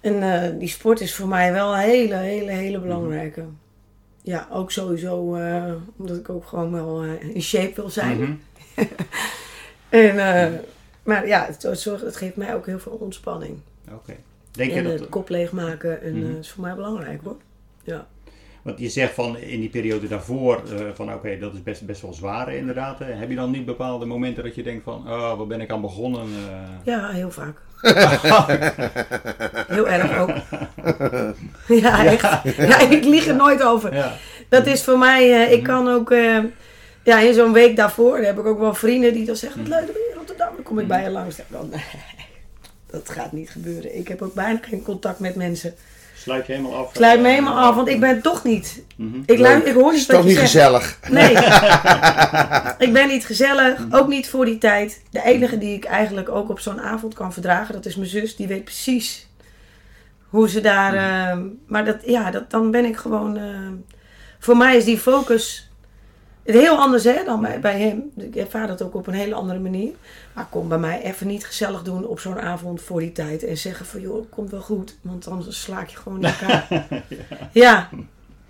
En 0.00 0.22
eh, 0.42 0.58
die 0.58 0.68
sport 0.68 1.00
is 1.00 1.14
voor 1.14 1.28
mij 1.28 1.52
wel 1.52 1.72
een 1.74 1.80
hele, 1.80 2.14
hele, 2.16 2.50
hele 2.50 2.78
belangrijke. 2.80 3.44
Ja, 4.22 4.48
ook 4.52 4.70
sowieso 4.72 5.34
eh, 5.34 5.72
omdat 5.96 6.16
ik 6.16 6.28
ook 6.28 6.46
gewoon 6.46 6.72
wel 6.72 7.02
eh, 7.02 7.34
in 7.34 7.42
shape 7.42 7.72
wil 7.74 7.90
zijn. 7.90 8.18
Mhm. 8.20 8.32
En, 9.88 10.18
eh, 10.18 10.58
maar 11.02 11.26
ja, 11.26 11.46
het, 11.46 11.78
zorgt, 11.80 12.02
het 12.04 12.16
geeft 12.16 12.36
mij 12.36 12.54
ook 12.54 12.66
heel 12.66 12.78
veel 12.78 12.92
ontspanning. 12.92 13.58
Oké. 13.92 14.16
Denk 14.50 14.70
je 14.70 14.76
en 14.76 14.84
dat... 14.84 15.00
het 15.00 15.08
kop 15.08 15.28
leegmaken 15.28 16.02
en, 16.02 16.18
Mhm. 16.18 16.30
eh, 16.32 16.38
is 16.38 16.50
voor 16.50 16.62
mij 16.62 16.74
belangrijk 16.74 17.20
hoor. 17.24 17.36
Ja. 17.84 18.06
Want 18.62 18.78
je 18.78 18.88
zegt 18.88 19.14
van 19.14 19.38
in 19.38 19.60
die 19.60 19.68
periode 19.68 20.08
daarvoor 20.08 20.62
eh, 20.70 20.84
van 20.94 21.12
oké, 21.14 21.38
dat 21.38 21.54
is 21.54 21.62
best, 21.62 21.86
best 21.86 22.02
wel 22.02 22.12
zwaar 22.12 22.54
inderdaad. 22.54 23.00
Eh, 23.00 23.06
heb 23.10 23.28
je 23.30 23.36
dan 23.36 23.50
niet 23.50 23.64
bepaalde 23.64 24.06
momenten 24.06 24.42
dat 24.44 24.54
je 24.54 24.62
denkt 24.62 24.84
van 24.84 25.08
oh, 25.08 25.36
waar 25.36 25.46
ben 25.46 25.60
ik 25.60 25.70
aan 25.70 25.80
begonnen? 25.80 26.28
ja, 26.84 27.08
heel 27.08 27.30
vaak. 27.30 27.56
heel 29.68 29.88
erg 29.88 30.18
ook. 30.18 30.30
ja, 31.82 32.04
echt. 32.04 32.56
Ja, 32.56 32.78
ik 32.88 33.04
lieg 33.04 33.26
er 33.26 33.36
nooit 33.36 33.62
over. 33.62 33.94
ja. 33.94 34.12
Dat 34.48 34.66
is 34.66 34.84
voor 34.84 34.98
mij, 34.98 35.32
eh, 35.40 35.44
Mhm. 35.46 35.52
ik 35.58 35.62
kan 35.62 35.88
ook, 35.88 36.10
ja, 37.02 37.20
in 37.20 37.34
zo'n 37.34 37.52
week 37.52 37.76
daarvoor 37.76 38.18
heb 38.18 38.38
ik 38.38 38.46
ook 38.46 38.58
wel 38.58 38.74
vrienden 38.74 39.12
die 39.12 39.24
dan 39.26 39.36
zeggen, 39.36 39.60
wat 39.60 39.68
leuk 39.68 39.86
dat 39.86 39.94
je 39.96 40.08
in 40.10 40.16
Rotterdam, 40.16 40.54
dan 40.54 40.62
kom 40.64 40.78
ik 40.78 40.86
bij 40.88 41.02
je 41.02 41.10
langs. 41.10 41.36
Dan, 41.48 41.72
dat 42.90 43.08
gaat 43.08 43.32
niet 43.32 43.50
gebeuren. 43.50 43.96
Ik 43.98 44.08
heb 44.08 44.22
ook 44.22 44.34
bijna 44.34 44.58
geen 44.62 44.82
contact 44.82 45.18
met 45.18 45.34
mensen. 45.34 45.74
Sluit 46.16 46.46
je 46.46 46.52
helemaal 46.52 46.74
af? 46.76 46.90
Sluit 46.94 47.20
me 47.20 47.26
eh, 47.26 47.32
helemaal 47.34 47.58
af, 47.58 47.74
want 47.74 47.88
ik 47.88 48.00
ben 48.00 48.22
toch 48.22 48.44
niet. 48.44 48.82
Mhm. 48.96 49.20
Ik, 49.26 49.38
luid, 49.38 49.66
ik 49.66 49.74
hoor 49.74 49.92
is 49.92 49.98
niet 49.98 50.08
toch 50.08 50.16
wat 50.16 50.24
je 50.24 50.28
niet 50.30 50.38
zegt. 50.38 50.50
gezellig. 50.50 50.98
Nee. 51.10 51.34
ik 52.86 52.92
ben 52.92 53.08
niet 53.08 53.26
gezellig, 53.26 53.80
ook 53.90 54.08
niet 54.08 54.28
voor 54.28 54.44
die 54.44 54.58
tijd. 54.58 55.02
De 55.10 55.22
enige 55.22 55.58
die 55.58 55.74
ik 55.74 55.84
eigenlijk 55.84 56.28
ook 56.28 56.48
op 56.50 56.60
zo'n 56.60 56.80
avond 56.80 57.14
kan 57.14 57.32
verdragen, 57.32 57.74
dat 57.74 57.86
is 57.86 57.96
mijn 57.96 58.08
zus. 58.08 58.36
Die 58.36 58.46
weet 58.46 58.64
precies 58.64 59.28
hoe 60.28 60.48
ze 60.48 60.60
daar. 60.60 60.94
eh, 60.94 61.38
maar 61.66 61.84
dat, 61.84 61.96
ja, 62.06 62.30
dat, 62.30 62.50
dan 62.50 62.70
ben 62.70 62.84
ik 62.84 62.96
gewoon. 62.96 63.36
eh, 63.36 63.44
voor 64.38 64.56
mij 64.56 64.76
is 64.76 64.84
die 64.84 64.98
focus 64.98 65.69
heel 66.44 66.76
anders 66.76 67.04
hè, 67.04 67.24
dan 67.24 67.40
bij, 67.40 67.60
bij 67.60 67.80
hem. 67.80 68.10
Ik 68.16 68.36
ervaar 68.36 68.66
dat 68.66 68.82
ook 68.82 68.94
op 68.94 69.06
een 69.06 69.14
hele 69.14 69.34
andere 69.34 69.58
manier. 69.58 69.92
Maar 70.32 70.46
kom 70.50 70.68
bij 70.68 70.78
mij 70.78 71.02
even 71.02 71.26
niet 71.26 71.46
gezellig 71.46 71.82
doen 71.82 72.06
op 72.06 72.20
zo'n 72.20 72.40
avond 72.40 72.82
voor 72.82 73.00
die 73.00 73.12
tijd. 73.12 73.44
En 73.44 73.56
zeggen 73.56 73.86
van 73.86 74.00
joh, 74.00 74.16
het 74.16 74.28
komt 74.28 74.50
wel 74.50 74.60
goed. 74.60 74.96
Want 75.00 75.28
anders 75.28 75.62
sla 75.62 75.80
ik 75.80 75.88
je 75.88 75.96
gewoon 75.96 76.18
in 76.18 76.24
elkaar. 76.24 76.86
ja. 77.52 77.88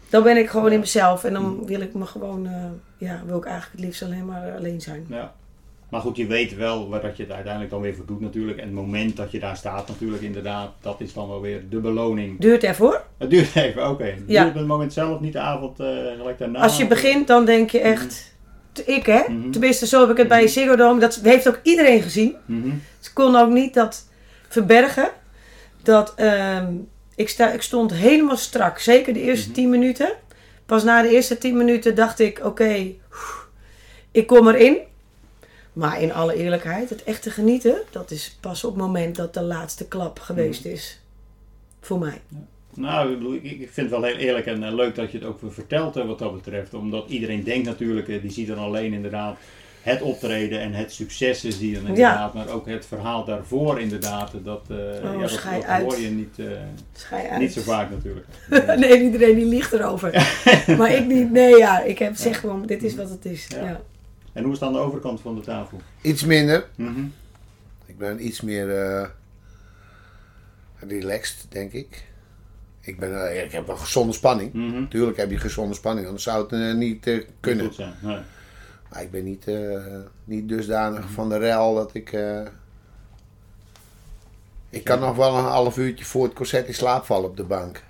Dan 0.09 0.23
ben 0.23 0.37
ik 0.37 0.51
gewoon 0.51 0.73
in 0.73 0.81
mezelf. 0.81 1.25
En 1.25 1.33
dan 1.33 1.67
wil 1.67 1.81
ik 1.81 1.95
me 1.95 2.07
gewoon, 2.07 2.47
eh, 2.47 2.65
ja, 2.97 3.23
wil 3.27 3.37
ik 3.37 3.45
eigenlijk 3.45 3.77
het 3.77 3.85
liefst 3.85 4.03
alleen 4.03 4.27
maar 4.27 4.57
alleen 4.57 4.81
zijn. 4.81 5.07
Ja. 5.09 5.33
Maar 5.91 6.01
goed, 6.01 6.17
je 6.17 6.27
weet 6.27 6.57
wel 6.57 6.89
waar 6.89 7.01
dat 7.01 7.17
je 7.17 7.23
het 7.23 7.33
uiteindelijk 7.33 7.73
dan 7.73 7.81
weer 7.81 7.95
voor 7.95 8.07
doet 8.07 8.21
natuurlijk. 8.21 8.59
En 8.59 8.65
het 8.65 8.75
moment 8.75 9.17
dat 9.17 9.31
je 9.31 9.39
daar 9.39 9.57
staat 9.57 9.89
natuurlijk 9.89 10.23
inderdaad, 10.23 10.71
dat 10.81 11.01
is 11.01 11.13
dan 11.13 11.29
wel 11.29 11.41
weer 11.41 11.63
de 11.71 11.77
beloning. 11.79 12.41
Duurt 12.41 12.65
ervoor. 12.65 13.03
Het 13.19 13.31
duurt 13.31 13.57
even, 13.57 13.89
oké. 13.91 14.15
Ja. 14.27 14.43
Duurt 14.45 14.55
het 14.57 14.67
moment 14.67 14.93
zelf, 14.93 15.21
niet 15.21 15.33
de 15.33 15.39
avond 15.39 15.81
eh, 15.81 15.87
gelijk 16.19 16.39
daarna? 16.39 16.59
Als 16.61 16.77
je 16.79 16.87
begint, 16.87 17.27
dan 17.27 17.45
denk 17.45 17.71
je 17.71 17.81
echt, 17.81 18.35
t- 18.73 18.89
ik 18.89 19.07
hè. 19.07 19.21
Mhm. 19.29 19.51
Tenminste, 19.51 19.87
zo 19.87 20.01
heb 20.01 20.11
ik 20.11 20.17
het 20.17 20.29
bij 20.29 20.47
Ziggo 20.49 20.77
Dome. 20.77 21.01
Dat 21.01 21.21
heeft 21.23 21.49
ook 21.49 21.61
iedereen 21.63 22.03
gezien. 22.03 22.37
Mhm. 22.47 22.71
Ze 23.01 23.13
kon 23.13 23.37
ook 23.37 23.51
niet 23.51 23.75
dat 23.75 24.09
verbergen. 24.49 25.09
Dat 25.83 26.15
ehm, 26.17 26.73
ik, 27.15 27.29
sta, 27.29 27.51
ik 27.53 27.63
stond 27.63 27.93
helemaal 27.93 28.37
strak. 28.37 28.79
Zeker 28.79 29.13
de 29.13 29.21
eerste 29.23 29.47
Mhm. 29.47 29.55
10 29.55 29.71
minuten. 29.71 30.13
Pas 30.67 30.85
na 30.85 31.03
de 31.03 31.09
eerste 31.09 31.39
10 31.39 31.57
minuten 31.57 31.95
dacht 31.95 32.19
ik: 32.21 32.41
oké, 32.45 32.87
ik 34.13 34.27
kom 34.27 34.49
erin. 34.49 34.77
Maar 35.73 36.03
in 36.03 36.13
alle 36.13 36.35
eerlijkheid, 36.35 36.91
het 36.91 37.05
echte 37.05 37.31
genieten, 37.31 37.77
dat 37.91 38.11
is 38.11 38.37
pas 38.41 38.65
op 38.65 38.75
het 38.75 38.83
moment 38.83 39.17
dat 39.17 39.35
de 39.35 39.43
laatste 39.43 39.89
klap 39.89 40.19
geweest 40.19 40.65
Mhm. 40.65 40.73
is. 40.75 41.01
Voor 41.81 41.99
mij. 41.99 42.21
Nou, 42.75 43.13
ik, 43.13 43.19
bedoel, 43.19 43.35
ik, 43.35 43.43
ik 43.43 43.71
vind 43.73 43.91
het 43.91 44.01
wel 44.01 44.03
heel 44.11 44.17
eerlijk 44.19 44.47
en 44.47 44.63
eh, 44.65 44.73
leuk 44.73 44.95
dat 44.95 45.11
je 45.13 45.19
het 45.19 45.27
ook 45.27 45.41
weer 45.41 45.53
vertelt 45.53 45.97
eh, 45.97 46.07
wat 46.07 46.19
dat 46.19 46.35
betreft. 46.35 46.75
Omdat 46.75 47.09
iedereen 47.09 47.45
denkt 47.45 47.67
natuurlijk, 47.67 48.09
eh, 48.09 48.21
die 48.23 48.31
ziet 48.31 48.47
dan 48.49 48.59
alleen 48.59 48.93
inderdaad 48.93 49.37
het 49.83 50.03
optreden 50.03 50.61
en 50.61 50.73
het 50.73 50.93
succes 50.93 51.45
is 51.45 51.59
die 51.59 51.75
dan 51.75 51.87
inderdaad. 51.87 52.35
Maar 52.35 52.49
ook 52.49 52.67
het 52.67 52.87
verhaal 52.87 53.25
daarvoor 53.25 53.81
inderdaad. 53.81 54.33
Dat, 54.45 54.63
eh 54.71 54.77
ja, 55.03 55.13
dat, 55.19 55.31
dat 55.67 55.81
hoor 55.83 55.99
je 55.99 56.11
niet, 56.11 56.39
uit. 57.11 57.39
niet 57.39 57.53
zo 57.53 57.61
vaak 57.61 57.91
natuurlijk. 57.91 58.27
nee, 58.81 59.03
iedereen 59.03 59.35
die 59.35 59.45
liegt 59.45 59.73
erover. 59.73 60.11
maar 60.79 60.95
ik 60.95 61.07
niet. 61.07 61.31
Nee, 61.31 61.57
ja, 61.57 61.83
ik 61.83 61.99
heb 61.99 62.17
zeg 62.17 62.41
gewoon, 62.41 62.67
dit 62.67 62.83
is 62.83 62.95
wat 62.95 63.11
het 63.11 63.25
is. 63.25 63.47
Ja. 63.49 63.81
En 64.33 64.43
hoe 64.43 64.53
is 64.53 64.59
het 64.59 64.69
aan 64.69 64.75
de 64.75 64.79
overkant 64.81 65.21
van 65.21 65.35
de 65.35 65.41
tafel? 65.41 65.81
Iets 66.03 66.25
minder. 66.25 66.67
Mhm. 66.77 67.05
Ik 67.87 67.99
ben 67.99 68.27
iets 68.27 68.41
meer 68.41 68.77
eh, 68.85 69.09
relaxed, 70.79 71.47
denk 71.49 71.73
ik. 71.73 72.05
Ik, 72.81 72.99
ben, 72.99 73.29
eh, 73.31 73.45
ik 73.45 73.53
heb 73.53 73.67
wel 73.67 73.77
gezonde 73.77 74.13
spanning. 74.13 74.53
Mhm. 74.53 74.89
Tuurlijk 74.89 75.17
heb 75.17 75.31
je 75.31 75.39
gezonde 75.39 75.75
spanning, 75.75 76.07
anders 76.07 76.25
zou 76.25 76.43
het 76.43 76.53
eh, 76.53 76.75
niet 76.75 77.07
eh, 77.07 77.15
Niet 77.15 77.27
kunnen. 77.41 77.65
Goed 77.67 77.75
zijn. 77.75 77.95
Nee. 78.03 78.19
Maar 78.91 79.03
ik 79.03 79.11
ben 79.11 79.25
niet, 79.25 79.49
eh, 79.49 79.85
niet 80.25 80.49
dusdanig 80.49 81.11
van 81.11 81.29
de 81.29 81.37
rel 81.39 81.75
dat 81.75 81.95
ik. 81.95 82.13
eh, 82.13 82.43
ik 84.71 84.85
kan 84.85 85.01
nog 85.01 85.17
wel 85.17 85.37
een 85.39 85.45
half 85.45 85.79
uurtje 85.79 86.05
voor 86.05 86.25
het 86.25 86.33
concert 86.33 86.67
in 86.67 86.75
slaap 86.75 87.05
vallen 87.05 87.29
op 87.31 87.37
de 87.37 87.45
bank. 87.45 87.83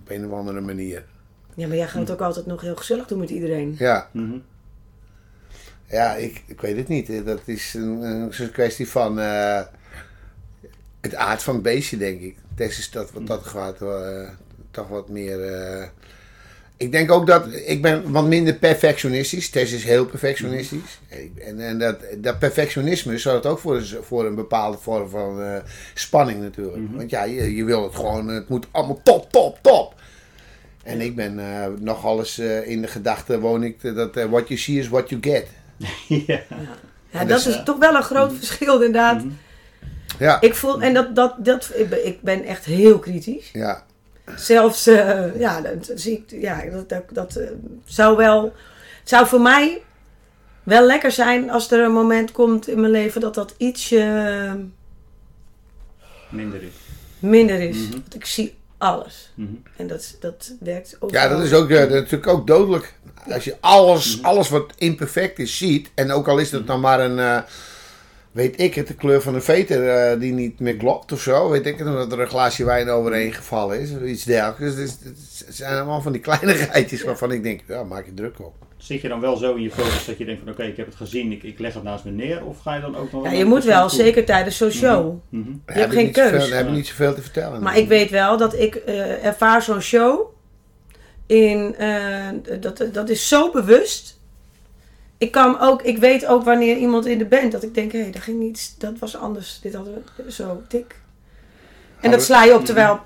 Op 0.00 0.10
een 0.10 0.26
of 0.26 0.32
andere 0.32 0.60
manier. 0.60 1.04
ja, 1.54 1.66
maar 1.66 1.76
jij 1.76 1.86
gaat 1.88 2.00
het 2.00 2.10
ook 2.10 2.20
altijd 2.20 2.46
nog 2.46 2.60
heel 2.60 2.76
gezellig 2.76 3.06
doen 3.06 3.18
met 3.18 3.30
iedereen. 3.30 3.74
Ja, 3.78 4.08
Mhm. 4.12 4.36
Ja 5.92 6.14
ik, 6.14 6.42
ik 6.46 6.60
weet 6.60 6.76
het 6.76 6.88
niet. 6.88 7.10
Dat 7.26 7.40
is 7.44 7.74
een, 7.74 8.02
een 8.30 8.50
kwestie 8.52 8.88
van 8.88 9.20
eh, 9.20 9.60
het 11.00 11.14
aard 11.14 11.42
van 11.42 11.54
het 11.54 11.62
beestje, 11.62 11.96
denk 11.96 12.20
ik. 12.20 12.36
Tess 12.54 12.78
is 12.78 12.90
dat 12.90 13.12
wat 13.12 13.26
dat 13.26 13.46
gaat, 13.46 13.82
eh, 13.82 14.28
toch 14.70 14.88
wat 14.88 15.08
meer. 15.08 15.40
eh, 15.54 15.86
ik 16.76 16.92
denk 16.92 17.10
ook 17.10 17.26
dat 17.26 17.46
ik 17.66 17.82
ben 17.82 18.10
wat 18.12 18.26
minder 18.26 18.54
perfectionistisch. 18.54 19.50
Tess 19.50 19.72
is 19.72 19.84
heel 19.84 20.06
perfectionistisch. 20.06 21.00
En, 21.46 21.60
en 21.60 21.78
dat, 21.78 21.96
dat 22.18 22.38
perfectionisme 22.38 23.18
zorgt 23.18 23.46
ook 23.46 23.58
voor, 23.58 23.76
een- 23.76 24.02
voor 24.02 24.26
een 24.26 24.34
bepaalde 24.34 24.78
vorm 24.78 25.08
van 25.08 25.42
eh, 25.42 25.56
spanning 25.94 26.40
natuurlijk. 26.40 26.82
Want 26.96 27.10
ja, 27.10 27.22
je, 27.24 27.54
je 27.56 27.64
wil 27.64 27.82
het 27.82 27.94
gewoon, 27.94 28.28
het 28.28 28.48
moet 28.48 28.66
allemaal 28.70 29.00
top, 29.02 29.30
top, 29.32 29.58
top. 29.62 29.94
En 30.84 31.00
ik 31.00 31.16
ben 31.16 31.38
eh, 31.38 31.66
nogal 31.80 32.18
eens 32.18 32.38
eh, 32.38 32.66
in 32.68 32.80
de 32.80 32.88
gedachte 32.88 33.40
woon 33.40 33.62
ik 33.64 33.84
eh, 33.84 33.94
dat 33.94 34.16
eh, 34.16 34.24
what 34.24 34.48
you 34.48 34.60
see 34.60 34.78
is 34.78 34.88
what 34.88 35.08
you 35.08 35.22
get. 35.24 35.46
ja. 36.26 36.40
Ja, 37.10 37.18
dat 37.18 37.28
dat 37.28 37.46
is, 37.46 37.56
eh, 37.56 37.62
toch 37.62 37.78
wel 37.78 37.94
een 37.94 38.02
groot 38.02 38.32
verschil 38.34 38.74
inderdaad. 38.74 39.22
Ja, 40.18 40.40
Ik 40.40 40.54
voel, 40.54 40.82
en 40.82 40.94
dat, 40.94 41.14
dat, 41.16 41.34
dat, 41.38 41.70
ik 41.74 41.88
ben- 41.88 42.06
ik 42.06 42.20
ben 42.22 42.44
echt 42.44 42.64
heel 42.64 42.98
kritisch. 42.98 43.50
ja. 43.52 43.84
Zelfs, 44.36 44.86
eh, 44.86 45.38
ja, 45.40 45.60
dat, 45.60 45.90
zie 45.94 46.24
ik, 46.26 46.40
ja, 46.40 46.64
dat, 46.70 46.88
dat, 46.88 47.02
dat 47.12 47.36
eh, 47.36 47.48
zou 47.84 48.16
wel, 48.16 48.42
het 49.00 49.08
zou 49.08 49.26
voor 49.26 49.40
mij 49.40 49.82
wel 50.62 50.86
lekker 50.86 51.10
zijn 51.12 51.50
als 51.50 51.70
er 51.70 51.80
een 51.84 51.92
moment 51.92 52.32
komt 52.32 52.68
in 52.68 52.80
mijn 52.80 52.92
leven 52.92 53.20
dat 53.20 53.34
dat 53.34 53.54
ietsje 53.56 54.56
Minder 56.28 56.62
is. 56.62 56.72
minder 57.18 57.60
is. 57.60 57.76
Mhm. 57.76 57.90
Want 57.90 58.14
ik 58.14 58.24
zie 58.26 58.54
alles. 58.82 59.30
Mhm. 59.34 59.48
En 59.76 59.86
dat, 59.86 60.16
dat 60.20 60.52
werkt 60.60 60.96
ook. 61.00 61.10
Ja, 61.10 61.28
dat 61.28 61.42
is 61.42 61.52
ook, 61.52 61.70
eh, 61.70 61.78
dat 61.78 61.90
is 61.90 61.94
natuurlijk 61.94 62.26
ook 62.26 62.46
dodelijk. 62.46 62.94
Als 63.30 63.44
je 63.44 63.56
alles, 63.60 64.22
alles 64.22 64.48
wat 64.48 64.72
imperfect 64.76 65.38
is 65.38 65.56
ziet, 65.56 65.90
en 65.94 66.12
ook 66.12 66.28
al 66.28 66.38
is 66.38 66.50
dat 66.50 66.66
dan 66.66 66.80
maar 66.80 67.00
een, 67.00 67.18
eh, 67.18 67.42
weet 68.32 68.60
ik 68.60 68.74
het, 68.74 68.86
de 68.86 68.94
kleur 68.94 69.22
van 69.22 69.34
een 69.34 69.42
veter 69.42 69.88
eh, 69.88 70.20
die 70.20 70.32
niet 70.32 70.60
meer 70.60 70.76
klopt 70.76 71.12
of 71.12 71.20
zo, 71.20 71.50
weet 71.50 71.66
ik 71.66 71.78
het, 71.78 71.86
omdat 71.86 72.12
er 72.12 72.20
een 72.20 72.26
glaasje 72.26 72.64
wijn 72.64 72.88
overheen 72.88 73.32
gevallen 73.32 73.80
is, 73.80 73.90
of 73.94 74.02
iets 74.02 74.24
dergelijks. 74.24 74.76
Dus 74.76 74.90
het, 75.04 75.46
zijn 75.56 75.74
allemaal 75.76 76.00
van 76.02 76.12
die 76.12 76.20
kleinigheidjes 76.20 77.02
waarvan 77.12 77.32
ik 77.32 77.42
denk, 77.42 77.60
ja, 77.68 77.82
maak 77.84 78.04
je 78.04 78.14
druk 78.14 78.38
op. 78.40 78.52
Zit 78.76 79.00
je 79.00 79.08
dan 79.08 79.20
wel 79.20 79.36
zo 79.36 79.54
in 79.54 79.62
je 79.62 79.70
focus 79.70 80.04
dat 80.04 80.18
je 80.18 80.24
denkt 80.24 80.40
van 80.44 80.52
oké, 80.52 80.62
ik 80.62 80.76
heb 80.76 80.86
het 80.86 80.94
gezien, 80.94 81.32
ik, 81.32 81.42
ik 81.42 81.58
leg 81.58 81.74
het 81.74 81.82
naast 81.82 82.04
me 82.04 82.10
neer? 82.10 82.44
Of 82.44 82.58
ga 82.60 82.74
je 82.74 82.80
dan 82.80 82.96
ook 82.96 83.12
nog 83.12 83.24
Ja, 83.24 83.30
je 83.30 83.38
de 83.38 83.44
moet 83.44 83.64
wel, 83.64 83.88
toe? 83.88 83.98
zeker 83.98 84.24
tijdens 84.24 84.56
zo'n 84.56 84.70
show. 84.70 85.14
Mhm. 85.28 85.48
Je 85.50 85.56
Heb 85.66 85.76
hebt 85.76 85.92
geen 85.92 86.06
niet 86.06 86.16
zoveel- 86.16 86.38
keus. 86.38 86.50
heb 86.50 86.66
ik 86.66 86.72
niet 86.72 86.86
zoveel 86.86 87.14
te 87.14 87.22
vertellen. 87.22 87.62
Maar 87.62 87.76
ik 87.78 87.88
weet 87.88 88.10
wel 88.10 88.36
dat 88.36 88.54
ik 88.58 88.74
eh, 88.74 89.24
ervaar 89.24 89.62
zo'n 89.62 89.80
show. 89.80 90.20
In, 91.26 91.74
eh, 91.76 92.28
dat, 92.60 92.84
dat 92.92 93.08
is 93.08 93.28
zo 93.28 93.50
bewust. 93.50 94.20
Ik, 95.22 95.30
kan 95.30 95.60
ook, 95.60 95.82
ik 95.82 95.98
weet 95.98 96.26
ook 96.26 96.44
wanneer 96.44 96.76
iemand 96.76 97.06
in 97.06 97.18
de 97.18 97.24
band 97.24 97.52
dat 97.52 97.62
ik 97.62 97.74
denk, 97.74 97.92
hé, 97.92 98.00
hey, 98.00 98.10
dat 98.10 98.22
ging 98.22 98.42
iets, 98.42 98.74
dat 98.78 98.98
was 98.98 99.16
anders. 99.16 99.60
Dit 99.60 99.74
hadden 99.74 100.04
we 100.16 100.32
zo, 100.32 100.62
tik. 100.68 100.96
En 102.00 102.10
dat 102.10 102.22
sla 102.22 102.44
je 102.44 102.54
op 102.54 102.64
terwijl. 102.64 103.00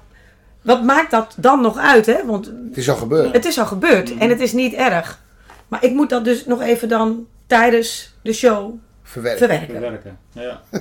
Wat 0.63 0.83
maakt 0.83 1.11
dat 1.11 1.35
dan 1.39 1.61
nog 1.61 1.79
uit, 1.79 2.07
hè? 2.07 2.27
Want 2.27 2.47
Het 2.47 2.77
is 2.77 2.91
al 2.91 2.97
gebeurd. 2.97 3.33
het 3.33 3.45
is 3.45 3.59
al 3.59 3.67
gebeurd 3.67 4.17
en 4.17 4.29
het 4.29 4.41
is 4.41 4.53
niet 4.53 4.75
erg. 4.75 5.23
Maar 5.69 5.85
ik 5.85 5.93
moet 5.93 6.11
dat 6.11 6.25
dus 6.25 6.47
nog 6.47 6.61
even 6.61 6.89
dan 6.89 7.27
tijdens 7.47 8.15
de 8.23 8.33
show 8.33 8.75
verwerken. 9.03 9.67
Bewerken. 9.67 10.19
Ja. 10.33 10.61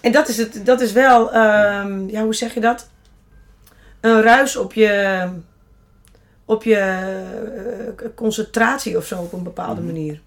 En 0.00 0.12
dat 0.12 0.28
is, 0.28 0.36
het, 0.36 0.66
dat 0.66 0.80
is 0.80 0.92
wel, 0.92 1.32
ehm, 1.32 2.08
ja, 2.08 2.22
hoe 2.22 2.34
zeg 2.34 2.54
je 2.54 2.60
dat? 2.60 2.88
Een 4.00 4.22
ruis 4.22 4.56
op 4.56 4.72
je, 4.72 5.28
op 6.50 6.64
je 6.64 6.76
eh, 6.76 8.08
concentratie 8.14 8.96
of 8.96 9.06
zo 9.06 9.18
op 9.18 9.32
een 9.32 9.42
bepaalde 9.42 9.80
manier. 9.80 10.20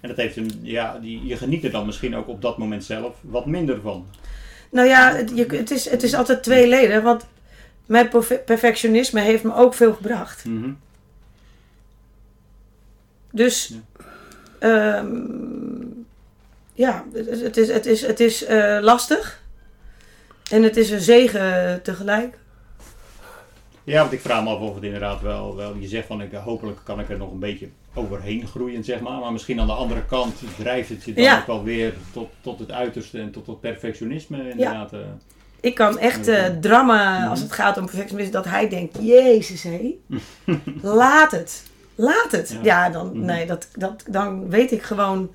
En 0.00 0.08
dat 0.08 0.16
heeft 0.16 0.36
een, 0.36 0.58
ja, 0.62 0.98
die, 0.98 1.26
je 1.26 1.36
geniet 1.36 1.64
er 1.64 1.70
dan 1.70 1.86
misschien 1.86 2.16
ook 2.16 2.28
op 2.28 2.42
dat 2.42 2.58
moment 2.58 2.84
zelf 2.84 3.16
wat 3.20 3.46
minder 3.46 3.80
van. 3.80 4.06
Nou 4.70 4.88
ja, 4.88 5.14
het, 5.14 5.32
je, 5.34 5.46
het, 5.46 5.70
is, 5.70 5.88
het 5.88 6.02
is 6.02 6.14
altijd 6.14 6.42
tweeledig, 6.42 7.02
want 7.02 7.26
mijn 7.86 8.08
perfe- 8.08 8.42
perfectionisme 8.44 9.20
heeft 9.20 9.42
me 9.42 9.54
ook 9.54 9.74
veel 9.74 9.94
gebracht. 9.94 10.44
Mhm. 10.44 10.70
Dus, 13.30 13.74
ehm, 14.58 15.06
ja, 16.72 17.04
het, 17.12 17.40
het 17.40 17.56
is, 17.56 17.68
het 17.68 17.86
is, 17.86 18.06
het 18.06 18.20
is 18.20 18.44
eh, 18.44 18.78
lastig. 18.80 19.42
En 20.50 20.62
het 20.62 20.76
is 20.76 20.90
een 20.90 21.00
zegen 21.00 21.82
tegelijk. 21.82 22.36
Ja, 23.84 24.00
want 24.00 24.12
ik 24.12 24.20
vraag 24.20 24.42
me 24.44 24.50
af 24.50 24.58
of 24.60 24.74
het 24.74 24.84
inderdaad 24.84 25.20
wel, 25.20 25.56
wel 25.56 25.74
je 25.78 25.88
zegt 25.88 26.06
van 26.06 26.20
ik, 26.20 26.32
hopelijk 26.32 26.78
kan 26.84 27.00
ik 27.00 27.08
er 27.10 27.18
nog 27.18 27.30
een 27.32 27.38
beetje 27.38 27.68
overheen 27.94 28.46
groeien, 28.46 28.84
zeg 28.84 29.00
maar. 29.00 29.18
Maar 29.18 29.32
misschien 29.32 29.60
aan 29.60 29.66
de 29.66 29.72
andere 29.72 30.04
kant 30.04 30.34
drijft 30.58 30.88
het 30.88 31.04
je 31.04 31.12
dan 31.14 31.24
Ja. 31.24 31.38
ook 31.38 31.46
wel 31.46 31.62
weer 31.64 31.94
tot, 32.12 32.28
tot 32.40 32.58
het 32.58 32.70
uiterste 32.70 33.18
en 33.20 33.30
tot 33.30 33.46
het 33.46 33.60
perfectionisme 33.60 34.50
inderdaad. 34.50 34.92
eh. 34.92 34.98
Ik 35.60 35.74
kan 35.74 35.98
echt 35.98 36.28
eh 36.28 36.44
drammen 36.60 37.28
als 37.28 37.40
het 37.40 37.52
gaat 37.52 37.76
om 37.78 37.84
perfectionisme. 37.86 38.32
Dat 38.32 38.44
hij 38.44 38.68
denkt, 38.68 38.98
jezus 39.00 39.62
hé. 39.62 39.94
Laat 40.82 41.30
het. 41.30 41.62
Laat 41.94 42.28
het. 42.30 42.50
Ja. 42.50 42.58
Ja, 42.62 42.90
dan, 42.90 43.06
Mhm. 43.18 43.24
nee, 43.24 43.46
dat, 43.46 43.68
dat, 43.74 44.04
dan 44.08 44.50
weet 44.50 44.72
ik 44.72 44.82
gewoon. 44.82 45.30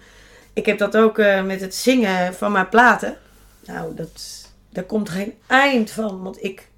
Ik 0.54 0.66
heb 0.66 0.78
dat 0.78 0.98
ook 0.98 1.18
eh, 1.18 1.44
met 1.44 1.62
het 1.62 1.76
zingen 1.76 2.34
van 2.34 2.52
mijn 2.52 2.70
platen. 2.70 3.18
Nou, 3.66 3.96
dat, 3.96 4.12
daar 4.70 4.84
komt 4.84 5.10
geen 5.10 5.34
eind 5.48 5.92
van. 5.92 6.22
Want 6.24 6.44
ik, 6.44 6.69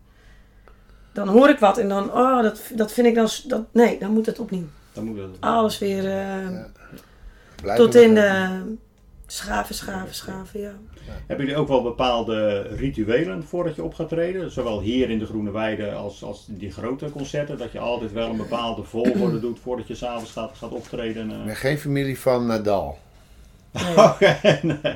dan 1.14 1.28
hoor 1.28 1.50
ik 1.50 1.60
wat 1.60 1.78
en 1.78 1.90
dan, 1.90 2.12
oh, 2.14 2.42
dat, 2.42 2.62
dat 2.76 2.92
vind 2.94 3.08
ik 3.08 3.16
dan, 3.16 3.28
dat, 3.48 3.64
nee, 3.72 4.00
dan 4.00 4.12
moet 4.12 4.26
het 4.26 4.40
opnieuw. 4.40 4.68
Dan 4.94 5.04
moet 5.04 5.18
dat. 5.18 5.28
Alles 5.40 5.80
weer 5.80 6.12
eh, 6.12 7.76
tot 7.76 7.96
in 7.96 8.14
de 8.14 8.62
schaven, 9.28 9.76
schaven, 9.76 10.16
schaven, 10.16 10.60
ja. 10.60 10.72
Hebben 11.28 11.46
jullie 11.46 11.62
ook 11.62 11.68
wel 11.68 11.82
bepaalde 11.82 12.62
rituelen 12.62 13.44
voordat 13.44 13.76
je 13.76 13.84
op 13.84 13.94
gaat 13.94 14.10
treden? 14.10 14.52
Zowel 14.52 14.82
hier 14.82 15.10
in 15.10 15.20
de 15.20 15.26
Groene 15.26 15.52
Weide 15.52 15.92
als, 15.94 16.24
als 16.24 16.46
die 16.48 16.72
grote 16.72 17.10
concerten. 17.10 17.58
Dat 17.58 17.72
je 17.72 17.80
altijd 17.80 18.12
wel 18.12 18.30
een 18.30 18.38
bepaalde 18.38 18.84
volgorde 18.84 19.40
doet 19.40 19.60
voordat 19.64 19.88
je 19.88 19.96
s'avonds 19.96 20.32
gaat, 20.32 20.52
gaat 20.58 20.72
optreden. 20.72 21.32
eh. 21.32 21.40
Ik 21.40 21.46
ben 21.46 21.56
geen 21.56 21.78
familie 21.78 22.20
van 22.20 22.46
Nadal. 22.46 22.98
Nee, 23.72 23.98
Oké, 24.08 24.38
nee. 24.62 24.96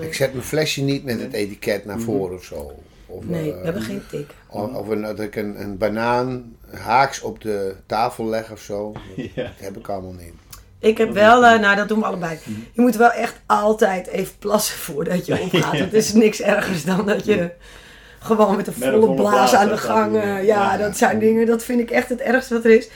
Ik 0.00 0.14
zet 0.14 0.32
mijn 0.32 0.44
flesje 0.44 0.82
niet 0.82 1.04
met 1.04 1.20
het 1.20 1.32
etiket 1.32 1.84
naar 1.84 2.00
voren 2.00 2.36
of 2.36 2.44
zo. 2.44 2.72
Of, 3.12 3.24
nee 3.24 3.50
eh, 3.52 3.58
we 3.58 3.64
hebben 3.64 3.82
geen 3.82 4.02
tik. 4.10 4.30
Of, 4.48 4.74
of 4.74 4.88
een, 4.88 5.02
dat 5.02 5.20
ik 5.20 5.36
een, 5.36 5.60
een 5.60 5.78
banaan 5.78 6.56
haaks 6.70 7.20
op 7.20 7.40
de 7.40 7.74
tafel 7.86 8.26
leg 8.28 8.50
of 8.52 8.60
zo. 8.60 8.92
Dat, 9.16 9.24
Ja. 9.34 9.42
dat 9.42 9.52
heb 9.56 9.76
ik 9.76 9.88
allemaal 9.88 10.12
niet. 10.12 10.32
Ik 10.78 10.98
heb 10.98 11.12
wel, 11.12 11.44
eh, 11.46 11.60
nou 11.60 11.76
dat 11.76 11.88
doen 11.88 11.98
we 11.98 12.04
allebei. 12.04 12.38
Je 12.72 12.80
moet 12.80 12.96
wel 12.96 13.10
echt 13.10 13.40
altijd 13.46 14.06
even 14.06 14.34
plassen 14.38 14.78
voordat 14.78 15.26
je 15.26 15.40
opgaat. 15.42 15.78
Het 15.78 15.92
is 15.92 16.12
niks 16.12 16.40
ergers 16.40 16.84
dan 16.84 17.06
dat 17.06 17.24
je 17.24 17.50
gewoon 18.18 18.56
met 18.56 18.66
een 18.66 18.74
Met 18.76 18.92
een 18.94 19.00
volle 19.00 19.14
blaas 19.14 19.30
blaas 19.50 19.54
aan 19.54 19.68
de 19.68 19.76
gang. 19.76 20.16
eh, 20.16 20.22
ja, 20.22 20.72
Ja. 20.72 20.76
dat 20.76 20.96
zijn 20.96 21.18
dingen, 21.18 21.46
dat 21.46 21.64
vind 21.64 21.80
ik 21.80 21.90
echt 21.90 22.08
het 22.08 22.20
ergste 22.20 22.54
wat 22.54 22.64
er 22.64 22.70
is. 22.76 22.88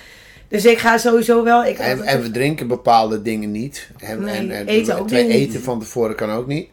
Dus 0.49 0.65
ik 0.65 0.79
ga 0.79 0.99
sowieso 0.99 1.45
wel. 1.45 1.65
Ik, 1.65 1.79
En, 1.79 2.03
en 2.03 2.23
we 2.23 2.31
drinken 2.31 2.67
bepaalde 2.69 3.23
dingen 3.23 3.51
niet. 3.51 3.91
En, 3.99 4.21
Nee, 4.25 4.35
en, 4.37 4.51
en 4.51 4.67
eten 4.67 4.99
ook 4.99 5.11
eten 5.11 5.63
van 5.63 5.81
tevoren 5.81 6.15
kan 6.17 6.31
ook 6.31 6.47
niet. 6.47 6.69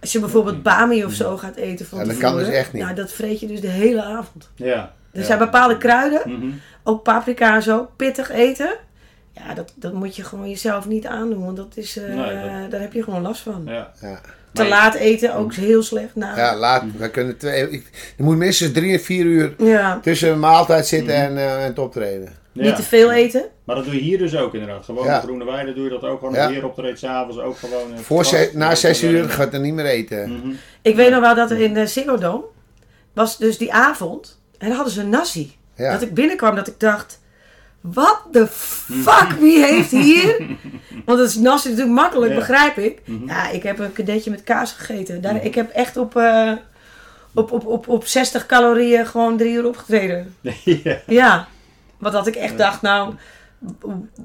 Als 0.00 0.12
je 0.12 0.20
bijvoorbeeld 0.20 0.62
bami 0.62 1.04
of 1.04 1.12
zo 1.12 1.36
gaat 1.36 1.56
eten 1.56 1.86
van 1.86 1.98
Ja, 1.98 2.04
dat 2.04 2.16
kan 2.18 2.36
dus 2.36 2.48
echt 2.48 2.72
niet. 2.72 2.82
Nou, 2.82 2.94
dat 2.94 3.12
vreet 3.12 3.40
je 3.40 3.46
dus 3.46 3.60
de 3.60 3.68
hele 3.68 4.02
avond. 4.02 4.50
Ja. 4.54 4.92
Er 5.12 5.20
Ja. 5.20 5.24
zijn 5.26 5.38
bepaalde 5.38 5.78
kruiden, 5.78 6.20
Mhm. 6.26 6.50
ook 6.84 7.02
paprika 7.02 7.54
en 7.54 7.62
zo, 7.62 7.88
pittig 7.96 8.30
eten. 8.30 8.74
Ja, 9.32 9.54
dat, 9.54 9.72
dat 9.76 9.92
moet 9.92 10.16
je 10.16 10.24
gewoon 10.24 10.48
jezelf 10.48 10.86
niet 10.88 11.06
aandoen, 11.06 11.44
want 11.44 11.56
dat 11.56 11.72
is, 11.76 11.96
eh, 11.96 12.04
Nee, 12.14 12.60
dat- 12.60 12.70
daar 12.70 12.80
heb 12.80 12.92
je 12.92 13.02
gewoon 13.02 13.22
last 13.22 13.40
van. 13.42 13.62
Ja. 13.66 13.90
Ja, 14.00 14.20
Te 14.52 14.60
Maar- 14.62 14.70
laat 14.70 14.94
eten, 14.94 15.34
ook 15.34 15.54
heel 15.54 15.82
slecht. 15.82 16.14
Nou, 16.14 16.36
ja 16.36 16.56
laat. 16.56 16.82
We 16.98 17.10
kunnen 17.10 17.36
twee, 17.36 17.70
ik, 17.70 17.90
er 18.18 18.24
moet 18.24 18.36
minstens 18.36 18.72
drie 18.72 18.92
en 18.92 19.00
vier 19.00 19.24
uur 19.24 19.54
ja. 19.58 19.98
tussen 20.02 20.30
een 20.30 20.38
maaltijd 20.38 20.86
zitten 20.86 21.14
Mhm. 21.14 21.24
en, 21.24 21.36
eh, 21.36 21.56
en 21.56 21.62
het 21.64 21.78
optreden. 21.78 22.28
Ja. 22.52 22.62
Niet 22.64 22.76
te 22.76 22.82
veel 22.82 23.12
eten. 23.12 23.44
Maar 23.64 23.76
dat 23.76 23.84
doe 23.84 23.94
je 23.94 24.00
hier 24.00 24.18
dus 24.18 24.36
ook 24.36 24.54
inderdaad. 24.54 24.84
Gewoon 24.84 25.04
Ja. 25.06 25.20
Groene 25.20 25.44
Weide 25.44 25.74
doe 25.74 25.84
je 25.84 25.90
dat 25.90 26.02
ook 26.04 26.18
gewoon. 26.18 26.34
Ja. 26.34 26.48
Hier 26.50 26.64
optreedt 26.64 26.98
s'avonds 26.98 27.38
ook 27.38 27.56
gewoon. 27.58 27.92
eh, 27.94 27.98
Voor 27.98 28.48
na 28.54 28.74
zes 28.74 29.02
uur 29.02 29.28
gaat 29.30 29.52
er 29.54 29.60
niet 29.60 29.74
meer 29.74 29.84
eten. 29.84 30.32
Mhm. 30.32 30.50
Ik 30.82 30.96
weet 30.96 31.10
nog 31.10 31.20
wel 31.20 31.34
dat 31.34 31.50
er 31.50 31.60
in 31.60 31.74
de 31.74 31.86
Ziggo 31.86 32.16
Dome 32.18 32.44
was 33.12 33.38
dus 33.38 33.58
die 33.58 33.72
avond 33.72 34.40
en 34.58 34.66
dan 34.66 34.76
hadden 34.76 34.94
ze 34.94 35.00
een 35.00 35.08
nasi. 35.08 35.56
Ja. 35.76 35.92
Dat 35.92 36.02
ik 36.02 36.14
binnenkwam 36.14 36.54
dat 36.54 36.66
ik 36.68 36.80
dacht, 36.80 37.20
wat 37.80 38.22
de 38.32 38.46
fuck, 38.46 39.30
wie 39.40 39.64
heeft 39.64 39.90
hier? 39.90 40.36
Want 41.06 41.18
het 41.18 41.28
is 41.28 41.36
nasi 41.36 41.68
natuurlijk 41.68 41.94
makkelijk, 41.96 42.32
Ja. 42.32 42.38
begrijp 42.38 42.76
ik. 42.78 43.00
Mhm. 43.04 43.26
Ja, 43.28 43.50
ik 43.50 43.62
heb 43.62 43.78
een 43.78 43.92
kadetje 43.92 44.30
met 44.30 44.42
kaas 44.44 44.72
gegeten. 44.72 45.20
Daar, 45.20 45.44
ik 45.44 45.54
heb 45.54 45.70
echt 45.70 45.96
op, 45.96 46.16
eh, 46.16 46.52
op, 47.34 47.52
op, 47.52 47.66
op, 47.66 47.88
op 47.88 48.06
60 48.06 48.46
calorieën 48.46 49.06
gewoon 49.06 49.36
drie 49.36 49.52
uur 49.52 49.66
opgetreden. 49.66 50.34
ja. 51.06 51.48
Want 52.00 52.14
dat 52.14 52.26
ik 52.26 52.34
echt 52.34 52.58
dacht, 52.58 52.82
nou, 52.82 53.14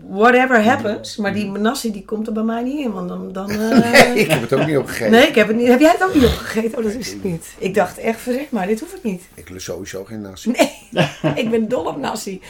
whatever 0.09 0.63
happens. 0.63 1.17
Maar 1.17 1.33
die 1.33 1.51
nasi 1.51 1.91
die 1.91 2.05
komt 2.05 2.27
er 2.27 2.33
bij 2.33 2.43
mij 2.43 2.63
niet 2.63 2.79
in, 2.79 2.91
want 2.91 3.07
dan... 3.07 3.31
dan 3.31 3.49
eh, 3.71 3.79
Nee, 3.79 4.19
ik 4.19 4.31
heb 4.31 4.41
het 4.41 4.53
ook 4.53 4.65
niet 4.65 4.77
opgegeten. 4.77 5.11
Nee, 5.11 5.27
ik 5.27 5.35
heb 5.35 5.47
het 5.47 5.57
niet. 5.57 5.67
Heb 5.67 5.79
jij 5.79 5.91
het 5.91 6.03
ook 6.03 6.13
niet 6.13 6.25
opgegeten? 6.25 6.77
Oh, 6.77 6.83
dat 6.83 6.93
wist 6.93 7.13
ik 7.13 7.23
niet. 7.23 7.53
Ik 7.57 7.73
dacht 7.73 7.97
echt, 7.97 8.19
verrek 8.19 8.51
maar, 8.51 8.67
dit 8.67 8.79
hoef 8.79 8.93
ik 8.93 9.03
niet. 9.03 9.23
Ik 9.33 9.49
lust 9.49 9.65
sowieso 9.65 10.03
geen 10.03 10.21
nasi. 10.21 10.51
Nee, 10.51 11.33
ik 11.43 11.49
ben 11.49 11.67
dol 11.67 11.85
op 11.85 11.97
nasi. 11.97 12.41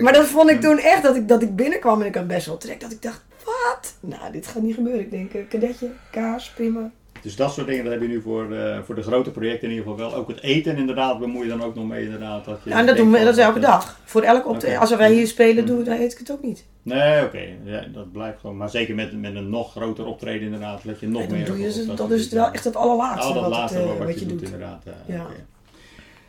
Maar 0.00 0.12
dat 0.12 0.26
vond 0.26 0.50
ik 0.50 0.60
toen 0.60 0.78
echt, 0.78 1.02
dat 1.02 1.16
ik, 1.16 1.28
dat 1.28 1.42
ik 1.42 1.56
binnenkwam 1.56 2.00
en 2.00 2.06
ik 2.06 2.14
had 2.14 2.26
best 2.26 2.46
wel 2.46 2.56
trek. 2.56 2.80
Dat 2.80 2.92
ik 2.92 3.02
dacht, 3.02 3.20
wat? 3.44 3.94
Nou, 4.00 4.32
dit 4.32 4.46
gaat 4.46 4.62
niet 4.62 4.74
gebeuren. 4.74 5.00
Ik 5.00 5.10
denk, 5.10 5.32
eh, 5.32 5.40
kadetje, 5.48 5.90
kaas, 6.10 6.50
prima. 6.50 6.90
Dus 7.24 7.36
dat 7.36 7.52
soort 7.52 7.66
dingen, 7.66 7.84
dat 7.84 7.92
heb 7.92 8.02
je 8.02 8.08
nu 8.08 8.20
voor, 8.22 8.52
eh, 8.52 8.78
voor 8.82 8.94
de 8.94 9.02
grote 9.02 9.30
projecten 9.30 9.68
in 9.68 9.74
ieder 9.74 9.90
geval 9.90 10.10
wel. 10.10 10.18
Ook 10.18 10.28
het 10.28 10.40
eten 10.42 10.76
inderdaad, 10.76 11.18
bemoei 11.18 11.44
je 11.44 11.50
dan 11.56 11.62
ook 11.62 11.74
nog 11.74 11.86
mee 11.86 12.04
inderdaad. 12.04 12.44
Dat 12.44 12.58
je 12.64 12.70
Ja, 12.70 12.78
en 12.78 12.86
dat 12.86 12.96
doen 12.96 13.10
we, 13.10 13.18
dat 13.24 13.36
is 13.36 13.42
elke 13.44 13.58
dag. 13.58 14.00
Voor 14.04 14.22
elk. 14.22 14.46
Oké. 14.46 14.78
Als 14.78 14.96
wij 14.96 15.12
hier 15.12 15.26
spelen, 15.26 15.66
doe, 15.66 15.82
dan 15.82 15.98
eet 15.98 16.12
ik 16.12 16.18
het 16.18 16.32
ook 16.32 16.42
niet. 16.42 16.64
Nee, 16.82 17.24
oké. 17.24 17.42
Ja, 17.64 17.84
dat 17.92 18.12
blijft 18.12 18.40
gewoon. 18.40 18.56
Maar 18.56 18.70
zeker 18.70 18.94
met, 18.94 19.20
met 19.20 19.34
een 19.34 19.50
nog 19.50 19.70
groter 19.70 20.06
optreden 20.06 20.42
inderdaad, 20.42 20.80
dat 20.84 21.00
je 21.00 21.08
nog 21.08 21.28
meer... 21.28 21.44
doe 21.44 21.58
je, 21.58 21.66
op 21.66 21.72
ze- 21.72 21.94
dat 21.94 22.10
is 22.10 22.28
wel 22.28 22.50
echt 22.52 22.64
het 22.64 22.76
allerlaatste 22.76 23.34
wat, 23.34 23.60
het, 23.70 23.72
eh, 23.80 23.86
wat, 23.86 23.98
wat 23.98 24.20
je, 24.20 24.26
doet, 24.26 24.38
doet. 24.38 24.42
inderdaad. 24.42 24.82
eh, 24.86 25.14
Ja. 25.14 25.22
oké. 25.22 25.34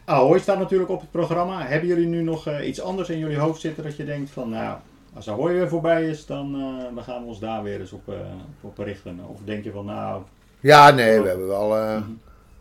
Ahoy 0.06 0.40
staat 0.40 0.60
natuurlijk 0.60 0.90
op 0.90 1.00
het 1.02 1.12
programma. 1.12 1.66
Hebben 1.66 1.88
jullie 1.90 2.08
nu 2.08 2.22
nog 2.22 2.62
iets 2.62 2.82
anders 2.82 3.10
in 3.10 3.18
jullie 3.20 3.38
hoofd 3.38 3.62
zitten 3.62 3.84
dat 3.84 3.96
je 3.96 4.06
denkt 4.06 4.30
van, 4.30 4.50
nou, 4.50 4.78
als 5.14 5.30
Ahoy 5.30 5.54
weer 5.54 5.70
voorbij 5.70 6.10
is, 6.10 6.26
dan, 6.26 6.52
dan 6.96 7.04
gaan 7.04 7.22
we 7.22 7.28
ons 7.28 7.40
daar 7.40 7.64
weer 7.64 7.80
eens 7.80 7.92
op, 7.92 8.08
eh, 8.10 8.16
op 8.62 8.78
richten. 8.78 9.20
Of 9.28 9.38
denk 9.44 9.64
je 9.64 9.72
van, 9.72 9.86
nou, 9.86 10.22
Ja, 10.66 10.92
nee, 10.92 11.20
we 11.22 11.28
hebben 11.28 11.48
wel, 11.48 11.78
eh, 11.78 11.96
Mhm. 11.98 12.10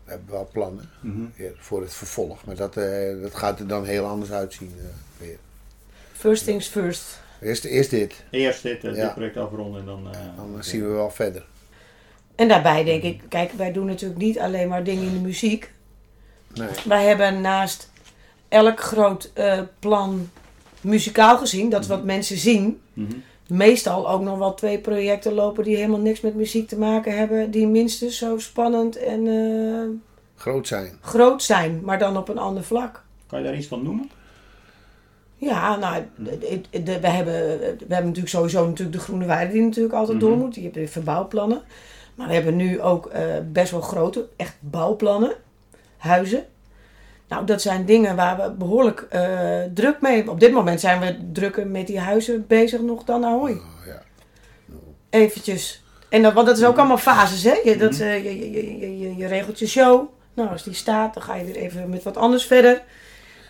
we 0.03 0.11
hebben 0.11 0.29
wel 0.31 0.49
plannen 0.51 0.89
mhm. 0.99 1.21
ja, 1.35 1.49
voor 1.57 1.81
het 1.81 1.93
vervolg. 1.93 2.45
Maar 2.45 2.55
dat, 2.55 2.77
eh, 2.77 3.21
dat 3.21 3.35
gaat 3.35 3.59
er 3.59 3.67
dan 3.67 3.85
heel 3.85 4.05
anders 4.05 4.31
uitzien 4.31 4.73
eh, 4.77 4.85
weer. 5.25 5.37
First 6.13 6.43
things 6.43 6.67
first. 6.67 7.19
Eerst, 7.41 7.63
eerst 7.63 7.89
dit, 7.89 8.23
eerst 8.31 8.63
dit, 8.63 8.81
Ja. 8.81 8.91
dit 8.91 9.13
project 9.13 9.37
afronden 9.37 9.79
en 9.79 9.85
dan... 9.85 10.07
eh, 10.11 10.19
dan 10.35 10.63
zien 10.63 10.81
we 10.81 10.87
wel 10.87 11.09
verder. 11.11 11.45
En 12.35 12.47
daarbij 12.47 12.83
denk 12.83 13.03
ik, 13.03 13.21
kijk, 13.29 13.51
wij 13.51 13.71
doen 13.71 13.85
natuurlijk 13.85 14.19
niet 14.21 14.39
alleen 14.39 14.67
maar 14.67 14.83
dingen 14.83 15.03
in 15.07 15.13
de 15.13 15.19
muziek. 15.19 15.71
Nee. 16.53 16.67
Wij 16.85 17.05
hebben 17.05 17.41
naast 17.41 17.89
elk 18.47 18.79
groot 18.79 19.31
eh, 19.33 19.59
plan 19.79 20.29
muzikaal 20.81 21.37
gezien, 21.37 21.69
dat 21.69 21.81
is 21.81 21.87
wat 21.87 22.03
mensen 22.03 22.37
zien, 22.37 22.81
Mhm. 22.93 23.13
Meestal 23.47 24.09
ook 24.09 24.21
nog 24.21 24.37
wel 24.37 24.53
twee 24.53 24.79
projecten 24.79 25.33
lopen 25.33 25.63
die 25.63 25.75
helemaal 25.75 25.99
niks 25.99 26.21
met 26.21 26.35
muziek 26.35 26.67
te 26.67 26.77
maken 26.77 27.17
hebben, 27.17 27.51
die 27.51 27.67
minstens 27.67 28.17
zo 28.17 28.37
spannend 28.37 28.97
en 28.97 29.27
eh, 29.27 29.99
Groot 30.41 30.67
zijn. 30.67 30.97
groot 31.01 31.43
zijn, 31.43 31.81
maar 31.83 31.99
dan 31.99 32.17
op 32.17 32.29
een 32.29 32.37
ander 32.37 32.63
vlak. 32.63 33.03
Kan 33.27 33.39
je 33.39 33.45
daar 33.45 33.55
iets 33.57 33.67
van 33.67 33.83
noemen? 33.83 34.09
Ja, 35.37 35.75
nou, 35.75 36.03
de- 36.15 36.37
de- 36.71 36.83
de- 36.83 36.99
we, 36.99 37.07
hebben, 37.07 37.33
we 37.59 37.75
hebben 37.77 38.05
natuurlijk 38.05 38.27
sowieso 38.27 38.65
natuurlijk 38.67 38.97
de 38.97 39.03
Groene 39.03 39.25
Weide 39.25 39.53
die 39.53 39.61
natuurlijk 39.61 39.93
altijd 39.95 40.17
Mhm. 40.17 40.27
door 40.27 40.37
moet. 40.37 40.53
Die 40.53 40.63
hebben 40.63 40.89
verbouwplannen. 40.89 41.61
Maar 42.15 42.27
we 42.27 42.33
hebben 42.33 42.55
nu 42.55 42.81
ook 42.81 43.05
eh, 43.05 43.21
best 43.51 43.71
wel 43.71 43.81
grote, 43.81 44.27
echt 44.35 44.55
bouwplannen. 44.59 45.31
Huizen. 45.97 46.45
Nou, 47.29 47.45
dat 47.45 47.61
zijn 47.61 47.85
dingen 47.85 48.15
waar 48.15 48.37
we 48.37 48.51
behoorlijk 48.57 49.05
eh, 49.09 49.59
druk 49.73 50.01
mee... 50.01 50.29
Op 50.29 50.39
dit 50.39 50.51
moment 50.51 50.79
zijn 50.79 50.99
we 50.99 51.17
drukker 51.33 51.67
met 51.67 51.87
die 51.87 51.99
huizen 51.99 52.45
bezig 52.47 52.81
nog 52.81 53.03
dan 53.03 53.25
Ahoy. 53.25 53.51
Oh, 53.51 53.85
ja. 53.87 54.01
Eventjes. 55.09 55.83
En 56.09 56.21
dat, 56.21 56.33
want 56.33 56.47
dat 56.47 56.57
is 56.57 56.63
ook 56.65 56.77
allemaal 56.77 56.97
fases, 56.97 57.43
hè? 57.43 57.53
Je, 57.63 57.77
dat, 57.77 57.99
eh, 57.99 58.23
je, 58.23 58.39
je, 58.39 58.51
je, 58.79 58.99
je, 58.99 59.15
je 59.15 59.27
regelt 59.27 59.59
je 59.59 59.67
show. 59.67 60.09
Nou, 60.33 60.49
als 60.49 60.63
die 60.63 60.73
staat, 60.73 61.13
dan 61.13 61.23
ga 61.23 61.35
je 61.35 61.45
weer 61.45 61.55
even 61.55 61.89
met 61.89 62.03
wat 62.03 62.17
anders 62.17 62.45
verder. 62.45 62.71
En 62.71 62.81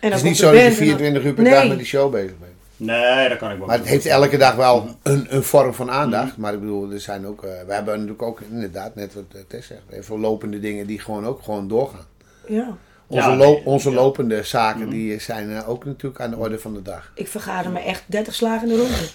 dan 0.00 0.10
is 0.12 0.22
niet 0.22 0.22
komt 0.22 0.36
zo 0.36 0.50
de 0.50 0.56
dat 0.56 0.62
je 0.64 0.68
band 0.68 0.80
en 0.80 0.86
dan- 0.88 0.96
24 0.98 1.24
uur 1.24 1.34
per 1.34 1.42
Nee. 1.42 1.52
dag 1.52 1.68
met 1.68 1.76
die 1.78 1.86
show 1.86 2.10
bezig 2.12 2.38
bent. 2.38 2.52
Nee, 2.76 3.28
dat 3.28 3.38
kan 3.38 3.50
ik 3.50 3.58
wel. 3.58 3.66
Maar 3.66 3.78
het 3.78 3.86
heeft 3.86 4.06
elke 4.06 4.36
dag 4.36 4.54
wel 4.54 4.88
een, 5.02 5.26
een 5.28 5.42
vorm 5.42 5.74
van 5.74 5.90
aandacht. 5.90 6.36
Maar 6.36 6.52
ik 6.54 6.60
bedoel, 6.60 6.90
er 6.92 7.00
zijn 7.00 7.26
ook, 7.26 7.42
eh, 7.44 7.50
we 7.66 7.72
hebben 7.72 7.92
natuurlijk 7.94 8.22
ook 8.22 8.40
inderdaad, 8.50 8.94
net 8.94 9.14
wat 9.14 9.24
Tess 9.48 9.66
zegt, 9.66 9.80
even 9.90 10.20
lopende 10.20 10.60
dingen 10.60 10.86
die 10.86 10.98
gewoon 11.00 11.26
ook 11.26 11.42
gewoon 11.42 11.68
doorgaan. 11.68 12.06
Ja. 12.46 12.76
Onze, 13.06 13.28
Ja, 13.30 13.36
lo- 13.36 13.60
onze 13.64 13.88
ja. 13.90 13.94
lopende 13.96 14.42
zaken 14.42 14.88
die 14.90 15.18
zijn 15.20 15.50
eh, 15.50 15.68
ook 15.68 15.84
natuurlijk 15.84 16.20
aan 16.22 16.30
de 16.30 16.36
orde 16.36 16.58
van 16.58 16.74
de 16.74 16.82
dag. 16.82 17.12
Ik 17.14 17.28
vergader 17.28 17.72
me 17.72 17.78
echt 17.80 18.02
30 18.06 18.34
slagen 18.34 18.68
in 18.68 18.74
de 18.74 18.80
ronde. 18.80 19.08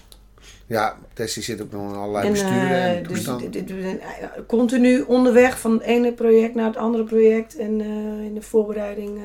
Ja, 0.68 0.98
Tess 1.14 1.34
die 1.34 1.44
zit 1.44 1.62
ook 1.62 1.72
nog 1.72 1.92
in 1.92 1.98
allerlei 1.98 2.26
En, 2.26 2.32
besturen 2.32 2.70
eh, 2.70 2.98
en 2.98 3.04
dus 3.04 3.26
eh, 3.28 4.28
continu 4.48 5.02
onderweg 5.02 5.60
van 5.60 5.72
het 5.74 5.82
ene 5.82 6.12
project 6.14 6.56
naar 6.56 6.66
het 6.66 6.78
andere 6.78 7.04
project. 7.04 7.56
En 7.58 7.82
eh, 7.82 7.88
in 8.26 8.34
de 8.34 8.42
voorbereiding. 8.42 9.18
eh, 9.18 9.24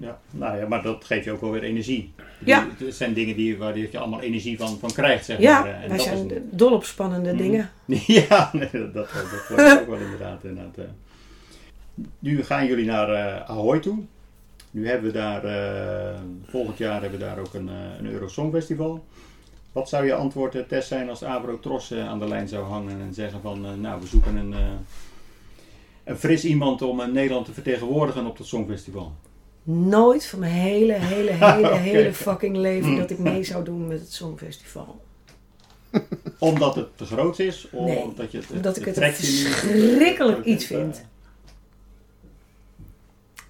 Ja, 0.00 0.18
nou 0.30 0.58
ja, 0.58 0.66
maar 0.68 0.82
dat 0.82 1.04
geeft 1.04 1.24
je 1.24 1.30
ook 1.32 1.40
wel 1.40 1.50
weer 1.50 1.62
energie. 1.62 2.12
Ja. 2.44 2.66
Het 2.84 2.94
zijn 2.94 3.12
dingen 3.14 3.36
die, 3.36 3.58
waar 3.58 3.78
je 3.78 3.98
allemaal 3.98 4.20
energie 4.20 4.58
van, 4.58 4.78
van 4.78 4.92
krijgt, 4.92 5.24
zeg 5.24 5.38
ja, 5.38 5.60
maar. 5.60 5.68
eh, 5.70 5.74
en 5.82 5.88
wij 5.88 5.96
dat 5.96 6.06
zijn 6.06 6.30
is- 6.30 6.36
dol 6.50 6.72
op 6.72 6.84
spannende 6.84 7.32
Mhm. 7.32 7.42
dingen. 7.42 7.70
Ja, 8.06 8.50
nee, 8.52 8.68
dat, 8.72 8.94
dat, 8.94 9.08
ik 9.48 9.80
ook 9.80 9.86
wel 9.88 9.98
inderdaad. 9.98 10.44
inderdaad 10.44 10.76
eh. 10.76 10.84
Nu 12.18 12.42
gaan 12.42 12.66
jullie 12.66 12.84
naar 12.84 13.08
eh 13.08 13.50
Ahoy 13.50 13.78
toe. 13.78 13.98
Nu 14.70 14.88
hebben 14.88 15.12
we 15.12 15.18
daar, 15.18 15.44
eh, 15.44 16.20
volgend 16.44 16.78
jaar 16.78 17.00
hebben 17.00 17.18
we 17.18 17.24
daar 17.24 17.38
ook 17.38 17.54
een, 17.54 17.68
eh 17.68 17.98
een 17.98 18.06
Eurosong 18.06 18.52
Festival. 18.52 19.04
Wat 19.72 19.88
zou 19.88 20.06
je 20.06 20.14
antwoord, 20.14 20.68
Tess, 20.68 20.88
zijn 20.88 21.08
als 21.08 21.22
Abro 21.22 21.58
Tros 21.58 21.92
aan 21.92 22.18
de 22.18 22.28
lijn 22.28 22.48
zou 22.48 22.64
hangen 22.64 23.00
en 23.00 23.14
zeggen 23.14 23.40
van, 23.40 23.80
nou, 23.80 24.00
we 24.00 24.06
zoeken 24.06 24.36
een, 24.36 24.54
een 26.04 26.16
fris 26.16 26.44
iemand 26.44 26.82
om 26.82 27.12
Nederland 27.12 27.46
te 27.46 27.52
vertegenwoordigen 27.52 28.26
op 28.26 28.38
dat 28.38 28.46
Songfestival? 28.46 29.12
Nooit 29.62 30.26
van 30.26 30.38
mijn 30.38 30.52
hele, 30.52 30.92
hele, 30.92 31.30
hele, 31.52 31.74
hele 31.74 32.12
fucking 32.12 32.56
leven 32.56 32.96
dat 32.96 33.10
ik 33.10 33.18
mee 33.18 33.44
zou 33.44 33.64
doen 33.64 33.86
met 33.86 34.00
het 34.00 34.12
Songfestival. 34.12 35.00
Omdat 36.38 36.74
het 36.74 36.96
te 36.96 37.04
groot 37.04 37.38
is? 37.38 37.68
Of 37.70 37.86
Nee, 37.86 37.98
omdat 37.98 38.32
je 38.32 38.38
het, 38.38 38.50
omdat 38.50 38.76
ik 38.76 38.84
het 38.84 38.94
verschrikkelijk 38.94 40.44
iets 40.44 40.64
vind. 40.64 41.04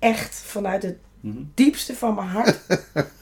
Echt 0.04 0.34
vanuit 0.46 0.82
het 0.82 0.96
Mhm. 1.20 1.42
diepste 1.54 1.94
van 1.94 2.14
mijn 2.14 2.26
hart. 2.28 2.58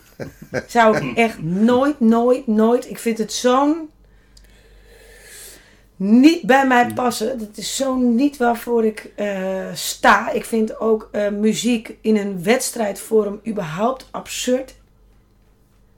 zou 0.66 0.97
ik 0.97 1.16
echt 1.16 1.43
nooit, 1.43 2.01
nooit, 2.01 2.47
nooit. 2.47 2.91
Ik 2.91 2.99
vind 2.99 3.18
het 3.18 3.33
zo'n. 3.33 3.91
Niet 5.97 6.43
bij 6.43 6.66
mij 6.66 6.93
passen. 6.95 7.39
Dat 7.39 7.57
is 7.57 7.76
zo 7.76 7.97
niet 7.97 8.37
waarvoor 8.37 8.85
ik 8.85 9.11
eh, 9.16 9.66
sta. 9.74 10.30
Ik 10.30 10.45
vind 10.45 10.80
ook 10.80 11.09
eh, 11.12 11.28
muziek 11.28 11.97
in 12.01 12.16
een 12.16 12.43
wedstrijdvorm 12.43 13.41
überhaupt 13.47 14.09
absurd. 14.11 14.74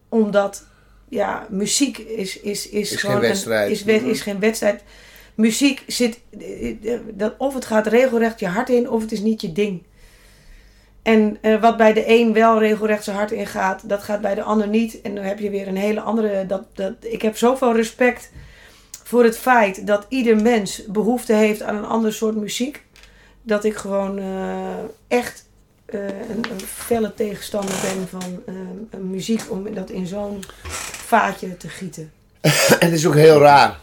Omdat, 0.09 0.67
ja, 1.09 1.47
muziek 1.51 1.99
is, 1.99 2.41
is, 2.41 2.69
is, 2.69 2.93
Is 2.93 3.01
gewoon 3.01 3.17
geen 3.21 3.29
wedstrijd. 3.29 3.67
Een, 3.67 3.73
is, 3.73 3.83
we- 3.85 3.93
is 4.11 4.21
geen 4.21 4.41
wedstrijd. 4.41 4.83
Muziek 5.35 5.83
zit, 5.87 6.21
eh, 6.41 6.99
dat, 7.13 7.35
of 7.39 7.55
het 7.55 7.65
gaat 7.65 7.87
regelrecht 7.87 8.41
je 8.41 8.47
hart 8.47 8.69
in, 8.69 8.91
of 8.91 9.03
het 9.03 9.13
is 9.13 9.21
niet 9.21 9.41
je 9.41 9.53
ding. 9.53 9.83
En 11.05 11.39
eh, 11.41 11.61
wat 11.61 11.77
bij 11.77 11.93
de 11.93 12.05
een 12.09 12.33
wel 12.33 12.59
regelrecht 12.59 13.05
zijn 13.05 13.17
hart 13.17 13.31
in 13.33 13.47
gaat, 13.47 13.89
dat 13.89 14.03
gaat 14.03 14.21
bij 14.21 14.35
de 14.35 14.43
ander 14.43 14.69
niet. 14.69 15.01
En 15.01 15.15
dan 15.15 15.25
heb 15.25 15.39
je 15.39 15.51
weer 15.51 15.69
een 15.69 15.77
hele 15.77 16.01
andere. 16.01 16.47
Dat, 16.47 16.63
dat, 16.75 16.93
ik 17.01 17.23
heb 17.23 17.37
zoveel 17.37 17.75
respect 17.77 18.31
voor 19.05 19.25
het 19.25 19.39
feit 19.39 19.87
dat 19.87 20.07
ieder 20.09 20.43
mens 20.43 20.83
behoefte 20.87 21.33
heeft 21.33 21.63
aan 21.63 21.77
een 21.77 21.85
ander 21.85 22.13
soort 22.13 22.37
muziek. 22.37 22.83
Dat 23.43 23.65
ik 23.65 23.77
gewoon 23.77 24.19
eh, 24.19 24.75
echt 25.09 25.47
eh, 25.85 26.01
een, 26.05 26.45
een 26.51 26.61
felle 26.67 27.15
tegenstander 27.15 27.75
ben 27.83 28.09
van 28.09 28.43
muziek 29.11 29.43
om 29.49 29.75
dat 29.75 29.91
in 29.91 30.07
zo'n 30.07 30.43
vaatje 31.07 31.57
te 31.57 31.69
gieten. 31.69 32.13
En 32.81 32.87
het 32.91 32.93
is 32.93 33.07
ook 33.07 33.15
heel 33.15 33.39
raar. 33.41 33.79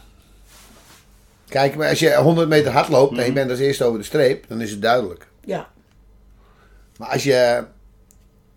Kijk, 1.48 1.76
maar 1.76 1.88
als 1.88 1.98
je 1.98 2.14
100 2.16 2.48
meter 2.48 2.72
hard 2.72 2.88
loopt 2.88 3.10
en 3.12 3.16
je 3.18 3.24
Mhm. 3.24 3.34
bent 3.34 3.50
als 3.50 3.58
eerste 3.58 3.84
over 3.84 3.98
de 3.98 4.04
streep, 4.04 4.44
dan 4.48 4.60
is 4.60 4.70
het 4.70 4.82
duidelijk. 4.82 5.26
Ja, 5.44 5.68
Maar 6.98 7.08
als 7.08 7.22
je 7.22 7.64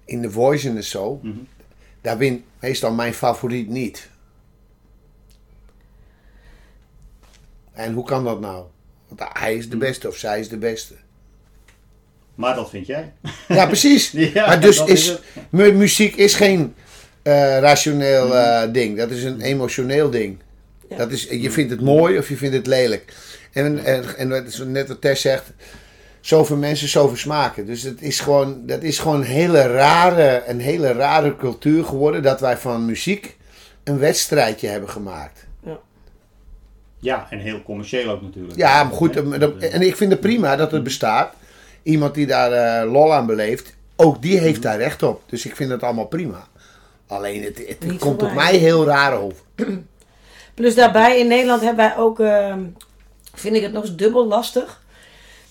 in 0.05 0.21
de 0.21 0.31
Voice 0.31 0.69
en 0.69 0.83
zo, 0.83 1.19
Mhm. 1.23 1.37
daar 2.01 2.17
wint 2.17 2.43
meestal 2.59 2.91
mijn 2.93 3.13
favoriet 3.13 3.69
niet. 3.69 4.09
En 7.73 7.93
hoe 7.93 8.05
kan 8.05 8.23
dat 8.23 8.39
nou? 8.39 8.65
Want 9.07 9.21
hij 9.33 9.55
is 9.55 9.69
de 9.69 9.77
beste 9.77 10.07
of 10.07 10.15
zij 10.17 10.39
is 10.39 10.49
de 10.49 10.57
beste. 10.57 10.93
Maar 12.35 12.55
dat 12.55 12.69
vind 12.69 12.85
jij. 12.87 13.13
Ja, 13.47 13.65
precies. 13.65 14.11
Ja, 14.33 14.45
maar 14.47 14.59
dus 14.61 14.83
is, 14.83 15.17
muziek 15.49 16.15
is 16.15 16.33
geen 16.35 16.73
eh, 17.21 17.59
rationeel 17.59 18.27
Mhm. 18.27 18.35
eh, 18.37 18.73
ding. 18.73 18.97
Dat 18.97 19.09
is 19.11 19.23
een 19.23 19.41
emotioneel 19.41 20.09
ding. 20.09 20.37
Ja. 20.89 20.97
Dat 20.97 21.11
is, 21.11 21.23
je 21.23 21.51
vindt 21.51 21.71
het 21.71 21.81
mooi 21.81 22.17
of 22.17 22.29
je 22.29 22.37
vindt 22.37 22.55
het 22.55 22.67
lelijk. 22.67 23.13
En, 23.51 23.85
en, 23.85 24.17
en 24.17 24.45
is 24.45 24.57
net 24.57 24.87
wat 24.87 25.01
Tess 25.01 25.21
zegt, 25.21 25.51
zoveel 26.25 26.57
mensen, 26.57 26.87
zoveel 26.87 27.17
smaken. 27.17 27.65
Dus 27.65 27.81
het 27.83 28.01
is 28.01 28.19
gewoon, 28.19 28.65
dat 28.65 28.83
is 28.83 28.99
gewoon 28.99 29.15
een 29.19 29.25
hele, 29.25 29.61
rare, 29.67 30.43
een 30.47 30.59
hele 30.59 30.91
rare 30.91 31.35
cultuur 31.35 31.83
geworden 31.85 32.23
dat 32.23 32.39
wij 32.39 32.57
van 32.57 32.85
muziek 32.85 33.37
een 33.83 33.99
wedstrijdje 33.99 34.67
hebben 34.67 34.89
gemaakt. 34.89 35.47
Ja, 36.99 37.27
en 37.29 37.39
heel 37.39 37.61
commercieel 37.63 38.09
ook 38.11 38.21
natuurlijk. 38.21 38.55
Ja, 38.57 38.83
maar 38.83 38.93
goed, 38.93 39.13
Ja, 39.13 39.21
dat- 39.37 39.57
en 39.57 39.81
ik 39.81 39.95
vind 39.95 40.11
het 40.11 40.19
prima 40.19 40.55
dat 40.55 40.71
het 40.71 40.83
bestaat. 40.83 41.33
Iemand 41.83 42.13
die 42.15 42.25
daar 42.27 42.51
eh, 42.51 42.91
lol 42.91 43.13
aan 43.13 43.25
beleeft, 43.25 43.75
ook 43.95 44.21
die 44.21 44.37
heeft 44.39 44.61
daar 44.61 44.77
recht 44.77 45.03
op. 45.03 45.21
Dus 45.25 45.45
ik 45.45 45.55
vind 45.55 45.69
het 45.71 45.83
allemaal 45.83 46.05
prima. 46.05 46.47
Alleen 47.07 47.43
het, 47.43 47.57
het 47.67 47.99
komt 47.99 48.21
op 48.21 48.27
mij. 48.27 48.33
mij 48.35 48.55
heel 48.57 48.85
raar 48.85 49.13
over. 49.13 49.43
Plus 50.53 50.75
daarbij 50.75 51.19
in 51.19 51.27
Nederland 51.27 51.61
hebben 51.61 51.85
wij 51.85 51.97
ook, 51.97 52.19
ehm, 52.19 52.59
vind 53.33 53.55
ik 53.55 53.61
het 53.61 53.71
nog 53.73 53.83
eens 53.83 53.95
dubbel 53.95 54.27
lastig. 54.27 54.83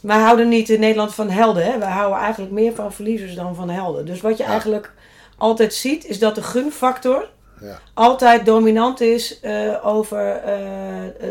Wij 0.04 0.18
houden 0.18 0.48
niet 0.48 0.68
in 0.68 0.80
Nederland 0.80 1.14
van 1.14 1.30
helden. 1.30 1.64
Hè? 1.64 1.78
Wij 1.78 1.90
houden 1.90 2.18
eigenlijk 2.18 2.52
meer 2.52 2.74
van 2.74 2.92
verliezers 2.92 3.34
dan 3.34 3.54
van 3.54 3.70
helden. 3.70 4.06
Dus 4.06 4.20
wat 4.20 4.36
je 4.36 4.42
Ja. 4.42 4.48
eigenlijk 4.48 4.92
altijd 5.38 5.74
ziet, 5.74 6.06
is 6.06 6.18
dat 6.18 6.34
de 6.34 6.42
gunfactor 6.42 7.28
Ja. 7.60 7.78
altijd 7.94 8.44
dominant 8.46 9.00
is 9.00 9.40
eh, 9.40 9.86
over 9.86 10.36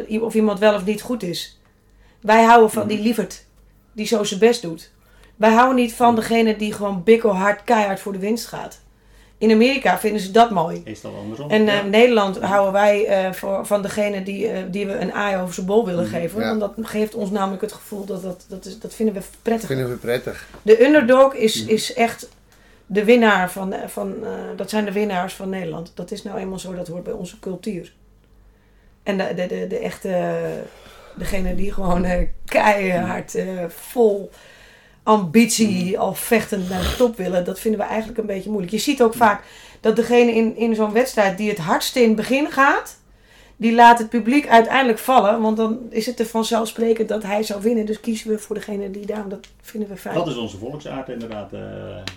eh, 0.08 0.22
of 0.24 0.34
iemand 0.34 0.60
wel 0.60 0.74
of 0.76 0.86
niet 0.86 1.02
goed 1.02 1.24
is. 1.24 1.60
Wij 2.22 2.44
houden 2.44 2.70
van 2.72 2.88
die 2.88 3.00
lieverd, 3.00 3.46
die 3.92 4.06
zo 4.06 4.24
zijn 4.24 4.40
best 4.40 4.62
doet. 4.62 4.92
Wij 5.36 5.52
houden 5.52 5.76
niet 5.76 5.94
van 5.94 6.16
degene 6.16 6.56
die 6.56 6.74
gewoon 6.74 7.04
bikkelhard, 7.04 7.64
keihard 7.64 8.00
voor 8.00 8.12
de 8.14 8.20
winst 8.20 8.46
gaat. 8.48 8.82
In 9.44 9.52
Amerika 9.52 9.98
vinden 10.00 10.22
ze 10.22 10.32
dat 10.32 10.50
mooi. 10.50 10.82
Is 10.86 11.02
dat 11.02 11.12
andersom? 11.22 11.50
En 11.50 11.68
eh, 11.68 11.74
Ja. 11.74 11.82
in 11.82 11.90
Nederland 11.90 12.40
houden 12.40 12.74
wij 12.74 13.06
eh, 13.06 13.32
voor, 13.32 13.66
van 13.66 13.82
degene 13.82 14.24
die, 14.24 14.48
eh, 14.48 14.64
die 14.72 14.86
we 14.86 14.94
een 14.98 15.14
aai 15.14 15.42
over 15.42 15.54
zijn 15.54 15.66
bol 15.66 15.86
willen 15.86 16.06
geven. 16.06 16.40
Ja. 16.42 16.48
Want 16.48 16.60
dat 16.60 16.88
geeft 16.88 17.16
ons 17.16 17.30
namelijk 17.30 17.62
het 17.62 17.72
gevoel 17.72 18.06
dat 18.06 18.24
dat, 18.24 18.46
dat, 18.48 18.66
is, 18.66 18.80
dat 18.80 18.94
vinden 18.94 19.16
we 19.16 19.22
prettig. 19.42 19.68
Dat 19.68 19.78
vinden 19.78 19.94
we 19.96 20.00
prettig. 20.02 20.48
De 20.62 20.86
underdog 20.86 21.34
is, 21.34 21.66
is 21.66 21.94
echt 21.94 22.30
de 22.86 23.04
winnaar 23.04 23.52
van, 23.52 23.74
eh, 23.74 23.88
van 23.88 24.16
eh, 24.24 24.30
dat 24.56 24.70
zijn 24.70 24.86
de 24.86 24.92
winnaars 24.92 25.34
van 25.34 25.50
Nederland. 25.50 25.92
Dat 25.96 26.12
is 26.12 26.24
nou 26.24 26.38
eenmaal 26.40 26.60
zo, 26.60 26.76
dat 26.76 26.88
hoort 26.88 27.04
bij 27.04 27.14
onze 27.14 27.40
cultuur. 27.40 27.94
En 29.04 29.18
de, 29.18 29.34
de, 29.36 29.46
de, 29.48 29.68
de 29.68 29.78
echte, 29.78 30.34
degene 31.16 31.56
die 31.56 31.74
gewoon 31.74 32.04
eh, 32.06 32.28
keihard, 32.46 33.36
eh, 33.36 33.46
vol 33.68 34.30
ambitie, 35.04 36.00
al 36.00 36.14
vechtend 36.14 36.70
naar 36.70 36.82
de 36.82 36.96
top 36.98 37.18
willen, 37.18 37.46
dat 37.46 37.60
vinden 37.60 37.80
we 37.80 37.86
eigenlijk 37.86 38.18
een 38.20 38.26
beetje 38.26 38.50
moeilijk. 38.50 38.72
Je 38.74 38.80
ziet 38.80 39.02
ook 39.02 39.14
vaak 39.14 39.44
dat 39.80 39.96
degene 39.96 40.32
in, 40.36 40.58
in 40.58 40.76
zo'n 40.76 40.92
wedstrijd 40.94 41.38
die 41.38 41.50
het 41.50 41.58
hardste 41.60 42.00
in 42.02 42.08
het 42.08 42.16
begin 42.16 42.52
gaat, 42.52 43.02
die 43.58 43.74
laat 43.76 44.00
het 44.00 44.10
publiek 44.10 44.48
uiteindelijk 44.48 45.00
vallen. 45.00 45.42
Want 45.42 45.58
dan 45.58 45.80
is 45.90 46.06
het 46.06 46.20
er 46.20 46.26
vanzelfsprekend 46.26 47.10
dat 47.10 47.24
hij 47.24 47.44
zou 47.44 47.62
winnen. 47.62 47.86
Dus 47.86 48.00
kiezen 48.00 48.30
we 48.30 48.38
voor 48.40 48.56
degene 48.56 48.92
die 48.92 49.06
daar. 49.06 49.28
Dat 49.28 49.40
vinden 49.62 49.90
we 49.90 49.98
fijn. 49.98 50.16
Dat 50.16 50.28
is 50.28 50.36
onze 50.38 50.58
volksaard 50.58 51.10
inderdaad. 51.10 51.54
eh, 51.54 51.60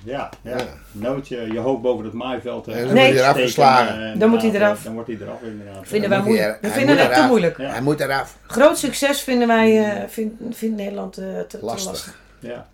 ja, 0.04 0.30
ja. 0.42 0.56
Ja. 0.56 0.64
Nooit 0.92 1.28
je, 1.28 1.48
je 1.52 1.58
hoofd 1.58 1.82
boven 1.82 2.04
het 2.04 2.14
maaiveld. 2.14 2.66
eh, 2.68 2.78
En 2.80 2.84
dan 2.86 2.94
Nee. 2.94 3.04
wordt 3.04 3.20
hij 3.20 3.30
eraf 3.30 3.42
geslagen. 3.42 4.12
eh, 4.12 4.18
Dan 4.20 4.30
moet 4.30 4.42
hij 4.42 4.50
eraf. 4.50 4.78
eh, 4.78 4.84
Dan 4.84 4.94
wordt 4.94 5.08
hij 5.08 5.18
eraf 5.20 5.42
inderdaad. 5.42 5.82
vinden 5.88 6.08
wij 6.08 6.18
moet 6.18 6.26
moeilijk. 6.26 6.48
er- 6.54 6.58
We 6.60 6.68
vinden 6.74 6.96
moet 6.96 7.04
het 7.04 7.14
te 7.14 7.22
moeilijk. 7.26 7.58
Ja. 7.58 7.70
Hij 7.70 7.80
moet 7.82 8.00
eraf. 8.00 8.36
Groot 8.46 8.78
succes 8.78 9.20
vinden 9.20 9.48
wij, 9.48 9.84
eh, 9.84 10.08
vindt, 10.08 10.34
vindt 10.50 10.76
Nederland 10.76 11.18
eh, 11.18 11.24
te, 11.26 11.44
te 11.48 11.58
lastig. 11.64 11.90
Lastig. 11.92 12.18
Ja, 12.38 12.50
ja. 12.50 12.66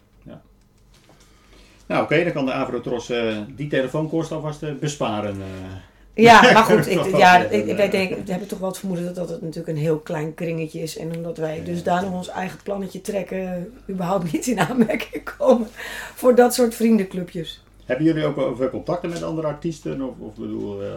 Nou 1.92 2.04
oké, 2.04 2.24
dan 2.24 2.32
kan 2.32 2.46
de 2.46 2.52
Avrotros 2.52 3.10
eh 3.10 3.36
die 3.56 3.68
telefoonkosten 3.68 4.36
alvast 4.36 4.62
eh, 4.62 4.70
besparen. 4.80 5.34
eh. 5.40 5.76
Ja, 6.14 6.42
maar 6.52 6.64
goed, 6.64 6.86
ik, 6.86 7.04
ja, 7.04 7.18
Ja, 7.18 7.36
ik, 7.38 7.66
ja. 7.66 7.74
wij 7.74 7.90
denken, 7.90 8.24
we 8.24 8.30
hebben 8.30 8.48
toch 8.48 8.58
wel 8.58 8.68
het 8.68 8.78
vermoeden 8.78 9.06
dat, 9.06 9.14
dat 9.14 9.28
het 9.28 9.40
natuurlijk 9.40 9.68
een 9.68 9.82
heel 9.82 9.98
klein 9.98 10.34
kringetje 10.34 10.80
is. 10.80 10.96
En 10.98 11.16
omdat 11.16 11.36
wij 11.36 11.64
dus 11.64 11.82
daar 11.82 12.02
nog 12.02 12.12
ons 12.12 12.28
eigen 12.28 12.58
plannetje 12.62 13.00
trekken, 13.00 13.72
überhaupt 13.90 14.32
niet 14.32 14.46
in 14.46 14.60
aanmerking 14.60 15.30
komen 15.38 15.68
voor 16.14 16.34
dat 16.34 16.54
soort 16.54 16.74
vriendenclubjes. 16.74 17.62
Hebben 17.84 18.06
jullie 18.06 18.24
ook 18.24 18.36
wel 18.36 18.56
veel 18.56 18.70
contacten 18.70 19.10
met 19.10 19.22
andere 19.22 19.46
artiesten? 19.46 20.02
Of, 20.02 20.14
of 20.18 20.34
bedoel, 20.34 20.82
eh, 20.82 20.88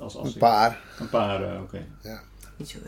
als, 0.00 0.16
als 0.16 0.32
Een 0.32 0.38
paar. 0.38 0.80
Een 1.00 1.08
paar, 1.08 1.42
eh, 1.42 1.60
oké. 1.62 1.78
Zo 2.02 2.10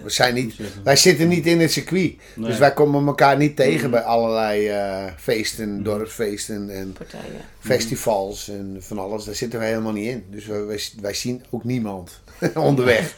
We 0.03 0.11
zijn 0.11 0.35
niet, 0.35 0.57
Dus, 0.57 0.67
wij 0.85 0.97
zitten 0.97 1.29
niet 1.29 1.47
in 1.47 1.61
het 1.61 1.73
circuit. 1.73 2.15
Nee. 2.35 2.47
Dus 2.49 2.59
wij 2.59 2.73
komen 2.73 3.07
elkaar 3.07 3.37
niet 3.37 3.57
tegen 3.57 3.81
Mhm. 3.81 3.91
bij 3.91 4.01
allerlei 4.03 4.69
eh, 4.69 5.05
feesten, 5.19 5.83
dorpsfeesten 5.83 6.71
en 6.71 6.93
partijen. 6.93 7.41
festivals 7.61 8.49
en 8.49 8.77
van 8.81 8.99
alles. 8.99 9.25
Daar 9.25 9.35
zitten 9.35 9.59
we 9.59 9.65
helemaal 9.65 9.93
niet 9.93 10.11
in. 10.11 10.25
Dus 10.31 10.47
wij, 10.47 10.65
wij, 10.65 10.81
wij 11.01 11.15
zien 11.15 11.45
ook 11.51 11.65
niemand 11.65 12.21
onderweg. 12.55 13.17